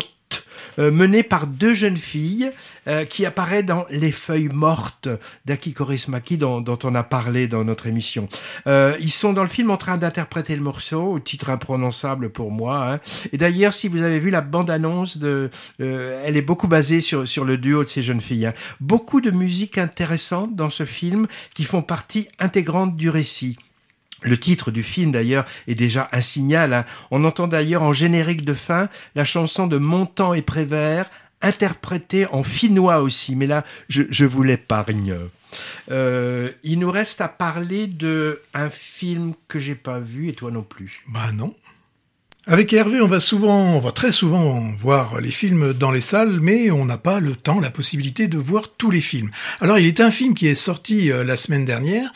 Euh, 0.78 0.90
mené 0.90 1.22
par 1.22 1.46
deux 1.46 1.74
jeunes 1.74 1.96
filles 1.96 2.52
euh, 2.86 3.04
qui 3.04 3.26
apparaît 3.26 3.62
dans 3.62 3.86
Les 3.90 4.12
Feuilles 4.12 4.48
Mortes 4.52 5.08
d'Aki 5.44 5.72
Kaurismäki 5.74 6.38
dont, 6.38 6.60
dont 6.60 6.78
on 6.84 6.94
a 6.94 7.02
parlé 7.02 7.48
dans 7.48 7.64
notre 7.64 7.86
émission. 7.86 8.28
Euh, 8.66 8.96
ils 9.00 9.10
sont 9.12 9.32
dans 9.32 9.42
le 9.42 9.48
film 9.48 9.70
en 9.70 9.76
train 9.76 9.96
d'interpréter 9.96 10.54
le 10.56 10.62
morceau, 10.62 11.12
au 11.12 11.18
titre 11.20 11.50
imprononçable 11.50 12.30
pour 12.30 12.50
moi. 12.50 12.92
hein. 12.92 13.00
Et 13.32 13.38
d'ailleurs, 13.38 13.74
si 13.74 13.88
vous 13.88 14.02
avez 14.02 14.18
vu 14.18 14.30
la 14.30 14.40
bande-annonce, 14.40 15.18
de, 15.18 15.50
elle 15.78 16.36
est 16.36 16.42
beaucoup 16.42 16.68
basée 16.68 17.00
sur, 17.00 17.26
sur 17.28 17.44
le 17.44 17.58
duo 17.58 17.84
de 17.84 17.88
ces 17.88 18.02
jeunes 18.02 18.20
filles. 18.20 18.46
hein. 18.46 18.54
Beaucoup 18.80 19.20
de 19.20 19.30
musique 19.30 19.78
intéressante 19.78 20.54
dans 20.54 20.70
ce 20.70 20.84
film 20.84 21.26
qui 21.54 21.64
font 21.64 21.82
partie 21.82 22.28
intégrante 22.38 22.96
du 22.96 23.10
récit. 23.10 23.58
Le 24.22 24.38
titre 24.38 24.70
du 24.70 24.82
film 24.82 25.12
d'ailleurs 25.12 25.44
est 25.66 25.74
déjà 25.74 26.08
un 26.12 26.20
signal. 26.20 26.72
hein. 26.72 26.84
On 27.10 27.24
entend 27.24 27.46
d'ailleurs 27.46 27.82
en 27.82 27.92
générique 27.92 28.44
de 28.44 28.54
fin 28.54 28.88
la 29.14 29.24
chanson 29.24 29.66
de 29.66 29.78
Montand 29.78 30.34
et 30.34 30.42
Prévert 30.42 31.08
interprétée 31.40 32.26
en 32.32 32.42
finnois 32.42 33.00
aussi, 33.00 33.36
mais 33.36 33.46
là 33.46 33.64
je, 33.88 34.02
je 34.10 34.24
vous 34.24 34.42
l'épargne. 34.42 35.14
Euh, 35.90 36.50
il 36.64 36.80
nous 36.80 36.90
reste 36.90 37.20
à 37.20 37.28
parler 37.28 37.86
de 37.86 38.40
un 38.54 38.70
film 38.70 39.34
que 39.46 39.60
j'ai 39.60 39.76
pas 39.76 40.00
vu 40.00 40.28
et 40.28 40.32
toi 40.32 40.50
non 40.50 40.62
plus. 40.62 41.04
Bah 41.08 41.30
non. 41.32 41.54
Avec 42.46 42.72
Hervé, 42.72 43.02
on 43.02 43.06
va 43.06 43.20
souvent, 43.20 43.74
on 43.74 43.78
va 43.78 43.92
très 43.92 44.10
souvent 44.10 44.72
voir 44.80 45.20
les 45.20 45.30
films 45.30 45.74
dans 45.74 45.90
les 45.90 46.00
salles, 46.00 46.40
mais 46.40 46.70
on 46.70 46.86
n'a 46.86 46.96
pas 46.96 47.20
le 47.20 47.36
temps, 47.36 47.60
la 47.60 47.70
possibilité 47.70 48.26
de 48.26 48.38
voir 48.38 48.68
tous 48.78 48.90
les 48.90 49.02
films. 49.02 49.30
Alors, 49.60 49.78
il 49.78 49.84
est 49.84 50.00
un 50.00 50.10
film 50.10 50.32
qui 50.32 50.46
est 50.46 50.54
sorti 50.54 51.12
euh, 51.12 51.24
la 51.24 51.36
semaine 51.36 51.66
dernière, 51.66 52.10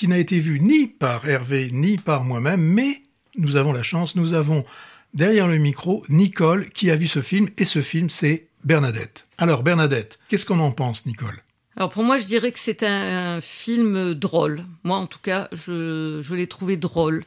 qui 0.00 0.08
n'a 0.08 0.16
été 0.16 0.38
vu 0.38 0.60
ni 0.60 0.86
par 0.86 1.28
Hervé 1.28 1.68
ni 1.70 1.98
par 1.98 2.24
moi-même, 2.24 2.62
mais 2.62 3.02
nous 3.36 3.56
avons 3.56 3.74
la 3.74 3.82
chance, 3.82 4.16
nous 4.16 4.32
avons 4.32 4.64
derrière 5.12 5.46
le 5.46 5.58
micro 5.58 6.02
Nicole 6.08 6.70
qui 6.70 6.90
a 6.90 6.96
vu 6.96 7.06
ce 7.06 7.20
film, 7.20 7.50
et 7.58 7.66
ce 7.66 7.82
film 7.82 8.08
c'est 8.08 8.46
Bernadette. 8.64 9.26
Alors 9.36 9.62
Bernadette, 9.62 10.18
qu'est-ce 10.28 10.46
qu'on 10.46 10.60
en 10.60 10.70
pense, 10.70 11.04
Nicole? 11.04 11.42
Alors 11.76 11.90
pour 11.90 12.02
moi, 12.02 12.16
je 12.16 12.24
dirais 12.24 12.50
que 12.50 12.58
c'est 12.58 12.82
un, 12.82 13.42
film 13.42 14.14
drôle. 14.14 14.64
Moi, 14.84 14.96
en 14.96 15.06
tout 15.06 15.18
cas, 15.22 15.48
je, 15.52 16.20
je 16.22 16.34
l'ai 16.34 16.46
trouvé 16.46 16.78
drôle, 16.78 17.22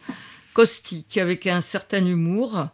caustique, 0.56 1.20
avec 1.20 1.46
un 1.46 1.62
certain 1.62 2.04
humour, 2.04 2.70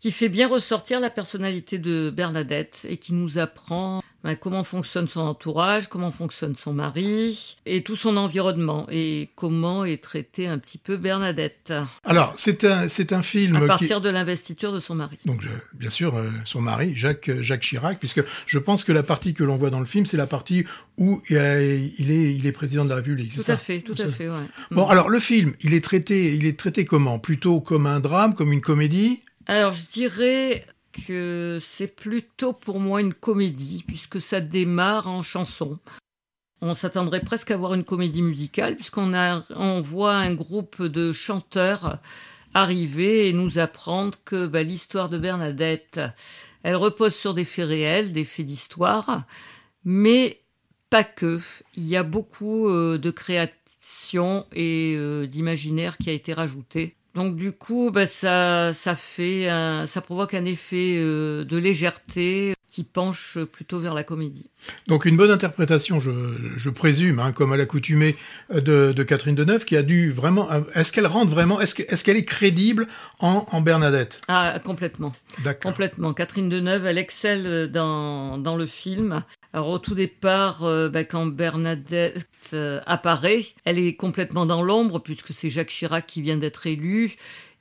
qui 0.00 0.12
fait 0.12 0.30
bien 0.30 0.48
ressortir 0.48 0.98
la 0.98 1.10
personnalité 1.10 1.78
de 1.78 2.08
Bernadette 2.08 2.86
et 2.88 2.96
qui 2.96 3.12
nous 3.12 3.36
apprend 3.36 4.02
ben, 4.24 4.36
comment 4.36 4.62
fonctionne 4.62 5.08
son 5.08 5.20
entourage, 5.20 5.88
comment 5.88 6.10
fonctionne 6.10 6.54
son 6.56 6.72
mari 6.72 7.56
et 7.66 7.82
tout 7.82 7.96
son 7.96 8.16
environnement 8.16 8.86
et 8.90 9.30
comment 9.34 9.84
est 9.84 10.02
traitée 10.02 10.46
un 10.46 10.58
petit 10.58 10.78
peu 10.78 10.96
Bernadette 10.96 11.72
Alors, 12.04 12.32
c'est 12.36 12.64
un, 12.64 12.88
c'est 12.88 13.12
un 13.12 13.22
film 13.22 13.56
à 13.56 13.60
qui... 13.60 13.66
partir 13.66 14.00
de 14.00 14.08
l'investiture 14.08 14.72
de 14.72 14.80
son 14.80 14.94
mari. 14.94 15.18
Donc, 15.24 15.42
bien 15.74 15.90
sûr, 15.90 16.16
euh, 16.16 16.30
son 16.44 16.60
mari, 16.60 16.94
Jacques, 16.94 17.28
euh, 17.28 17.42
Jacques 17.42 17.62
Chirac, 17.62 17.98
puisque 17.98 18.22
je 18.46 18.58
pense 18.58 18.84
que 18.84 18.92
la 18.92 19.02
partie 19.02 19.34
que 19.34 19.44
l'on 19.44 19.56
voit 19.56 19.70
dans 19.70 19.80
le 19.80 19.86
film, 19.86 20.06
c'est 20.06 20.16
la 20.16 20.26
partie 20.26 20.64
où 20.98 21.20
il, 21.28 21.36
euh, 21.36 21.88
il 21.98 22.10
est, 22.10 22.34
il 22.34 22.46
est 22.46 22.52
président 22.52 22.84
de 22.84 22.90
la 22.90 22.96
République. 22.96 23.34
Tout 23.34 23.42
ça 23.42 23.54
à 23.54 23.56
fait, 23.56 23.80
tout 23.80 23.94
à 23.98 24.08
fait, 24.08 24.28
ouais. 24.28 24.46
Bon, 24.70 24.86
alors 24.86 25.08
le 25.08 25.18
film, 25.18 25.54
il 25.62 25.74
est 25.74 25.82
traité, 25.84 26.34
il 26.34 26.46
est 26.46 26.58
traité 26.58 26.84
comment? 26.84 27.18
Plutôt 27.18 27.60
comme 27.60 27.86
un 27.86 28.00
drame, 28.00 28.34
comme 28.34 28.52
une 28.52 28.60
comédie? 28.60 29.20
Alors, 29.46 29.72
je 29.72 29.86
dirais 29.86 30.64
c'est 30.96 31.94
plutôt 31.94 32.52
pour 32.52 32.80
moi 32.80 33.00
une 33.00 33.14
comédie, 33.14 33.84
puisque 33.86 34.20
ça 34.20 34.40
démarre 34.40 35.08
en 35.08 35.22
chanson. 35.22 35.78
On 36.60 36.74
s'attendrait 36.74 37.20
presque 37.20 37.50
à 37.50 37.56
voir 37.56 37.74
une 37.74 37.84
comédie 37.84 38.22
musicale, 38.22 38.76
puisqu'on 38.76 39.80
voit 39.80 40.14
un 40.14 40.32
groupe 40.32 40.82
de 40.82 41.12
chanteurs 41.12 41.98
arriver 42.54 43.28
et 43.28 43.32
nous 43.32 43.58
apprendre 43.58 44.18
que 44.24 44.46
bah, 44.46 44.62
l'histoire 44.62 45.08
de 45.08 45.18
Bernadette, 45.18 46.00
elle 46.62 46.76
repose 46.76 47.14
sur 47.14 47.34
des 47.34 47.44
faits 47.44 47.68
réels, 47.68 48.12
des 48.12 48.24
faits 48.24 48.46
d'histoire, 48.46 49.24
mais 49.84 50.40
pas 50.90 51.04
que. 51.04 51.40
Il 51.74 51.86
y 51.86 51.96
a 51.96 52.02
beaucoup 52.02 52.68
euh, 52.68 52.98
de 52.98 53.10
création 53.10 54.46
et 54.52 54.94
euh, 54.96 55.26
d'imaginaire 55.26 55.96
qui 55.96 56.10
a 56.10 56.12
été 56.12 56.34
rajouté. 56.34 56.96
Donc 57.14 57.36
du 57.36 57.52
coup, 57.52 57.90
bah, 57.90 58.06
ça, 58.06 58.72
ça 58.74 58.96
fait, 58.96 59.48
un- 59.48 59.86
ça 59.86 60.00
provoque 60.00 60.34
un 60.34 60.44
effet 60.46 60.96
euh, 60.98 61.44
de 61.44 61.56
légèreté 61.58 62.54
qui 62.68 62.84
penche 62.84 63.38
plutôt 63.44 63.78
vers 63.78 63.92
la 63.94 64.02
comédie. 64.04 64.48
Donc 64.86 65.04
une 65.04 65.16
bonne 65.16 65.30
interprétation, 65.30 65.98
je, 66.00 66.10
je 66.56 66.70
présume, 66.70 67.18
hein, 67.18 67.32
comme 67.32 67.52
à 67.52 67.56
l'accoutumée 67.56 68.16
euh, 68.54 68.60
de, 68.60 68.92
de 68.92 69.02
Catherine 69.02 69.34
Deneuve, 69.34 69.64
qui 69.64 69.76
a 69.76 69.82
dû 69.82 70.10
vraiment... 70.12 70.50
euh, 70.50 70.60
Est-ce 70.74 70.92
qu'elle 70.92 71.06
rentre 71.06 71.30
vraiment 71.30 71.60
Est-ce 71.60 71.74
que- 71.74 71.82
est-ce 71.88 72.04
qu'elle 72.04 72.16
est 72.16 72.24
crédible 72.24 72.86
en, 73.20 73.46
en 73.50 73.60
Bernadette? 73.60 74.20
Ah, 74.28 74.58
complètement. 74.64 75.12
D'accord. 75.44 75.70
Complètement. 75.72 76.12
Catherine 76.14 76.48
Deneuve, 76.48 76.86
elle 76.86 76.98
excelle 76.98 77.70
dans, 77.70 78.38
dans 78.38 78.56
le 78.56 78.66
film. 78.66 79.22
Alors 79.52 79.68
au 79.68 79.78
tout 79.78 79.94
départ, 79.94 80.62
euh, 80.62 80.88
bah, 80.88 81.04
quand 81.04 81.26
Bernadette 81.26 82.26
euh, 82.54 82.80
apparaît, 82.86 83.42
elle 83.64 83.78
est 83.78 83.94
complètement 83.94 84.46
dans 84.46 84.62
l'ombre 84.62 84.98
puisque 85.00 85.32
c'est 85.32 85.50
Jacques 85.50 85.68
Chirac 85.68 86.06
qui 86.06 86.22
vient 86.22 86.36
d'être 86.36 86.66
élu 86.66 87.12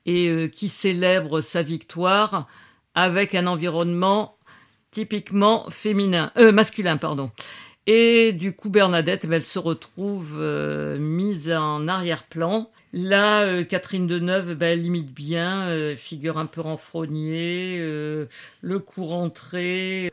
et 0.05 0.29
euh, 0.29 0.47
qui 0.47 0.69
célèbre 0.69 1.41
sa 1.41 1.61
victoire 1.63 2.47
avec 2.95 3.35
un 3.35 3.47
environnement 3.47 4.35
typiquement 4.91 5.69
féminin, 5.69 6.31
euh, 6.37 6.51
masculin, 6.51 6.97
pardon. 6.97 7.31
Et 7.87 8.33
du 8.33 8.53
coup, 8.53 8.69
Bernadette, 8.69 9.25
elle 9.29 9.41
se 9.41 9.57
retrouve 9.57 10.37
euh, 10.39 10.99
mise 10.99 11.51
en 11.51 11.87
arrière-plan. 11.87 12.69
Là, 12.93 13.41
euh, 13.41 13.63
Catherine 13.63 14.05
Deneuve, 14.05 14.53
ben, 14.53 14.73
elle 14.73 14.81
limite 14.81 15.11
bien, 15.13 15.95
figure 15.95 16.37
un 16.37 16.45
peu 16.45 16.61
renfrognée, 16.61 17.79
le 17.79 18.79
cou 18.79 19.05
rentré, 19.05 20.11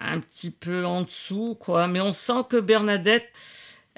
un 0.00 0.20
petit 0.20 0.50
peu 0.50 0.84
en 0.84 1.02
dessous, 1.02 1.56
quoi. 1.58 1.88
Mais 1.88 2.00
on 2.00 2.12
sent 2.12 2.44
que 2.50 2.58
Bernadette, 2.58 3.28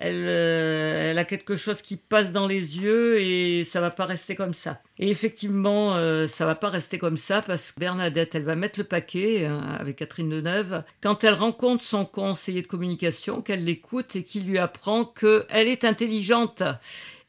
elle, 0.00 0.24
euh, 0.26 1.10
elle 1.10 1.18
a 1.18 1.26
quelque 1.26 1.56
chose 1.56 1.82
qui 1.82 1.98
passe 1.98 2.32
dans 2.32 2.46
les 2.46 2.78
yeux 2.78 3.20
et 3.20 3.64
ça 3.64 3.82
va 3.82 3.90
pas 3.90 4.06
rester 4.06 4.34
comme 4.34 4.54
ça. 4.54 4.80
Et 4.98 5.10
effectivement, 5.10 5.94
euh, 5.94 6.26
ça 6.26 6.46
va 6.46 6.54
pas 6.54 6.70
rester 6.70 6.96
comme 6.96 7.18
ça 7.18 7.42
parce 7.42 7.72
que 7.72 7.80
Bernadette, 7.80 8.34
elle 8.34 8.44
va 8.44 8.56
mettre 8.56 8.80
le 8.80 8.86
paquet 8.86 9.44
euh, 9.44 9.60
avec 9.78 9.96
Catherine 9.96 10.30
Deneuve 10.30 10.84
quand 11.02 11.22
elle 11.22 11.34
rencontre 11.34 11.84
son 11.84 12.06
conseiller 12.06 12.62
de 12.62 12.66
communication, 12.66 13.42
qu'elle 13.42 13.62
l'écoute 13.62 14.16
et 14.16 14.24
qui 14.24 14.40
lui 14.40 14.56
apprend 14.56 15.04
qu'elle 15.04 15.68
est 15.68 15.84
intelligente 15.84 16.62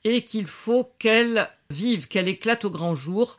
et 0.06 0.24
qu'il 0.24 0.48
faut 0.48 0.90
qu'elle 0.98 1.50
vive, 1.70 2.08
qu'elle 2.08 2.30
éclate 2.30 2.64
au 2.64 2.70
grand 2.70 2.96
jour 2.96 3.38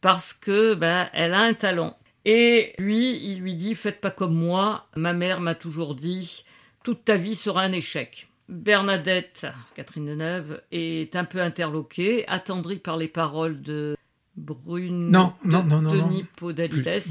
parce 0.00 0.32
que 0.32 0.74
ben, 0.74 1.10
elle 1.12 1.34
a 1.34 1.40
un 1.40 1.54
talent. 1.54 1.98
Et 2.24 2.74
lui, 2.78 3.16
il 3.24 3.40
lui 3.40 3.56
dit 3.56 3.74
faites 3.74 4.00
pas 4.00 4.12
comme 4.12 4.34
moi. 4.34 4.86
Ma 4.94 5.14
mère 5.14 5.40
m'a 5.40 5.56
toujours 5.56 5.96
dit 5.96 6.44
toute 6.84 7.04
ta 7.04 7.16
vie 7.16 7.34
sera 7.34 7.62
un 7.62 7.72
échec. 7.72 8.27
Bernadette, 8.48 9.46
Catherine 9.74 10.06
Deneuve, 10.06 10.62
est 10.72 11.14
un 11.16 11.24
peu 11.24 11.40
interloquée, 11.40 12.26
attendrie 12.28 12.78
par 12.78 12.96
les 12.96 13.08
paroles 13.08 13.60
de 13.60 13.96
Brune, 14.36 15.10
Non, 15.10 15.34
de 15.44 15.50
non, 15.50 15.64
non, 15.64 15.82
non, 15.82 15.92
Denis. 15.92 16.24
Podalides. 16.36 17.02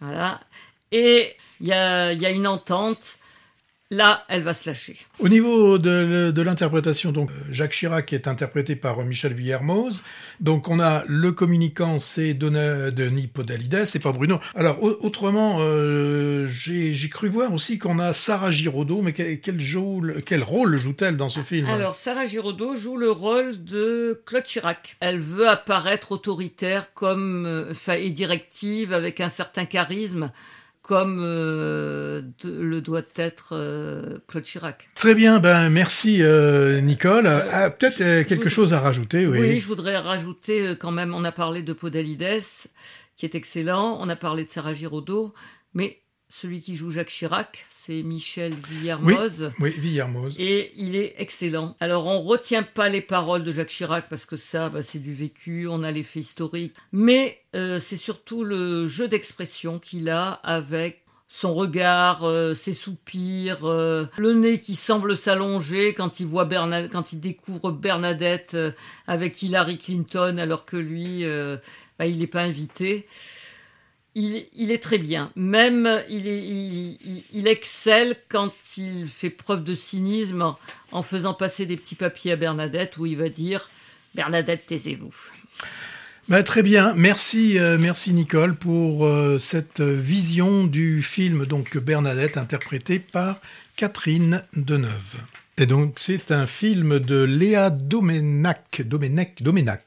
Voilà. 0.00 0.40
Et 0.92 1.34
il 1.60 1.66
y 1.66 1.72
a, 1.72 2.12
il 2.12 2.20
y 2.20 2.26
a 2.26 2.30
une 2.30 2.46
entente. 2.46 3.18
Là, 3.92 4.24
elle 4.28 4.42
va 4.42 4.52
se 4.52 4.68
lâcher. 4.68 4.96
Au 5.20 5.28
niveau 5.28 5.78
de, 5.78 6.32
de 6.32 6.42
l'interprétation, 6.42 7.12
donc 7.12 7.30
euh, 7.30 7.34
Jacques 7.52 7.70
Chirac 7.70 8.12
est 8.12 8.26
interprété 8.26 8.74
par 8.74 8.98
euh, 8.98 9.04
Michel 9.04 9.32
Villermoz. 9.32 10.02
Donc 10.40 10.66
on 10.68 10.80
a 10.80 11.04
le 11.06 11.30
communicant, 11.30 12.00
c'est 12.00 12.34
Denis 12.34 13.28
Podalides, 13.28 13.84
c'est 13.86 14.00
pas 14.02 14.10
Bruno. 14.10 14.40
Alors 14.56 14.82
au- 14.82 14.98
autrement, 15.02 15.58
euh, 15.60 16.48
j'ai 16.48 17.08
cru 17.08 17.28
voir 17.28 17.52
aussi 17.52 17.78
qu'on 17.78 18.00
a 18.00 18.12
Sarah 18.12 18.50
Giraudot, 18.50 19.02
mais 19.02 19.12
quel, 19.12 19.38
quel, 19.40 19.60
joue- 19.60 20.02
quel 20.26 20.42
rôle 20.42 20.76
joue-t-elle 20.78 21.16
dans 21.16 21.28
ce 21.28 21.40
film? 21.44 21.66
Alors, 21.68 21.94
Sarah 21.94 22.24
Giraudot 22.24 22.74
joue 22.74 22.96
le 22.96 23.12
rôle 23.12 23.62
de 23.62 24.20
Claude 24.26 24.42
Chirac. 24.42 24.96
Elle 24.98 25.20
veut 25.20 25.48
apparaître 25.48 26.10
autoritaire 26.10 26.92
comme, 26.92 27.68
et 27.96 28.10
directive 28.10 28.92
avec 28.92 29.20
un 29.20 29.28
certain 29.28 29.64
charisme, 29.64 30.32
comme 30.86 31.18
euh, 31.20 32.22
de- 32.44 32.60
le 32.60 32.80
doit 32.80 33.02
être 33.16 33.48
euh, 33.52 34.18
Claude 34.28 34.44
Chirac. 34.44 34.88
Très 34.94 35.16
bien, 35.16 35.40
ben 35.40 35.68
merci 35.68 36.22
euh, 36.22 36.80
Nicole. 36.80 37.26
Ah, 37.26 37.70
Peut-être 37.70 37.96
quelque 38.28 38.48
chose 38.48 38.72
à 38.72 38.78
rajouter, 38.78 39.26
oui. 39.26 39.38
Oui, 39.40 39.58
je 39.58 39.66
voudrais 39.66 39.96
rajouter 39.96 40.76
quand 40.78 40.92
même, 40.92 41.12
on 41.12 41.24
a 41.24 41.32
parlé 41.32 41.62
de 41.62 41.72
Podalides, 41.72 42.42
qui 43.16 43.26
est 43.26 43.34
excellent, 43.34 43.98
on 44.00 44.08
a 44.08 44.14
parlé 44.14 44.44
de 44.44 44.50
Sarah 44.50 44.74
Giraudot, 44.74 45.34
mais 45.74 45.98
celui 46.40 46.60
qui 46.60 46.76
joue 46.76 46.90
Jacques 46.90 47.08
Chirac, 47.08 47.66
c'est 47.70 48.02
Michel 48.02 48.54
Villermoz. 48.68 49.52
Oui, 49.58 49.70
Villermoz. 49.70 50.36
Et 50.38 50.72
il 50.76 50.94
est 50.94 51.14
excellent. 51.18 51.76
Alors, 51.80 52.06
on 52.06 52.20
retient 52.20 52.62
pas 52.62 52.88
les 52.88 53.00
paroles 53.00 53.42
de 53.42 53.52
Jacques 53.52 53.68
Chirac 53.68 54.08
parce 54.10 54.26
que 54.26 54.36
ça, 54.36 54.68
bah, 54.68 54.82
c'est 54.82 54.98
du 54.98 55.14
vécu, 55.14 55.66
on 55.66 55.82
a 55.82 55.90
l'effet 55.90 56.20
historique. 56.20 56.74
Mais 56.92 57.38
euh, 57.54 57.80
c'est 57.80 57.96
surtout 57.96 58.44
le 58.44 58.86
jeu 58.86 59.08
d'expression 59.08 59.78
qu'il 59.78 60.10
a 60.10 60.32
avec 60.32 61.06
son 61.28 61.54
regard, 61.54 62.24
euh, 62.24 62.54
ses 62.54 62.72
soupirs, 62.72 63.64
euh, 63.64 64.06
le 64.16 64.32
nez 64.32 64.58
qui 64.58 64.74
semble 64.74 65.16
s'allonger 65.16 65.92
quand 65.92 66.20
il 66.20 66.26
voit 66.26 66.46
quand 66.46 67.12
il 67.12 67.20
découvre 67.20 67.72
Bernadette 67.72 68.54
euh, 68.54 68.72
avec 69.06 69.42
Hillary 69.42 69.76
Clinton 69.76 70.38
alors 70.38 70.64
que 70.64 70.76
lui, 70.76 71.24
bah, 71.98 72.06
il 72.06 72.20
n'est 72.20 72.26
pas 72.26 72.42
invité. 72.42 73.06
Il, 74.18 74.46
il 74.54 74.72
est 74.72 74.82
très 74.82 74.96
bien. 74.96 75.30
Même, 75.36 76.02
il, 76.08 76.26
est- 76.26 76.42
il, 76.42 76.96
il- 77.04 77.24
il 77.34 77.46
excelle 77.46 78.16
quand 78.30 78.50
il 78.78 79.06
fait 79.08 79.28
preuve 79.30 79.62
de 79.62 79.74
cynisme 79.74 80.40
en, 80.42 80.58
en 80.90 81.02
faisant 81.02 81.34
passer 81.34 81.66
des 81.66 81.76
petits 81.76 81.96
papiers 81.96 82.32
à 82.32 82.36
Bernadette 82.36 82.96
où 82.96 83.04
il 83.04 83.16
va 83.18 83.28
dire 83.28 83.68
Bernadette, 84.14 84.64
taisez-vous. 84.66 85.12
Bah, 86.28 86.42
très 86.42 86.62
bien, 86.62 86.94
merci, 86.96 87.58
euh, 87.58 87.76
merci 87.78 88.12
Nicole 88.14 88.56
pour 88.56 89.04
euh, 89.06 89.38
cette 89.38 89.80
vision 89.82 90.64
du 90.64 91.02
film 91.02 91.44
donc 91.46 91.76
Bernadette 91.76 92.36
interprété 92.38 92.98
par 92.98 93.38
Catherine 93.76 94.42
Deneuve. 94.56 95.14
Et 95.58 95.66
donc 95.66 95.94
c'est 95.98 96.32
un 96.32 96.46
film 96.46 96.98
de 97.00 97.22
Léa 97.22 97.70
Domenac, 97.70 98.82
Domenech, 98.84 99.42
Domenac. 99.42 99.84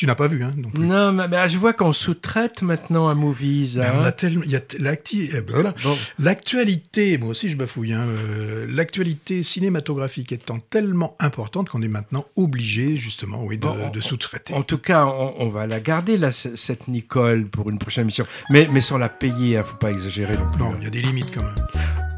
Tu 0.00 0.06
n'as 0.06 0.14
pas 0.14 0.28
vu, 0.28 0.42
hein 0.42 0.54
non 0.56 0.70
plus. 0.70 0.86
Non, 0.86 1.12
mais, 1.12 1.28
mais 1.28 1.46
je 1.50 1.58
vois 1.58 1.74
qu'on 1.74 1.92
sous-traite 1.92 2.62
maintenant 2.62 3.08
à 3.08 3.14
Movies. 3.14 3.76
Mais 3.76 3.84
hein. 3.84 3.92
on 3.98 4.02
a 4.02 4.12
tellement, 4.12 4.44
il 4.46 4.50
y 4.50 4.56
a 4.56 4.60
eh 4.72 5.40
ben. 5.42 5.74
L'actualité, 6.18 7.18
moi 7.18 7.28
aussi 7.28 7.50
je 7.50 7.56
bafouille, 7.58 7.92
hein, 7.92 8.06
euh, 8.06 8.66
l'actualité 8.70 9.42
cinématographique 9.42 10.32
étant 10.32 10.58
tellement 10.58 11.16
importante 11.20 11.68
qu'on 11.68 11.82
est 11.82 11.88
maintenant 11.88 12.24
obligé 12.34 12.96
justement, 12.96 13.44
oui, 13.44 13.58
de, 13.58 13.60
Bon, 13.66 13.76
on- 13.78 13.90
de 13.90 14.00
sous-traiter. 14.00 14.54
En 14.54 14.62
tout 14.62 14.78
cas, 14.78 15.04
on, 15.04 15.34
on 15.38 15.50
va 15.50 15.66
la 15.66 15.80
garder, 15.80 16.16
là, 16.16 16.32
cette 16.32 16.88
Nicole, 16.88 17.44
pour 17.46 17.68
une 17.68 17.78
prochaine 17.78 18.06
mission. 18.06 18.24
Mais, 18.48 18.70
mais 18.72 18.80
sans 18.80 18.96
la 18.96 19.10
payer, 19.10 19.58
hein, 19.58 19.64
faut 19.64 19.76
pas 19.76 19.90
exagérer 19.90 20.34
non 20.34 20.50
plus. 20.50 20.62
Non, 20.62 20.76
il 20.78 20.84
y 20.84 20.86
a 20.86 20.90
des 20.90 21.02
limites 21.02 21.30
quand 21.34 21.44
même. 21.44 22.09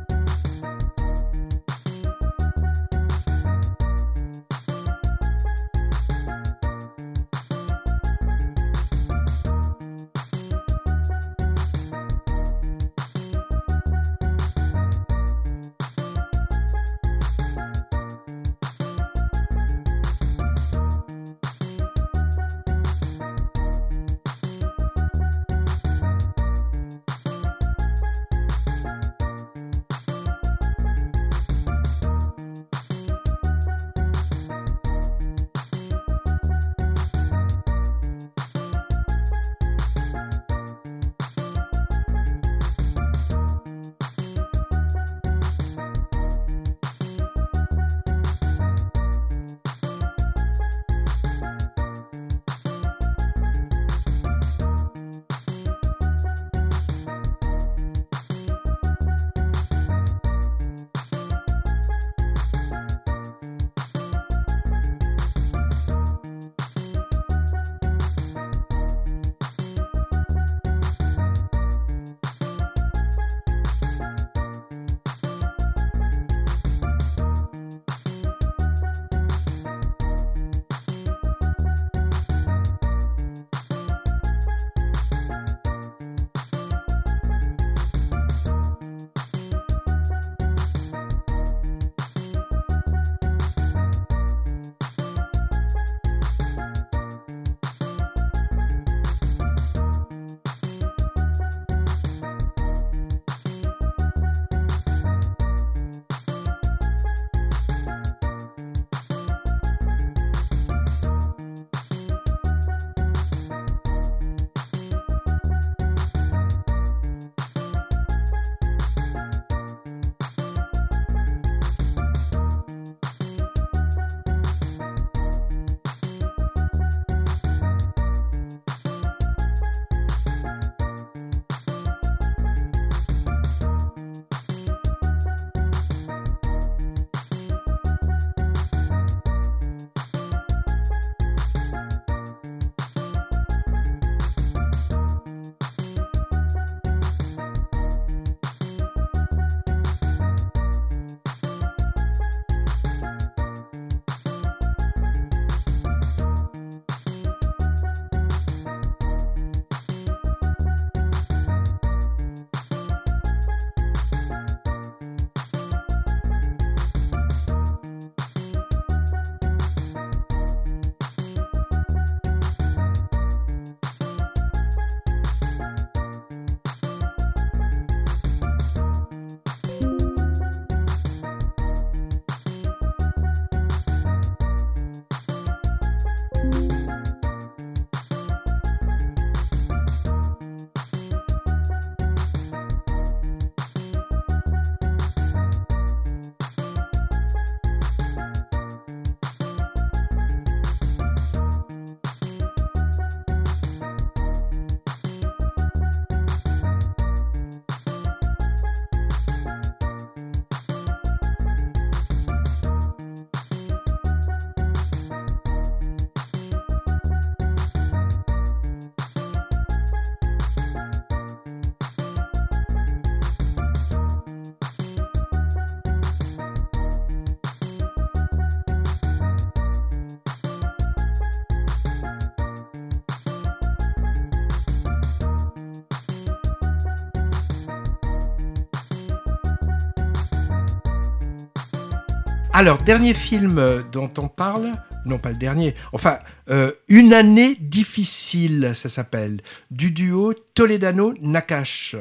Alors, 242.63 242.79
dernier 242.79 243.13
film 243.13 243.59
euh, 243.59 243.83
dont 243.91 244.09
on 244.19 244.29
parle, 244.29 244.71
non 245.05 245.19
pas 245.19 245.31
le 245.31 245.35
dernier, 245.35 245.75
enfin, 245.93 246.21
euh, 246.49 246.71
Une 246.87 247.13
année 247.13 247.57
difficile, 247.57 248.71
ça 248.77 248.89
s'appelle, 248.89 249.41
du 249.73 249.91
duo 249.91 250.33
Toledano-Nakash, 250.55 251.97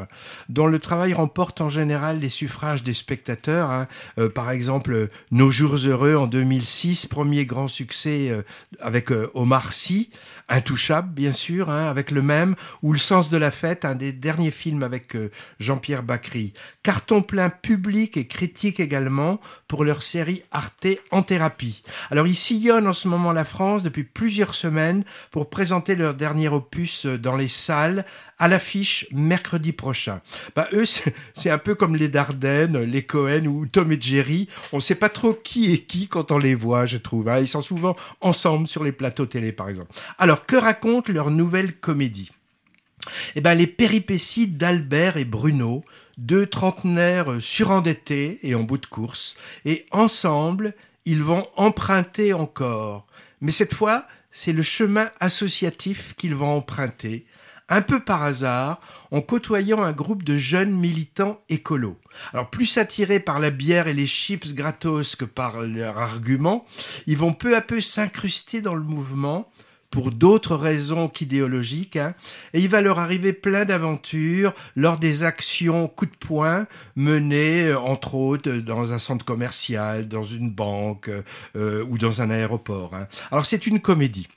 dont 0.50 0.68
le 0.68 0.80
travail 0.80 1.14
remporte 1.14 1.62
en 1.62 1.70
général 1.70 2.20
les 2.20 2.30
suffrages 2.30 2.84
des 2.84 2.94
spectateurs. 2.94 3.70
hein. 3.72 3.88
Euh, 4.18 4.30
par 4.30 4.52
exemple, 4.52 5.10
Nos 5.32 5.52
jours 5.52 5.76
heureux 5.76 6.16
en 6.16 6.28
2006, 6.28 7.06
premier 7.06 7.46
grand 7.46 7.68
succès 7.68 8.30
euh, 8.30 8.44
avec 8.80 9.12
euh, 9.12 9.30
Omar 9.34 9.72
Sy, 9.72 10.10
Intouchable 10.50 11.14
bien 11.14 11.32
sûr, 11.32 11.70
hein, 11.70 11.88
avec 11.90 12.12
le 12.12 12.22
même, 12.22 12.56
ou 12.82 12.94
Le 12.94 13.00
sens 13.00 13.30
de 13.30 13.38
la 13.38 13.52
fête, 13.52 13.86
un 13.86 13.96
des 13.96 14.12
derniers 14.12 14.52
films 14.52 14.84
avec 14.84 15.16
euh, 15.16 15.32
Jean-Pierre 15.60 16.04
Bacry. 16.04 16.54
Carton 16.84 17.22
plein 17.22 17.50
public 17.50 18.18
et 18.18 18.28
critique 18.28 18.80
également 18.80 19.40
pour 19.68 19.84
leur 19.86 20.04
série 20.04 20.44
Arte 20.52 20.88
en 21.12 21.22
thérapie. 21.24 21.84
Alors 22.10 22.28
ils 22.28 22.36
sillonnent 22.36 22.88
en 22.88 22.94
ce 22.94 23.08
moment 23.08 23.32
la 23.32 23.46
France 23.46 23.84
depuis 23.84 24.04
plusieurs 24.04 24.56
semaines 24.56 25.04
pour 25.32 25.50
présenter 25.50 25.96
leur 25.96 26.16
dernier 26.16 26.50
opus 26.50 27.06
euh, 27.06 27.18
dans 27.18 27.38
les 27.38 27.48
salles 27.48 28.06
à 28.42 28.48
l'affiche 28.48 29.06
mercredi 29.12 29.72
prochain. 29.72 30.20
Bah 30.56 30.68
eux, 30.74 30.86
c'est 30.86 31.50
un 31.52 31.60
peu 31.60 31.76
comme 31.76 31.96
les 31.96 32.08
Dardennes, 32.08 32.80
les 32.80 33.04
Cohen 33.04 33.46
ou 33.46 33.68
Tom 33.68 33.92
et 33.92 34.02
Jerry. 34.02 34.48
On 34.74 34.78
ne 34.78 34.82
sait 34.82 34.96
pas 34.96 35.10
trop 35.10 35.36
qui 35.36 35.72
est 35.72 35.78
qui 35.78 36.08
quand 36.08 36.32
on 36.32 36.40
les 36.40 36.56
voit, 36.56 36.88
je 36.88 36.98
trouve. 36.98 37.30
hein. 37.30 37.40
Ils 37.40 37.48
sont 37.48 37.62
souvent 37.62 37.96
ensemble 38.20 38.68
sur 38.68 38.84
les 38.84 38.92
plateaux 38.92 39.28
télé, 39.28 39.52
par 39.52 39.70
exemple. 39.70 39.92
Alors, 40.18 40.48
que 40.48 40.56
raconte 40.56 41.08
leur 41.08 41.30
nouvelle 41.30 41.74
comédie? 41.74 42.32
Eh 43.36 43.42
ben, 43.42 43.54
les 43.54 43.68
péripéties 43.68 44.48
d'Albert 44.48 45.18
et 45.18 45.26
Bruno, 45.26 45.86
deux 46.18 46.48
trentenaires 46.48 47.32
euh, 47.32 47.40
surendettés 47.40 48.40
et 48.42 48.56
en 48.56 48.64
bout 48.64 48.80
de 48.80 48.88
course, 48.88 49.38
et 49.66 49.86
ensemble, 49.92 50.74
ils 51.06 51.22
vont 51.22 51.48
emprunter 51.58 52.34
encore. 52.34 53.06
Mais 53.40 53.52
cette 53.52 53.76
fois, 53.76 54.08
c'est 54.32 54.52
le 54.52 54.64
chemin 54.64 55.12
associatif 55.20 56.16
qu'ils 56.18 56.36
vont 56.36 56.56
emprunter, 56.56 57.26
un 57.72 57.82
peu 57.82 58.02
par 58.02 58.22
hasard, 58.22 58.80
en 59.10 59.22
côtoyant 59.22 59.82
un 59.82 59.94
groupe 59.94 60.24
de 60.24 60.38
jeunes 60.38 60.72
militants 60.72 61.36
écolos. 61.50 61.98
Alors, 62.34 62.50
plus 62.50 62.78
attirés 62.78 63.20
par 63.22 63.40
la 63.40 63.50
bière 63.50 63.88
et 63.88 63.94
les 63.94 64.06
chips 64.06 64.54
gratos 64.54 65.16
que 65.16 65.26
par 65.26 65.62
leurs 65.62 65.98
arguments, 65.98 66.66
ils 67.08 67.18
vont 67.18 67.34
peu 67.34 67.56
à 67.56 67.62
peu 67.62 67.82
s'incruster 67.82 68.62
dans 68.62 68.76
le 68.76 68.84
mouvement, 68.84 69.50
pour 69.90 70.12
d'autres 70.12 70.56
raisons 70.56 71.10
qu'idéologiques, 71.10 71.98
hein, 71.98 72.16
et 72.54 72.60
il 72.60 72.70
va 72.70 72.80
leur 72.82 72.98
arriver 73.00 73.34
plein 73.34 73.66
d'aventures 73.66 74.54
lors 74.78 74.98
des 74.98 75.24
actions 75.24 75.90
coup 75.90 76.06
de 76.06 76.16
poing 76.18 76.66
menées, 76.96 77.66
euh, 77.66 77.78
entre 77.78 78.16
autres, 78.16 78.50
euh, 78.50 78.62
dans 78.62 78.94
un 78.94 79.00
centre 79.00 79.26
commercial, 79.26 80.08
dans 80.08 80.24
une 80.24 80.50
banque 80.50 81.10
euh, 81.58 81.84
ou 81.90 81.98
dans 81.98 82.22
un 82.22 82.30
aéroport. 82.30 82.96
hein. 82.96 83.08
Alors 83.32 83.46
c'est 83.46 83.68
une 83.68 83.82
comédie. 83.82 84.30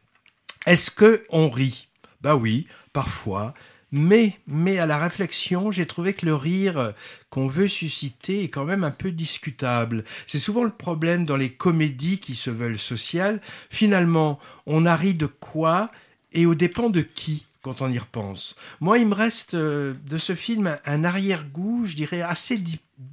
Est-ce 0.67 0.91
que 0.91 1.25
on 1.31 1.49
rit? 1.49 1.87
Bah 2.21 2.35
oui, 2.35 2.67
parfois. 2.95 3.53
Mais, 3.93 4.39
mais 4.49 4.79
à 4.79 4.87
la 4.87 4.99
réflexion, 4.99 5.71
j'ai 5.71 5.87
trouvé 5.87 6.15
que 6.15 6.27
le 6.27 6.35
rire 6.35 6.79
euh, 6.79 6.93
qu'on 7.31 7.47
veut 7.47 7.69
susciter 7.69 8.43
est 8.43 8.49
quand 8.49 8.65
même 8.65 8.83
un 8.83 8.91
peu 8.91 9.13
discutable. 9.13 10.03
C'est 10.27 10.41
souvent 10.41 10.65
le 10.65 10.71
problème 10.71 11.27
dans 11.27 11.37
les 11.37 11.53
comédies 11.53 12.19
qui 12.19 12.35
se 12.35 12.51
veulent 12.51 12.79
sociales. 12.79 13.41
Finalement, 13.71 14.41
on 14.67 14.87
a 14.87 14.97
ri 14.97 15.15
de 15.15 15.27
quoi 15.27 15.93
et 16.33 16.47
aux 16.47 16.57
dépens 16.57 16.91
de 16.91 17.03
qui? 17.03 17.44
Quand 17.65 17.81
on 17.81 17.91
y 17.91 17.99
repense. 17.99 18.57
Moi, 18.81 18.99
il 18.99 19.09
me 19.09 19.15
reste 19.15 19.55
euh, 19.55 19.95
de 20.07 20.19
ce 20.19 20.35
film 20.35 20.79
un, 20.85 21.03
arrière-goût, 21.03 21.87
je 21.87 21.97
dirais, 21.97 22.21
assez 22.21 22.63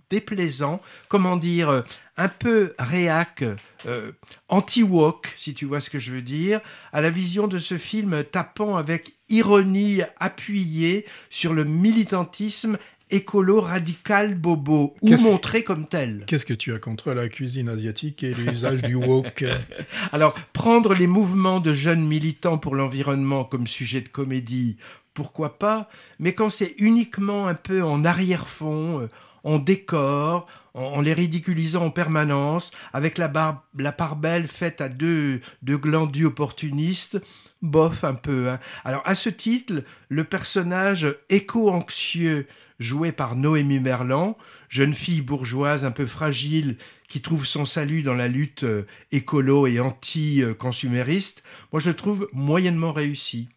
déplaisant, 0.09 0.81
comment 1.07 1.37
dire, 1.37 1.69
euh, 1.69 1.81
un 2.17 2.27
peu 2.27 2.75
réac, 2.77 3.45
euh, 3.85 4.11
anti-woke, 4.49 5.33
si 5.37 5.53
tu 5.53 5.65
vois 5.65 5.79
ce 5.79 5.89
que 5.89 5.99
je 5.99 6.11
veux 6.11 6.21
dire, 6.21 6.59
à 6.91 6.99
la 6.99 7.09
vision 7.09 7.47
de 7.47 7.59
ce 7.59 7.77
film 7.77 8.25
tapant 8.25 8.75
avec 8.75 9.13
ironie 9.29 10.01
appuyée 10.19 11.05
sur 11.29 11.53
le 11.53 11.63
militantisme 11.63 12.77
écolo 13.11 13.61
radical 13.61 14.33
bobo, 14.35 14.95
ou 15.01 15.07
montré 15.17 15.63
comme 15.63 15.87
tel. 15.87 16.23
Qu'est-ce 16.27 16.45
que 16.45 16.53
tu 16.53 16.73
as 16.73 16.79
contre 16.79 17.13
la 17.13 17.29
cuisine 17.29 17.69
asiatique 17.69 18.23
et 18.23 18.33
l'usage 18.33 18.81
du 18.81 18.95
wok 18.95 19.43
Alors, 20.11 20.33
prendre 20.53 20.93
les 20.93 21.07
mouvements 21.07 21.59
de 21.59 21.73
jeunes 21.73 22.05
militants 22.05 22.57
pour 22.57 22.75
l'environnement 22.75 23.43
comme 23.43 23.67
sujet 23.67 24.01
de 24.01 24.09
comédie, 24.09 24.77
pourquoi 25.13 25.59
pas? 25.59 25.89
Mais 26.19 26.33
quand 26.33 26.49
c'est 26.49 26.73
uniquement 26.77 27.47
un 27.47 27.53
peu 27.55 27.83
en 27.83 28.05
arrière-fond, 28.05 29.01
euh, 29.01 29.07
en 29.43 29.57
décor, 29.59 30.45
en, 30.73 31.01
les 31.01 31.13
ridiculisant 31.13 31.85
en 31.85 31.89
permanence, 31.89 32.71
avec 32.93 33.17
la, 33.17 33.27
bar- 33.27 33.65
la 33.77 33.91
part 33.91 34.15
belle 34.15 34.47
faite 34.47 34.79
à 34.81 34.87
deux, 34.87 35.41
deux 35.63 35.77
glandus 35.77 36.25
opportunistes, 36.25 37.19
bof 37.63 38.03
un 38.03 38.13
peu. 38.13 38.49
hein. 38.49 38.59
Alors, 38.85 39.01
à 39.05 39.15
ce 39.15 39.29
titre, 39.29 39.83
le 40.09 40.23
personnage 40.23 41.07
éco-anxieux 41.29 42.47
joué 42.81 43.11
par 43.11 43.35
Noémie 43.35 43.79
Merlan, 43.79 44.37
jeune 44.67 44.93
fille 44.93 45.21
bourgeoise 45.21 45.85
un 45.85 45.91
peu 45.91 46.05
fragile 46.05 46.77
qui 47.07 47.21
trouve 47.21 47.45
son 47.45 47.65
salut 47.65 48.01
dans 48.01 48.13
la 48.13 48.27
lutte 48.27 48.63
euh, 48.63 48.85
écolo 49.11 49.67
et 49.67 49.79
anti-consumériste, 49.79 51.43
moi 51.71 51.81
je 51.81 51.89
le 51.89 51.95
trouve 51.95 52.27
moyennement 52.33 52.91
réussi. 52.91 53.49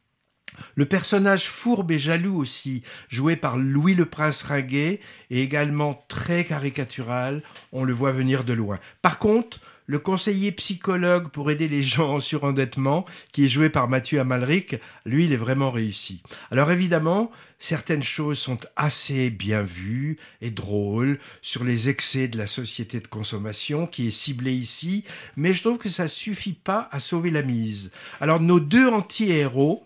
Le 0.75 0.87
personnage 0.87 1.49
fourbe 1.49 1.91
et 1.91 1.99
jaloux 1.99 2.37
aussi, 2.37 2.83
joué 3.09 3.37
par 3.37 3.57
Louis 3.57 3.95
le 3.95 4.07
Prince 4.07 4.43
Ringuet, 4.43 5.01
est 5.31 5.39
également 5.39 6.05
très 6.09 6.45
caricatural, 6.45 7.43
on 7.73 7.85
le 7.85 7.93
voit 7.93 8.13
venir 8.13 8.45
de 8.45 8.53
loin. 8.53 8.79
Par 9.03 9.19
contre, 9.19 9.61
le 9.87 9.99
conseiller 9.99 10.51
psychologue 10.53 11.29
pour 11.29 11.51
aider 11.51 11.69
les 11.69 11.83
gens 11.83 12.15
en 12.15 12.21
surendettement, 12.21 13.05
qui 13.33 13.45
est 13.45 13.49
joué 13.49 13.69
par 13.69 13.89
Mathieu 13.89 14.19
Amalric, 14.19 14.77
lui, 15.05 15.25
il 15.27 15.33
est 15.33 15.39
vraiment 15.39 15.71
réussi. 15.71 16.23
Alors 16.51 16.71
évidemment, 16.71 17.31
certaines 17.59 18.03
choses 18.03 18.39
sont 18.39 18.59
assez 18.77 19.29
bien 19.31 19.63
vues 19.63 20.19
et 20.41 20.51
drôles 20.51 21.19
sur 21.43 21.65
les 21.65 21.89
excès 21.89 22.29
de 22.29 22.39
la 22.39 22.47
société 22.47 23.01
de 23.01 23.07
consommation 23.07 23.87
qui 23.87 24.07
est 24.07 24.11
ciblée 24.11 24.55
ici, 24.55 25.05
mais 25.37 25.53
je 25.53 25.63
trouve 25.63 25.79
que 25.79 25.91
ça 25.91 26.09
suffit 26.09 26.55
pas 26.55 26.89
à 26.91 26.99
sauver 26.99 27.31
la 27.31 27.43
mise. 27.43 27.93
Alors 28.21 28.41
nos 28.41 28.61
deux 28.61 28.89
anti-héros, 28.89 29.83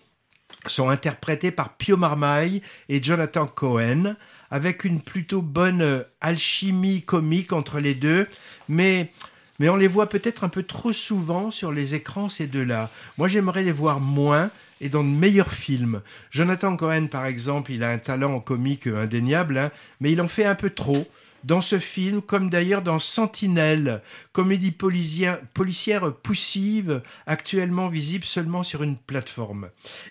sont 0.71 0.89
interprétés 0.89 1.51
par 1.51 1.75
Pio 1.75 1.97
Marmaille 1.97 2.63
et 2.89 3.03
Jonathan 3.03 3.47
Cohen, 3.47 4.17
avec 4.51 4.85
une 4.85 5.01
plutôt 5.01 5.43
bonne 5.43 5.83
euh, 5.83 6.03
alchimie 6.21 7.03
comique 7.03 7.53
entre 7.53 7.81
les 7.81 7.95
deux, 7.95 8.27
mais, 8.69 9.13
mais 9.59 9.69
on 9.69 9.77
les 9.77 9.89
voit 9.89 10.09
peut-être 10.09 10.45
un 10.45 10.49
peu 10.49 10.63
trop 10.63 10.93
souvent 10.93 11.51
sur 11.51 11.73
les 11.73 11.95
écrans, 11.95 12.29
ces 12.29 12.47
deux-là. 12.47 12.91
Moi, 13.19 13.29
j'aimerais 13.29 13.63
les 13.63 13.73
voir 13.73 14.01
moins 14.01 14.51
et 14.81 14.89
dans 14.89 15.05
de 15.05 15.09
meilleurs 15.09 15.53
films. 15.53 16.03
Jonathan 16.31 16.77
Cohen, 16.77 17.09
par 17.09 17.27
exemple, 17.27 17.73
il 17.73 17.83
a 17.83 17.91
un 17.91 17.99
talent 17.99 18.35
en 18.35 18.41
comique 18.41 18.87
indéniable, 18.87 19.59
hein, 19.59 19.71
mais 20.01 20.13
il 20.13 20.21
en 20.21 20.29
fait 20.29 20.45
un 20.45 20.55
peu 20.55 20.71
trop. 20.71 21.07
Dans 21.45 21.61
ce 21.61 21.79
film, 21.79 22.21
comme 22.21 22.51
d'ailleurs 22.51 22.83
dans 22.83 22.99
Sentinelle, 22.99 24.03
comédie 24.33 24.73
policière, 24.73 25.41
policière 25.55 26.13
poussive, 26.13 27.01
actuellement 27.27 27.89
visible 27.89 28.25
seulement 28.25 28.65
sur 28.65 28.83
une 28.83 28.97
plateforme. 28.97 29.69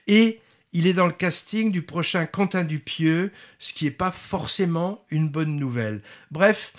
Et 0.07 0.39
il 0.77 0.85
est 0.85 0.93
dans 0.93 1.07
le 1.07 1.11
casting 1.11 1.71
du 1.71 1.81
prochain 1.81 2.27
Quentin 2.27 2.63
Dupieux, 2.63 3.31
ce 3.57 3.73
qui 3.73 3.85
n'est 3.85 3.91
pas 3.91 4.11
forcément 4.11 5.03
une 5.09 5.27
bonne 5.27 5.55
nouvelle. 5.55 6.03
Bref, 6.29 6.71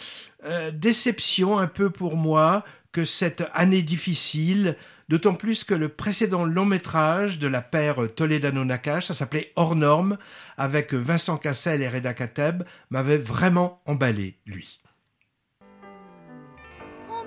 euh, 0.45 0.71
déception 0.71 1.59
un 1.59 1.67
peu 1.67 1.91
pour 1.91 2.17
moi 2.17 2.65
que 2.93 3.05
cette 3.05 3.43
année 3.55 3.83
difficile, 3.83 4.77
d'autant 5.09 5.35
plus 5.35 5.65
que 5.65 5.75
le 5.75 5.89
précédent 5.89 6.45
long 6.45 6.65
métrage 6.65 7.41
de 7.41 7.49
la 7.49 7.61
paire 7.61 7.97
Toledano-Nakash, 8.15 9.07
ça 9.07 9.15
s'appelait 9.15 9.53
Hors 9.57 9.75
Norme, 9.75 10.17
avec 10.57 10.95
Vincent 10.95 11.37
Cassel 11.37 11.83
et 11.83 11.89
Reda 11.89 12.15
Kateb, 12.15 12.63
m'avait 12.91 13.19
vraiment 13.19 13.83
emballé, 13.85 14.39
lui. 14.47 14.81
On 17.11 17.27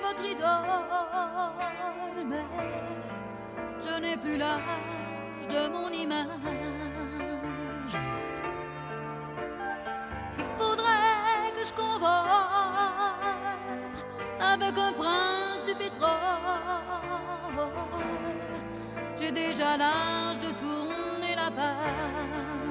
votre 0.00 0.24
idole, 0.24 1.73
n'ai 4.04 4.16
plus 4.16 4.36
l'âge 4.36 4.60
de 5.48 5.68
mon 5.74 5.88
image. 5.90 6.26
Il 10.38 10.44
faudrait 10.58 11.50
que 11.56 11.64
je 11.68 11.72
convole 11.72 12.10
avec 14.52 14.74
un 14.86 14.92
prince 14.92 15.62
du 15.66 15.74
pétrole. 15.74 16.10
J'ai 19.20 19.32
déjà 19.32 19.76
l'âge 19.76 20.38
de 20.46 20.50
tourner 20.62 21.34
la 21.34 21.50
page. 21.50 22.63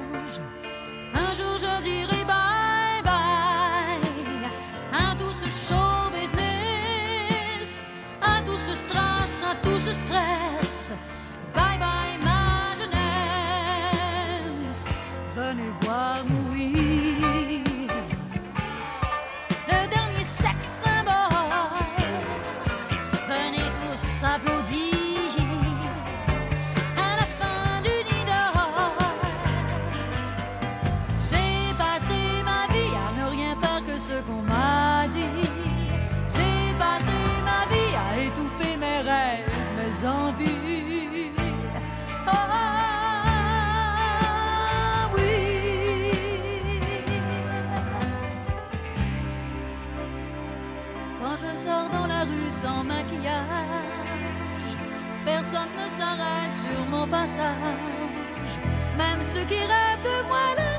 S'arrête 55.96 56.54
sur 56.64 56.86
mon 56.86 57.06
passage, 57.06 58.54
même 58.96 59.22
ceux 59.22 59.44
qui 59.44 59.60
rêvent 59.72 60.02
de 60.02 60.28
moi 60.28 60.73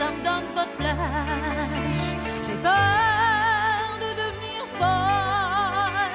ça 0.00 0.10
me 0.12 0.24
donne 0.24 0.48
pas 0.54 0.64
de 0.64 0.74
flash. 0.78 2.02
J'ai 2.46 2.58
peur 2.68 3.88
de 4.04 4.10
devenir 4.22 4.60
folle. 4.78 6.14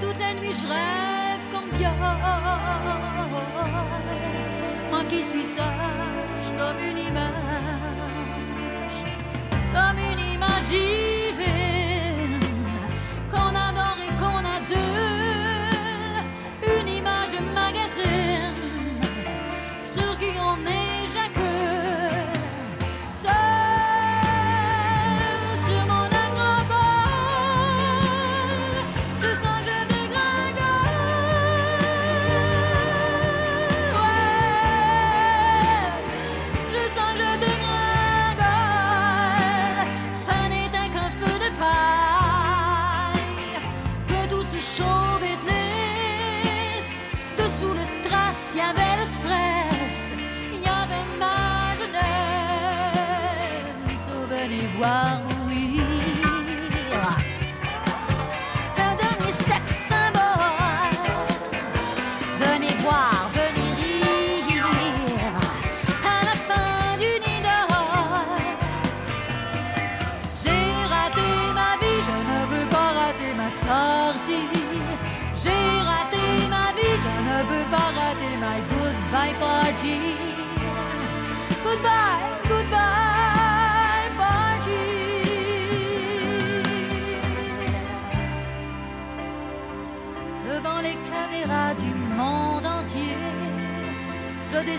Toute 0.00 0.18
la 0.18 0.32
nuit, 0.32 0.54
je 0.60 0.66
rêve 0.66 1.44
comme 1.52 1.68
viol. 1.76 1.92
Moi 4.90 5.02
qui 5.10 5.22
suis 5.22 5.44
sage 5.44 6.48
comme 6.58 6.80
une 6.90 7.00
image, 7.10 9.00
comme 9.74 9.98
une 9.98 10.22
image 10.34 10.72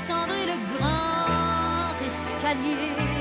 Je 0.06 0.12
descendrai 0.12 0.46
le 0.46 0.78
grand 0.78 1.98
escalier 2.06 3.15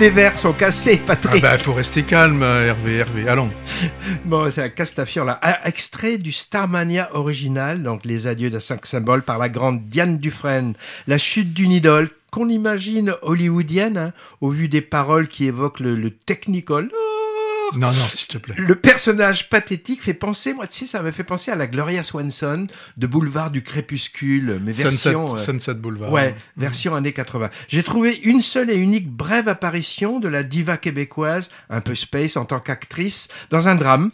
les 0.00 0.10
verres 0.10 0.38
sont 0.38 0.54
cassés, 0.54 0.98
Ah 1.02 1.06
Patrick. 1.08 1.42
bah, 1.42 1.58
faut 1.58 1.74
rester 1.74 2.02
calme, 2.02 2.42
Hervé, 2.42 2.96
Hervé. 2.96 3.28
Allons. 3.28 3.50
Bon, 4.24 4.50
c'est 4.50 4.62
un 4.62 4.68
Castafiore 4.70 5.24
là. 5.26 5.38
Extrait 5.64 6.16
du 6.18 6.32
Starmania 6.32 7.10
original, 7.14 7.82
donc 7.82 8.04
les 8.04 8.26
adieux 8.26 8.48
d'un 8.50 8.60
cinq 8.60 8.86
symboles 8.86 9.22
par 9.22 9.38
la 9.38 9.48
grande 9.48 9.88
Diane 9.88 10.18
Dufresne. 10.18 10.74
La 11.06 11.18
chute 11.18 11.52
d'une 11.52 11.70
idole 11.72 12.10
qu'on 12.32 12.48
imagine 12.48 13.14
hollywoodienne, 13.22 13.98
hein, 13.98 14.12
au 14.40 14.50
vu 14.50 14.68
des 14.68 14.80
paroles 14.80 15.28
qui 15.28 15.46
évoquent 15.46 15.80
le, 15.80 15.96
le 15.96 16.10
Non, 17.74 17.92
non, 17.92 18.08
s'il 18.10 18.26
te 18.26 18.38
plaît. 18.38 18.54
Le 18.56 18.74
personnage 18.74 19.48
pathétique 19.48 20.02
fait 20.02 20.14
penser, 20.14 20.52
moi, 20.54 20.66
tu 20.66 20.78
sais, 20.78 20.86
ça 20.86 21.02
m'a 21.02 21.12
fait 21.12 21.24
penser 21.24 21.50
à 21.50 21.56
la 21.56 21.66
Gloria 21.66 22.02
Swanson 22.02 22.66
de 22.96 23.06
Boulevard 23.06 23.50
du 23.50 23.62
Crépuscule, 23.62 24.60
mais 24.64 24.72
Sunset, 24.72 24.82
version... 25.12 25.34
euh, 25.34 25.38
Sunset 25.38 25.74
Boulevard. 25.74 26.12
Ouais, 26.12 26.34
version 26.56 26.94
années 26.94 27.12
80. 27.12 27.50
J'ai 27.68 27.82
trouvé 27.82 28.16
une 28.24 28.40
seule 28.42 28.70
et 28.70 28.76
unique 28.76 29.08
brève 29.10 29.48
apparition 29.48 30.20
de 30.20 30.28
la 30.28 30.42
diva 30.42 30.76
québécoise, 30.76 31.50
un 31.68 31.80
peu 31.80 31.94
space 31.94 32.36
en 32.36 32.44
tant 32.44 32.60
qu'actrice, 32.60 33.28
dans 33.50 33.68
un 33.68 33.74
drame. 33.74 34.10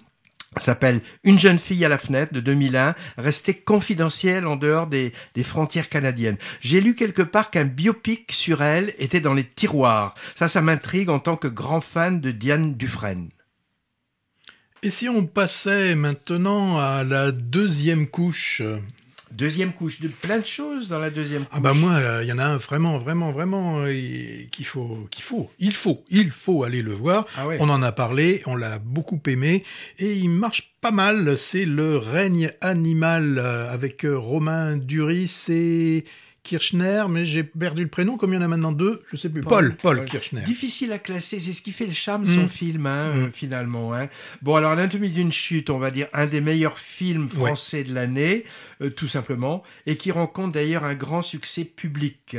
Ça 0.58 0.66
s'appelle 0.66 1.00
Une 1.22 1.38
jeune 1.38 1.58
fille 1.58 1.84
à 1.84 1.88
la 1.88 1.98
fenêtre 1.98 2.32
de 2.32 2.40
2001, 2.40 2.94
restée 3.18 3.52
confidentielle 3.52 4.46
en 4.46 4.56
dehors 4.56 4.86
des, 4.86 5.12
des 5.34 5.42
frontières 5.42 5.90
canadiennes. 5.90 6.38
J'ai 6.60 6.80
lu 6.80 6.94
quelque 6.94 7.20
part 7.22 7.50
qu'un 7.50 7.64
biopic 7.64 8.32
sur 8.32 8.62
elle 8.62 8.94
était 8.98 9.20
dans 9.20 9.34
les 9.34 9.44
tiroirs. 9.44 10.14
Ça, 10.34 10.48
ça 10.48 10.62
m'intrigue 10.62 11.10
en 11.10 11.18
tant 11.18 11.36
que 11.36 11.48
grand 11.48 11.82
fan 11.82 12.20
de 12.20 12.30
Diane 12.30 12.74
Dufresne. 12.74 13.28
Et 14.82 14.90
si 14.90 15.08
on 15.08 15.26
passait 15.26 15.94
maintenant 15.94 16.78
à 16.78 17.02
la 17.02 17.32
deuxième 17.32 18.06
couche? 18.06 18.62
Deuxième 19.32 19.72
couche, 19.72 20.00
de 20.00 20.08
plein 20.08 20.38
de 20.38 20.46
choses 20.46 20.88
dans 20.88 20.98
la 20.98 21.10
deuxième 21.10 21.44
couche. 21.44 21.54
Ah 21.56 21.60
bah 21.60 21.74
moi, 21.74 22.00
il 22.22 22.28
y 22.28 22.32
en 22.32 22.38
a 22.38 22.44
un 22.44 22.56
vraiment, 22.56 22.96
vraiment, 22.96 23.32
vraiment 23.32 23.80
euh, 23.80 23.92
qu'il 24.52 24.64
faut, 24.64 25.08
qu'il 25.10 25.24
faut, 25.24 25.50
il 25.58 25.72
faut, 25.72 26.04
il 26.08 26.30
faut 26.30 26.62
aller 26.62 26.80
le 26.80 26.92
voir. 26.92 27.26
Ah 27.36 27.46
ouais. 27.46 27.56
On 27.60 27.68
en 27.68 27.82
a 27.82 27.90
parlé, 27.90 28.42
on 28.46 28.54
l'a 28.54 28.78
beaucoup 28.78 29.20
aimé 29.26 29.64
et 29.98 30.14
il 30.14 30.30
marche 30.30 30.74
pas 30.80 30.92
mal. 30.92 31.36
C'est 31.36 31.64
le 31.64 31.96
règne 31.96 32.52
animal 32.60 33.38
euh, 33.38 33.68
avec 33.68 34.04
euh, 34.04 34.16
Romain 34.16 34.76
Duris 34.76 35.46
et 35.48 36.04
Kirchner, 36.46 37.04
mais 37.10 37.26
j'ai 37.26 37.42
perdu 37.42 37.82
le 37.82 37.88
prénom. 37.88 38.16
Comme 38.16 38.32
il 38.32 38.36
y 38.36 38.38
en 38.38 38.42
a 38.42 38.48
maintenant 38.48 38.70
deux, 38.72 39.02
je 39.10 39.16
sais 39.16 39.28
plus. 39.28 39.40
Paul, 39.42 39.74
Paul, 39.82 40.04
Kirchner. 40.04 40.42
Difficile 40.42 40.92
à 40.92 40.98
classer, 40.98 41.40
c'est 41.40 41.52
ce 41.52 41.60
qui 41.60 41.72
fait 41.72 41.86
le 41.86 41.92
charme 41.92 42.24
de 42.24 42.30
son 42.32 42.44
Mm. 42.44 42.48
film, 42.48 42.86
hein, 42.86 43.14
Mm. 43.14 43.32
finalement. 43.32 43.94
Hein. 43.94 44.08
Bon, 44.42 44.54
alors, 44.54 44.70
Anatomie 44.70 45.10
d'une 45.10 45.32
chute, 45.32 45.70
on 45.70 45.78
va 45.78 45.90
dire 45.90 46.06
un 46.12 46.26
des 46.26 46.40
meilleurs 46.40 46.78
films 46.78 47.28
français 47.28 47.82
de 47.84 47.92
l'année, 47.92 48.44
euh, 48.82 48.90
tout 48.90 49.08
simplement, 49.08 49.62
et 49.86 49.96
qui 49.96 50.10
rencontre 50.10 50.52
d'ailleurs 50.52 50.84
un 50.84 50.94
grand 50.94 51.22
succès 51.22 51.64
public. 51.64 52.36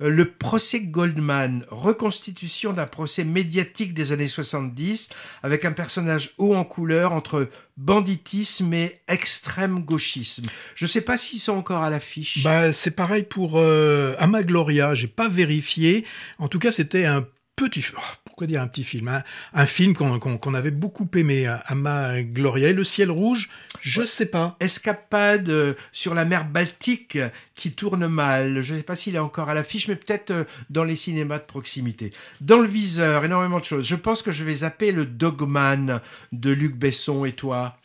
Euh, 0.00 0.08
le 0.10 0.30
procès 0.30 0.80
Goldman, 0.80 1.64
reconstitution 1.68 2.72
d'un 2.72 2.86
procès 2.86 3.24
médiatique 3.24 3.94
des 3.94 4.12
années 4.12 4.28
70, 4.28 5.10
avec 5.42 5.64
un 5.64 5.72
personnage 5.72 6.32
haut 6.38 6.54
en 6.54 6.64
couleur 6.64 7.12
entre 7.12 7.48
banditisme 7.76 8.72
et 8.74 9.00
extrême 9.08 9.80
gauchisme. 9.80 10.46
Je 10.74 10.86
sais 10.86 11.00
pas 11.00 11.16
s'ils 11.16 11.40
sont 11.40 11.56
encore 11.56 11.82
à 11.82 11.90
l'affiche. 11.90 12.42
Bah, 12.44 12.72
c'est 12.72 12.90
pareil 12.90 13.24
pour 13.24 13.54
euh, 13.56 14.14
Ama 14.18 14.42
Gloria, 14.42 14.94
j'ai 14.94 15.08
pas 15.08 15.28
vérifié. 15.28 16.04
En 16.38 16.48
tout 16.48 16.58
cas, 16.58 16.70
c'était 16.70 17.06
un 17.06 17.26
petit... 17.56 17.84
oh, 17.96 18.00
pourquoi 18.40 18.54
dire 18.54 18.62
un 18.62 18.68
petit 18.68 18.84
film 18.84 19.08
hein? 19.08 19.22
Un 19.52 19.66
film 19.66 19.92
qu'on 19.92 20.54
avait 20.54 20.70
beaucoup 20.70 21.06
aimé, 21.14 21.44
hein, 21.44 21.60
Ama 21.66 22.22
Gloria. 22.22 22.70
Et 22.70 22.72
Le 22.72 22.84
ciel 22.84 23.10
rouge, 23.10 23.50
je 23.82 24.02
sais 24.06 24.24
pas. 24.24 24.56
Escapade 24.60 25.50
euh, 25.50 25.74
sur 25.92 26.14
la 26.14 26.24
mer 26.24 26.48
Baltique 26.48 27.18
qui 27.54 27.72
tourne 27.72 28.06
mal. 28.06 28.62
Je 28.62 28.74
sais 28.74 28.82
pas 28.82 28.96
s'il 28.96 29.14
est 29.14 29.18
encore 29.18 29.50
à 29.50 29.54
l'affiche, 29.54 29.88
mais 29.88 29.96
peut-être 29.96 30.30
euh, 30.30 30.44
dans 30.70 30.84
les 30.84 30.96
cinémas 30.96 31.38
de 31.38 31.44
proximité. 31.44 32.14
Dans 32.40 32.60
le 32.60 32.66
viseur, 32.66 33.26
énormément 33.26 33.60
de 33.60 33.66
choses. 33.66 33.86
Je 33.86 33.96
pense 33.96 34.22
que 34.22 34.32
je 34.32 34.42
vais 34.42 34.54
zapper 34.54 34.90
le 34.90 35.04
Dogman 35.04 36.00
de 36.32 36.50
Luc 36.50 36.76
Besson 36.76 37.26
et 37.26 37.32
toi? 37.32 37.76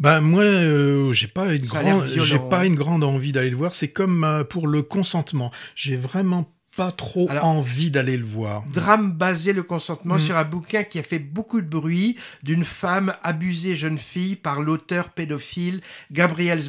Ben 0.00 0.20
moi, 0.20 0.42
euh, 0.42 1.12
j'ai 1.12 1.28
pas 1.28 1.54
une 1.54 1.66
grande, 1.66 2.06
j'ai 2.06 2.38
pas 2.40 2.60
hein. 2.60 2.64
une 2.64 2.74
grande 2.74 3.04
envie 3.04 3.30
d'aller 3.30 3.50
le 3.50 3.56
voir. 3.56 3.74
C'est 3.74 3.92
comme 3.92 4.24
euh, 4.24 4.42
pour 4.42 4.66
le 4.66 4.82
consentement. 4.82 5.52
J'ai 5.76 5.94
vraiment 5.94 6.50
pas 6.76 6.92
trop 6.92 7.26
Alors- 7.28 7.44
envie 7.46 7.90
d'aller 7.90 8.16
le 8.16 8.24
voir. 8.24 8.62
Drame 8.72 9.12
basé 9.12 9.52
le 9.52 9.62
consentement 9.62 10.14
Mm. 10.16 10.20
sur 10.20 10.36
un 10.36 10.44
bouquin 10.44 10.84
qui 10.84 10.98
a 10.98 11.02
fait 11.02 11.18
beaucoup 11.18 11.60
de 11.60 11.66
bruit 11.66 12.16
d'une 12.44 12.64
femme 12.64 13.14
abusée 13.22 13.74
jeune 13.76 13.98
fille 13.98 14.36
par 14.36 14.60
l'auteur 14.62 15.10
pédophile 15.10 15.80
Gabriel 16.12 16.60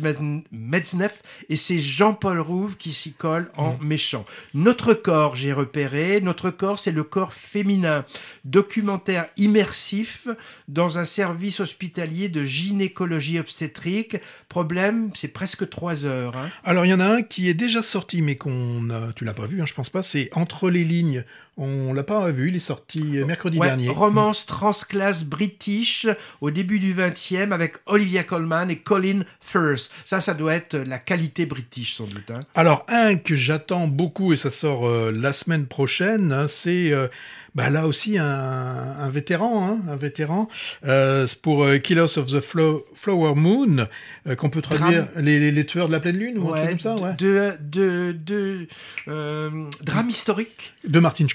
Metzneff 0.52 1.22
et 1.50 1.56
c'est 1.56 1.80
Jean-Paul 1.80 2.40
Rouve 2.40 2.78
qui 2.78 2.94
s'y 2.94 3.14
colle 3.14 3.52
en 3.58 3.78
méchant. 3.80 4.26
Notre 4.54 4.94
corps, 4.94 5.36
j'ai 5.36 5.54
repéré, 5.54 6.20
notre 6.22 6.50
corps 6.50 6.80
c'est 6.80 6.92
le 6.92 7.04
corps 7.04 7.34
féminin. 7.34 8.04
Documentaire 8.44 9.28
immersif 9.38 10.28
dans 10.68 10.98
un 11.00 11.06
service 11.06 11.60
hospitalier 11.60 12.28
de 12.28 12.44
gynécologie 12.44 13.40
obstétrique. 13.40 14.18
Problème, 14.50 15.12
c'est 15.14 15.30
presque 15.32 15.70
trois 15.70 16.06
heures. 16.06 16.36
hein. 16.36 16.50
Alors 16.64 16.86
il 16.86 16.90
y 16.90 16.94
en 16.94 17.00
a 17.00 17.06
un 17.08 17.22
qui 17.22 17.48
est 17.50 17.54
déjà 17.54 17.82
sorti, 17.82 18.22
mais 18.22 18.36
qu'on 18.36 18.88
tu 19.16 19.26
l'as 19.26 19.34
pas 19.34 19.46
vu, 19.46 19.62
hein, 19.62 19.66
je 19.66 19.74
pense 19.74 19.90
pas. 19.90 20.01
C'est 20.02 20.30
Entre 20.34 20.70
les 20.70 20.84
lignes. 20.84 21.24
On 21.58 21.94
l'a 21.94 22.04
pas 22.04 22.32
vu. 22.32 22.48
Il 22.48 22.56
est 22.56 22.60
sorti 22.60 23.18
euh, 23.20 23.26
mercredi 23.26 23.58
Ouais, 23.58 23.68
dernier. 23.68 23.90
romance 23.90 24.46
transclasse 24.46 25.26
british 25.26 26.08
au 26.40 26.50
début 26.50 26.80
du 26.80 26.94
20e 26.96 27.52
avec 27.52 27.76
Olivia 27.86 28.24
Colman 28.24 28.70
et 28.70 28.78
Colin 28.78 29.24
Firth. 29.42 29.92
Ça, 30.06 30.22
ça 30.22 30.34
doit 30.34 30.54
être 30.56 30.76
la 30.78 30.98
qualité 30.98 31.46
british 31.46 31.96
sans 31.96 32.06
doute. 32.06 32.32
hein. 32.32 32.40
Alors 32.56 32.86
un 32.88 33.16
que 33.16 33.36
j'attends 33.36 33.88
beaucoup 33.88 34.34
et 34.34 34.38
ça 34.38 34.50
sort 34.50 34.88
euh, 34.88 35.12
la 35.12 35.34
semaine 35.34 35.66
prochaine, 35.66 36.32
hein, 36.32 36.48
c'est 36.48 36.92
euh, 36.94 37.08
bah, 37.54 37.70
là 37.70 37.86
aussi 37.86 38.18
un, 38.18 38.26
un 38.26 39.10
vétéran, 39.10 39.68
hein, 39.72 39.80
un 39.92 39.98
vétéran. 39.98 40.48
Euh, 40.86 41.28
c'est 41.28 41.42
pour 41.42 41.68
Killers 41.84 42.18
of 42.18 42.28
the 42.28 42.40
Flo- 42.40 42.86
Flower 42.96 43.36
Moon 43.36 43.88
qu'on 44.38 44.50
peut 44.50 44.62
traduire 44.62 45.10
les, 45.18 45.38
les- 45.38 45.52
les 45.52 45.66
tueurs 45.66 45.88
de 45.88 45.92
la 45.92 46.00
pleine 46.00 46.18
lune 46.18 46.38
ou 46.40 46.54
un 46.54 46.56
truc 46.56 46.62
Ouais, 46.64 46.70
comme 46.70 46.80
ça, 46.80 46.96
ouais. 46.96 47.14
de, 47.18 47.52
de, 47.60 48.14
de, 48.14 48.68
drame 49.84 50.10
historique 50.10 50.74
De 50.88 51.00
Martin 51.00 51.26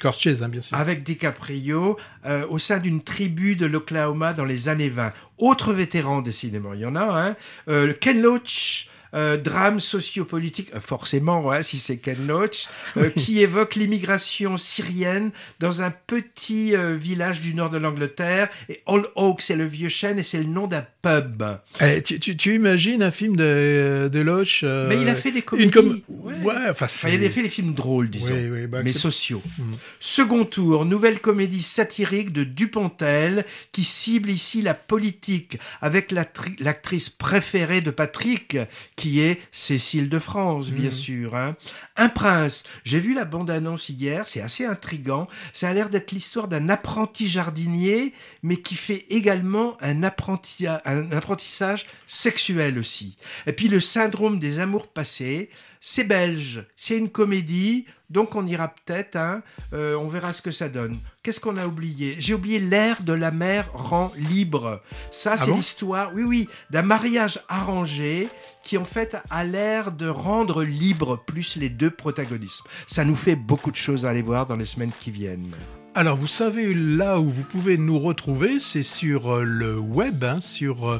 Hein, 0.72 0.78
avec 0.78 1.02
DiCaprio 1.02 1.98
euh, 2.24 2.46
au 2.48 2.58
sein 2.58 2.78
d'une 2.78 3.02
tribu 3.02 3.56
de 3.56 3.66
l'Oklahoma 3.66 4.32
dans 4.32 4.44
les 4.44 4.68
années 4.68 4.88
20. 4.88 5.12
Autre 5.38 5.72
vétéran 5.72 6.22
cinémas, 6.30 6.74
il 6.74 6.80
y 6.80 6.86
en 6.86 6.96
a, 6.96 7.34
hein, 7.68 7.92
Ken 8.00 8.20
Loach. 8.20 8.88
Euh, 9.14 9.36
drame 9.36 9.80
sociopolitique, 9.80 10.70
euh, 10.74 10.80
forcément, 10.80 11.44
ouais, 11.44 11.62
si 11.62 11.78
c'est 11.78 11.96
Ken 11.98 12.26
Loach, 12.26 12.68
euh, 12.96 13.10
qui 13.10 13.40
évoque 13.40 13.74
l'immigration 13.76 14.56
syrienne 14.56 15.30
dans 15.60 15.82
un 15.82 15.90
petit 15.90 16.74
euh, 16.74 16.94
village 16.96 17.40
du 17.40 17.54
nord 17.54 17.70
de 17.70 17.78
l'Angleterre. 17.78 18.48
Et 18.68 18.82
All 18.86 19.04
Oak, 19.14 19.42
c'est 19.42 19.56
le 19.56 19.66
vieux 19.66 19.88
chêne 19.88 20.18
et 20.18 20.22
c'est 20.22 20.38
le 20.38 20.44
nom 20.44 20.66
d'un 20.66 20.84
pub. 21.02 21.42
Eh, 21.80 22.02
tu, 22.02 22.18
tu, 22.20 22.36
tu 22.36 22.54
imagines 22.54 23.02
un 23.02 23.10
film 23.10 23.36
de, 23.36 24.08
de 24.12 24.20
Loach 24.20 24.60
euh, 24.64 24.88
Mais 24.88 25.00
il 25.00 25.08
a 25.08 25.14
fait 25.14 25.32
des 25.32 25.42
comédies. 25.42 25.66
Une 25.66 25.72
com- 25.72 26.00
Ouais. 26.08 26.34
ouais. 26.42 26.54
enfin, 26.70 26.86
Enfin, 26.86 27.08
il 27.10 27.24
a 27.24 27.30
fait 27.30 27.42
les 27.42 27.48
films 27.48 27.74
drôles, 27.74 28.08
disons, 28.10 28.34
Oui, 28.34 28.48
oui, 28.50 28.66
bah, 28.66 28.82
mais 28.82 28.92
sociaux. 28.92 29.42
Mm. 29.58 29.72
Second 30.00 30.44
tour, 30.44 30.84
nouvelle 30.84 31.20
comédie 31.20 31.62
satirique 31.62 32.32
de 32.32 32.44
Dupontel 32.44 33.44
qui 33.72 33.84
cible 33.84 34.30
ici 34.30 34.62
la 34.62 34.74
politique 34.74 35.58
avec 35.80 36.12
l'actrice 36.58 37.10
préférée 37.10 37.80
de 37.80 37.90
Patrick, 37.90 38.56
qui 38.96 39.05
est 39.20 39.40
Cécile 39.52 40.08
de 40.08 40.18
France, 40.18 40.70
bien 40.70 40.88
Mm. 40.90 40.92
sûr. 40.92 41.34
hein. 41.36 41.56
Un 41.96 42.08
prince. 42.08 42.64
J'ai 42.84 43.00
vu 43.00 43.14
la 43.14 43.24
bande-annonce 43.24 43.88
hier, 43.88 44.26
c'est 44.28 44.40
assez 44.42 44.64
intrigant. 44.66 45.28
Ça 45.52 45.68
a 45.68 45.72
l'air 45.72 45.88
d'être 45.88 46.12
l'histoire 46.12 46.48
d'un 46.48 46.68
apprenti 46.68 47.28
jardinier, 47.28 48.12
mais 48.42 48.56
qui 48.56 48.74
fait 48.74 49.06
également 49.10 49.76
un, 49.80 50.02
apprenti- 50.02 50.66
un 50.66 51.12
apprentissage 51.12 51.86
sexuel 52.06 52.78
aussi. 52.78 53.16
Et 53.46 53.52
puis 53.52 53.68
le 53.68 53.80
syndrome 53.80 54.38
des 54.38 54.58
amours 54.58 54.88
passés. 54.88 55.50
C'est 55.88 56.04
belge, 56.04 56.64
c'est 56.76 56.96
une 56.96 57.10
comédie, 57.10 57.84
donc 58.10 58.34
on 58.34 58.44
ira 58.46 58.74
peut-être, 58.74 59.14
hein, 59.14 59.42
euh, 59.72 59.94
on 59.96 60.08
verra 60.08 60.32
ce 60.32 60.42
que 60.42 60.50
ça 60.50 60.68
donne. 60.68 60.98
Qu'est-ce 61.22 61.38
qu'on 61.38 61.56
a 61.56 61.66
oublié? 61.66 62.16
J'ai 62.18 62.34
oublié 62.34 62.58
l'air 62.58 63.02
de 63.04 63.12
la 63.12 63.30
mer 63.30 63.68
rend 63.72 64.10
libre. 64.16 64.82
Ça, 65.12 65.38
c'est 65.38 65.50
bon? 65.50 65.56
l'histoire, 65.56 66.10
oui, 66.14 66.24
oui, 66.24 66.48
d'un 66.70 66.82
mariage 66.82 67.38
arrangé 67.48 68.28
qui 68.66 68.78
en 68.78 68.84
fait 68.84 69.16
a 69.30 69.44
l'air 69.44 69.92
de 69.92 70.08
rendre 70.08 70.64
libre 70.64 71.22
plus 71.24 71.56
les 71.56 71.68
deux 71.68 71.90
protagonistes. 71.90 72.64
Ça 72.88 73.04
nous 73.04 73.14
fait 73.14 73.36
beaucoup 73.36 73.70
de 73.70 73.76
choses 73.76 74.04
à 74.04 74.10
aller 74.10 74.22
voir 74.22 74.46
dans 74.46 74.56
les 74.56 74.66
semaines 74.66 74.90
qui 75.00 75.12
viennent. 75.12 75.52
Alors, 75.94 76.16
vous 76.16 76.26
savez, 76.26 76.74
là 76.74 77.20
où 77.20 77.30
vous 77.30 77.44
pouvez 77.44 77.78
nous 77.78 78.00
retrouver, 78.00 78.58
c'est 78.58 78.82
sur 78.82 79.30
euh, 79.32 79.44
le 79.44 79.78
web, 79.78 80.24
hein, 80.24 80.40
sur 80.40 80.90
euh, 80.90 80.98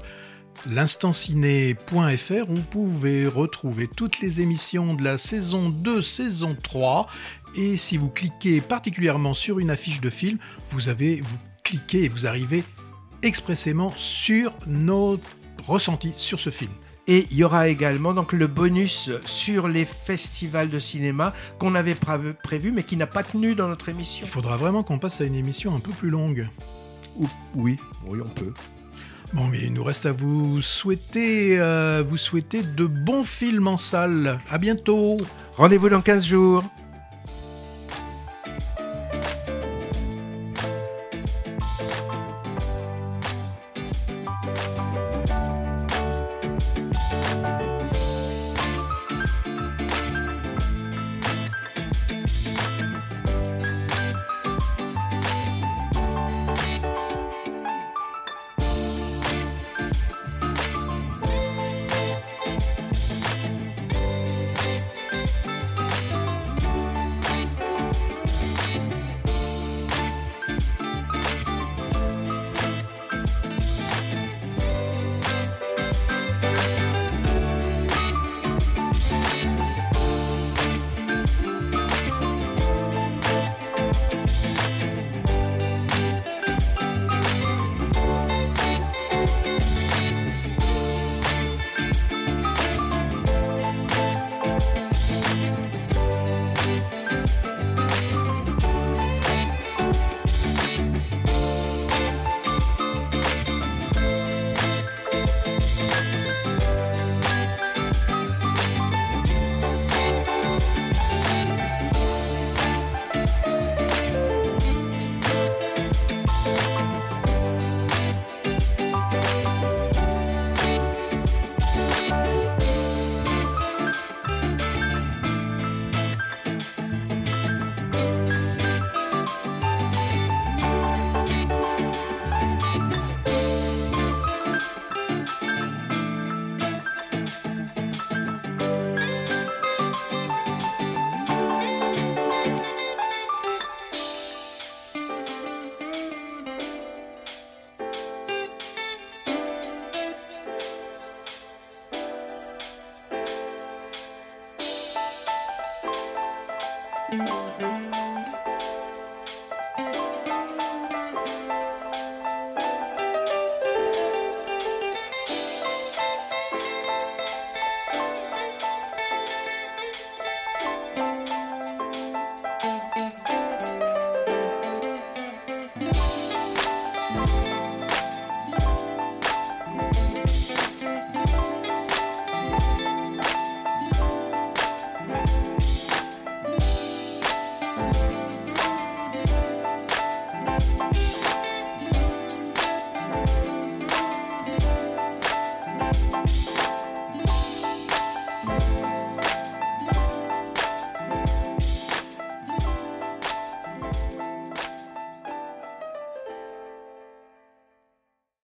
l'instanciné.fr. 0.71 2.47
Vous 2.49 2.63
pouvez 2.71 3.27
retrouver 3.27 3.89
toutes 3.89 4.21
les 4.21 4.41
émissions 4.41 4.95
de 4.95 5.03
la 5.03 5.19
saison 5.19 5.69
2, 5.69 6.01
saison 6.01 6.57
3. 6.63 7.09
Et 7.57 7.77
si 7.77 7.97
vous 7.97 8.09
cliquez 8.09 8.61
particulièrement 8.61 9.35
sur 9.35 9.59
une 9.59 9.71
affiche 9.71 10.01
de 10.01 10.09
film, 10.09 10.39
vous 10.71 10.89
avez, 10.89 11.21
vous 11.21 11.37
cliquez 11.65 12.05
et 12.05 12.09
vous 12.09 12.29
arrivez 12.29 12.63
expressément 13.23 13.93
sur 13.97 14.55
nos 14.69 15.19
ressentis 15.67 16.15
sur 16.15 16.39
ce 16.39 16.51
film. 16.51 16.71
Et 17.09 17.27
il 17.31 17.37
y 17.37 17.45
aura 17.45 17.69
également 17.69 18.13
donc 18.15 18.33
le 18.33 18.47
bonus 18.49 19.11
sur 19.25 19.69
les 19.69 19.85
festivals 19.85 20.69
de 20.71 20.79
cinéma 20.81 21.33
qu'on 21.59 21.75
avait 21.77 21.95
prévu 21.95 22.73
mais 22.73 22.83
qui 22.83 22.97
n'a 22.97 23.07
pas 23.07 23.23
tenu 23.23 23.55
dans 23.55 23.69
notre 23.69 23.89
émission. 23.89 24.27
Il 24.27 24.31
faudra 24.31 24.57
vraiment 24.57 24.83
qu'on 24.83 24.99
passe 24.99 25.21
à 25.21 25.25
une 25.25 25.37
émission 25.37 25.75
un 25.77 25.81
peu 25.81 25.93
plus 25.93 26.11
longue. 26.11 26.49
Ou- 27.17 27.29
oui, 27.55 27.79
oui, 28.07 28.19
on 28.25 28.29
peut. 28.29 28.53
Bon, 29.33 29.47
mais 29.49 29.59
il 29.63 29.73
nous 29.73 29.83
reste 29.85 30.07
à 30.07 30.13
vous 30.13 30.61
souhaiter, 30.61 31.59
euh, 31.59 32.03
vous 32.09 32.17
souhaiter 32.17 32.63
de 32.63 32.87
bons 32.87 33.25
films 33.25 33.67
en 33.69 33.77
salle. 33.77 34.41
À 34.51 34.59
bientôt. 34.59 35.17
Rendez-vous 35.57 35.89
dans 35.89 36.01
15 36.01 36.25
jours. 36.27 36.65